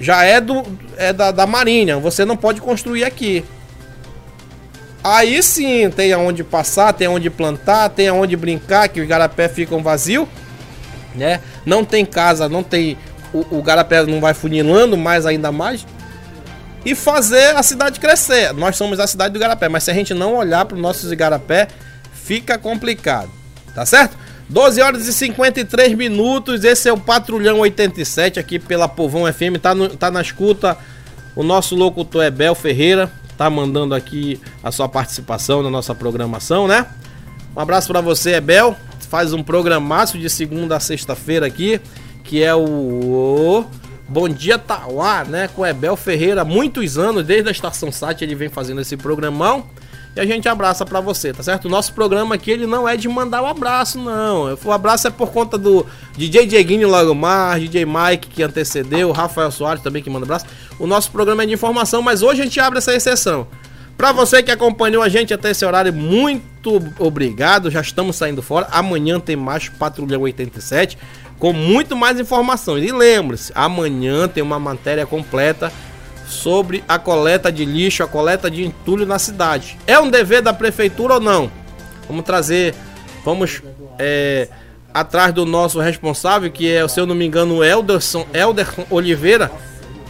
já 0.00 0.22
é, 0.24 0.40
do, 0.40 0.62
é 0.96 1.12
da, 1.12 1.30
da 1.30 1.46
Marinha. 1.46 1.98
Você 1.98 2.24
não 2.24 2.36
pode 2.36 2.60
construir 2.60 3.04
aqui. 3.04 3.44
Aí 5.02 5.42
sim, 5.42 5.88
tem 5.90 6.12
aonde 6.12 6.44
passar, 6.44 6.92
tem 6.92 7.06
aonde 7.06 7.30
plantar, 7.30 7.88
tem 7.88 8.08
aonde 8.08 8.36
brincar, 8.36 8.88
que 8.88 9.00
os 9.00 9.06
igarapé 9.06 9.48
ficam 9.48 9.82
vazios. 9.82 10.28
né? 11.14 11.40
Não 11.64 11.84
tem 11.84 12.04
casa, 12.04 12.48
não 12.48 12.62
tem. 12.62 12.98
O, 13.32 13.58
o 13.58 13.62
Garapé 13.62 14.04
não 14.04 14.20
vai 14.20 14.34
funilando 14.34 14.96
mais 14.96 15.24
ainda 15.24 15.50
mais. 15.52 15.86
E 16.84 16.94
fazer 16.94 17.56
a 17.56 17.62
cidade 17.62 18.00
crescer. 18.00 18.52
Nós 18.52 18.76
somos 18.76 18.98
a 18.98 19.06
cidade 19.06 19.32
do 19.32 19.36
Igarapé, 19.36 19.68
mas 19.68 19.84
se 19.84 19.90
a 19.90 19.94
gente 19.94 20.14
não 20.14 20.34
olhar 20.34 20.64
para 20.64 20.74
os 20.74 20.80
nossos 20.80 21.12
Igarapé, 21.12 21.68
fica 22.12 22.56
complicado. 22.58 23.30
Tá 23.74 23.84
certo? 23.86 24.16
12 24.48 24.80
horas 24.80 25.06
e 25.06 25.12
53 25.12 25.94
minutos. 25.94 26.64
Esse 26.64 26.88
é 26.88 26.92
o 26.92 26.98
Patrulhão 26.98 27.60
87 27.60 28.40
aqui 28.40 28.58
pela 28.58 28.88
Povão 28.88 29.30
FM. 29.32 29.60
Tá, 29.62 29.74
no, 29.74 29.90
tá 29.90 30.10
na 30.10 30.20
escuta. 30.20 30.76
O 31.36 31.42
nosso 31.42 31.76
locutor 31.76 32.24
é 32.24 32.30
Bel 32.30 32.54
Ferreira. 32.54 33.10
Tá 33.40 33.48
mandando 33.48 33.94
aqui 33.94 34.38
a 34.62 34.70
sua 34.70 34.86
participação 34.86 35.62
na 35.62 35.70
nossa 35.70 35.94
programação, 35.94 36.68
né? 36.68 36.84
Um 37.56 37.60
abraço 37.60 37.88
para 37.88 38.02
você, 38.02 38.34
Ebel. 38.34 38.76
Faz 39.08 39.32
um 39.32 39.42
programaço 39.42 40.18
de 40.18 40.28
segunda 40.28 40.76
a 40.76 40.80
sexta-feira 40.80 41.46
aqui, 41.46 41.80
que 42.22 42.42
é 42.42 42.54
o 42.54 43.64
Bom 44.06 44.28
Dia 44.28 44.58
Tauá, 44.58 45.24
né? 45.24 45.48
Com 45.56 45.64
Ebel 45.64 45.96
Ferreira, 45.96 46.44
muitos 46.44 46.98
anos, 46.98 47.24
desde 47.24 47.48
a 47.48 47.50
Estação 47.50 47.90
Sat 47.90 48.20
ele 48.20 48.34
vem 48.34 48.50
fazendo 48.50 48.82
esse 48.82 48.94
programão. 48.94 49.64
E 50.14 50.20
a 50.20 50.26
gente 50.26 50.48
abraça 50.48 50.84
para 50.84 51.00
você, 51.00 51.32
tá 51.32 51.42
certo? 51.42 51.66
O 51.66 51.68
nosso 51.68 51.92
programa 51.92 52.34
aqui, 52.34 52.50
ele 52.50 52.66
não 52.66 52.88
é 52.88 52.96
de 52.96 53.08
mandar 53.08 53.42
o 53.42 53.44
um 53.44 53.48
abraço, 53.48 53.98
não. 53.98 54.56
O 54.64 54.72
abraço 54.72 55.06
é 55.06 55.10
por 55.10 55.30
conta 55.30 55.56
do 55.56 55.86
DJ 56.16 56.46
Dieguinho 56.46 56.88
Lagomar, 56.88 57.60
DJ 57.60 57.86
Mike 57.86 58.28
que 58.28 58.42
antecedeu, 58.42 59.12
Rafael 59.12 59.50
Soares 59.50 59.82
também 59.82 60.02
que 60.02 60.10
manda 60.10 60.24
abraço. 60.24 60.46
O 60.78 60.86
nosso 60.86 61.10
programa 61.12 61.44
é 61.44 61.46
de 61.46 61.54
informação, 61.54 62.02
mas 62.02 62.22
hoje 62.22 62.40
a 62.42 62.44
gente 62.44 62.58
abre 62.58 62.78
essa 62.78 62.94
exceção. 62.94 63.46
Para 63.96 64.12
você 64.12 64.42
que 64.42 64.50
acompanhou 64.50 65.02
a 65.02 65.08
gente 65.08 65.32
até 65.32 65.50
esse 65.50 65.64
horário, 65.64 65.92
muito 65.92 66.82
obrigado. 66.98 67.70
Já 67.70 67.82
estamos 67.82 68.16
saindo 68.16 68.42
fora. 68.42 68.66
Amanhã 68.72 69.20
tem 69.20 69.36
mais 69.36 69.68
Patrulhão 69.68 70.22
87 70.22 70.96
com 71.38 71.52
muito 71.52 71.94
mais 71.94 72.18
informações. 72.18 72.82
E 72.82 72.92
lembre-se, 72.92 73.52
amanhã 73.54 74.26
tem 74.26 74.42
uma 74.42 74.58
matéria 74.58 75.04
completa 75.04 75.72
sobre 76.30 76.84
a 76.88 76.98
coleta 76.98 77.50
de 77.50 77.64
lixo, 77.64 78.02
a 78.02 78.06
coleta 78.06 78.50
de 78.50 78.64
entulho 78.64 79.04
na 79.04 79.18
cidade. 79.18 79.76
É 79.86 79.98
um 79.98 80.08
dever 80.08 80.40
da 80.40 80.52
prefeitura 80.52 81.14
ou 81.14 81.20
não? 81.20 81.50
Vamos 82.06 82.24
trazer, 82.24 82.74
vamos 83.24 83.62
é, 83.98 84.48
atrás 84.92 85.32
do 85.34 85.44
nosso 85.44 85.80
responsável, 85.80 86.50
que 86.50 86.70
é, 86.70 86.86
se 86.88 87.00
eu 87.00 87.06
não 87.06 87.14
me 87.14 87.26
engano, 87.26 87.56
o 87.56 87.64
Elderson, 87.64 88.26
Elderson 88.32 88.86
Oliveira, 88.90 89.50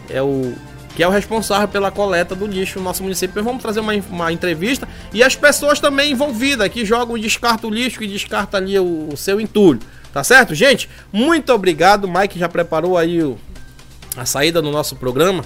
é 0.09 0.23
o 0.23 0.55
que 0.95 1.05
é 1.05 1.09
o 1.09 1.11
responsável 1.11 1.68
pela 1.68 1.91
coleta 1.91 2.35
do 2.35 2.47
lixo 2.47 2.79
no 2.79 2.85
nosso 2.85 3.03
município. 3.03 3.43
Vamos 3.43 3.62
trazer 3.62 3.81
uma, 3.81 3.95
uma 4.11 4.33
entrevista 4.33 4.89
e 5.12 5.23
as 5.23 5.37
pessoas 5.37 5.79
também 5.79 6.12
envolvidas 6.12 6.68
que 6.68 6.85
jogam 6.85 7.16
e 7.16 7.21
descartam 7.21 7.71
o 7.71 7.73
lixo, 7.73 7.99
que 7.99 8.07
descarta 8.07 8.57
ali 8.57 8.79
o, 8.79 9.09
o 9.12 9.16
seu 9.16 9.41
entulho. 9.41 9.81
Tá 10.12 10.25
certo, 10.25 10.55
gente? 10.55 10.91
Muito 11.12 11.53
obrigado. 11.53 12.09
Mike 12.09 12.39
já 12.39 12.49
preparou 12.49 12.99
aí 12.99 13.23
o, 13.23 13.39
a 14.16 14.27
saída 14.27 14.61
do 14.61 14.71
nosso 14.71 14.97
programa. 14.97 15.45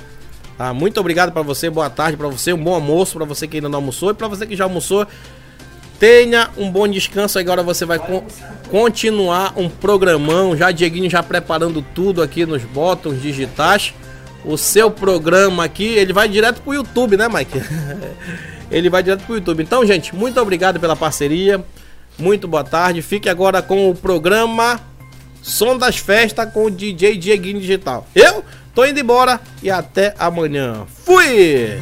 Tá? 0.57 0.73
Muito 0.73 1.01
obrigado 1.01 1.33
para 1.33 1.43
você, 1.43 1.69
boa 1.69 1.91
tarde 1.91 2.17
para 2.17 2.29
você, 2.29 2.53
um 2.53 2.63
bom 2.63 2.75
almoço 2.75 3.17
para 3.17 3.25
você 3.25 3.49
que 3.49 3.57
ainda 3.57 3.69
não 3.69 3.79
almoçou 3.79 4.11
e 4.11 4.15
para 4.15 4.29
você 4.29 4.47
que 4.47 4.55
já 4.55 4.65
almoçou. 4.65 5.07
Tenha 5.99 6.51
um 6.57 6.71
bom 6.71 6.87
descanso. 6.89 7.39
Agora 7.39 7.63
você 7.63 7.85
vai 7.85 7.99
co 7.99 8.25
continuar 8.71 9.55
um 9.57 9.69
programão. 9.69 10.57
Já 10.57 10.71
Dieguinho 10.71 11.09
já 11.09 11.23
preparando 11.23 11.83
tudo 11.95 12.21
aqui 12.23 12.45
nos 12.45 12.63
botões 12.65 13.23
digitais. 13.23 13.95
O 14.45 14.59
seu 14.59 14.91
programa 14.91 15.65
aqui, 15.65 15.85
ele 15.85 16.13
vai 16.13 16.29
direto 16.29 16.61
pro 16.61 16.75
YouTube, 16.75 17.17
né, 17.17 17.29
Mike? 17.29 17.63
ele 18.71 18.91
vai 18.91 19.03
direto 19.03 19.25
pro 19.25 19.37
YouTube. 19.37 19.63
Então, 19.63 19.87
gente, 19.87 20.15
muito 20.15 20.39
obrigado 20.41 20.79
pela 20.79 20.97
parceria. 20.97 21.65
Muito 22.19 22.47
boa 22.47 22.65
tarde. 22.65 23.01
Fique 23.01 23.29
agora 23.29 23.63
com 23.63 23.89
o 23.89 23.95
programa 23.95 24.81
Som 25.45 25.79
das 25.79 25.99
Festas 25.99 26.51
com 26.53 26.65
o 26.65 26.71
DJ 26.71 27.17
Dieguinho 27.19 27.61
Digital. 27.61 28.07
Eu 28.15 28.43
Tô 28.75 28.85
indo 28.85 28.99
embora 28.99 29.41
e 29.63 29.71
até 29.71 30.15
amanhã. 30.19 30.85
Fui! 31.05 31.79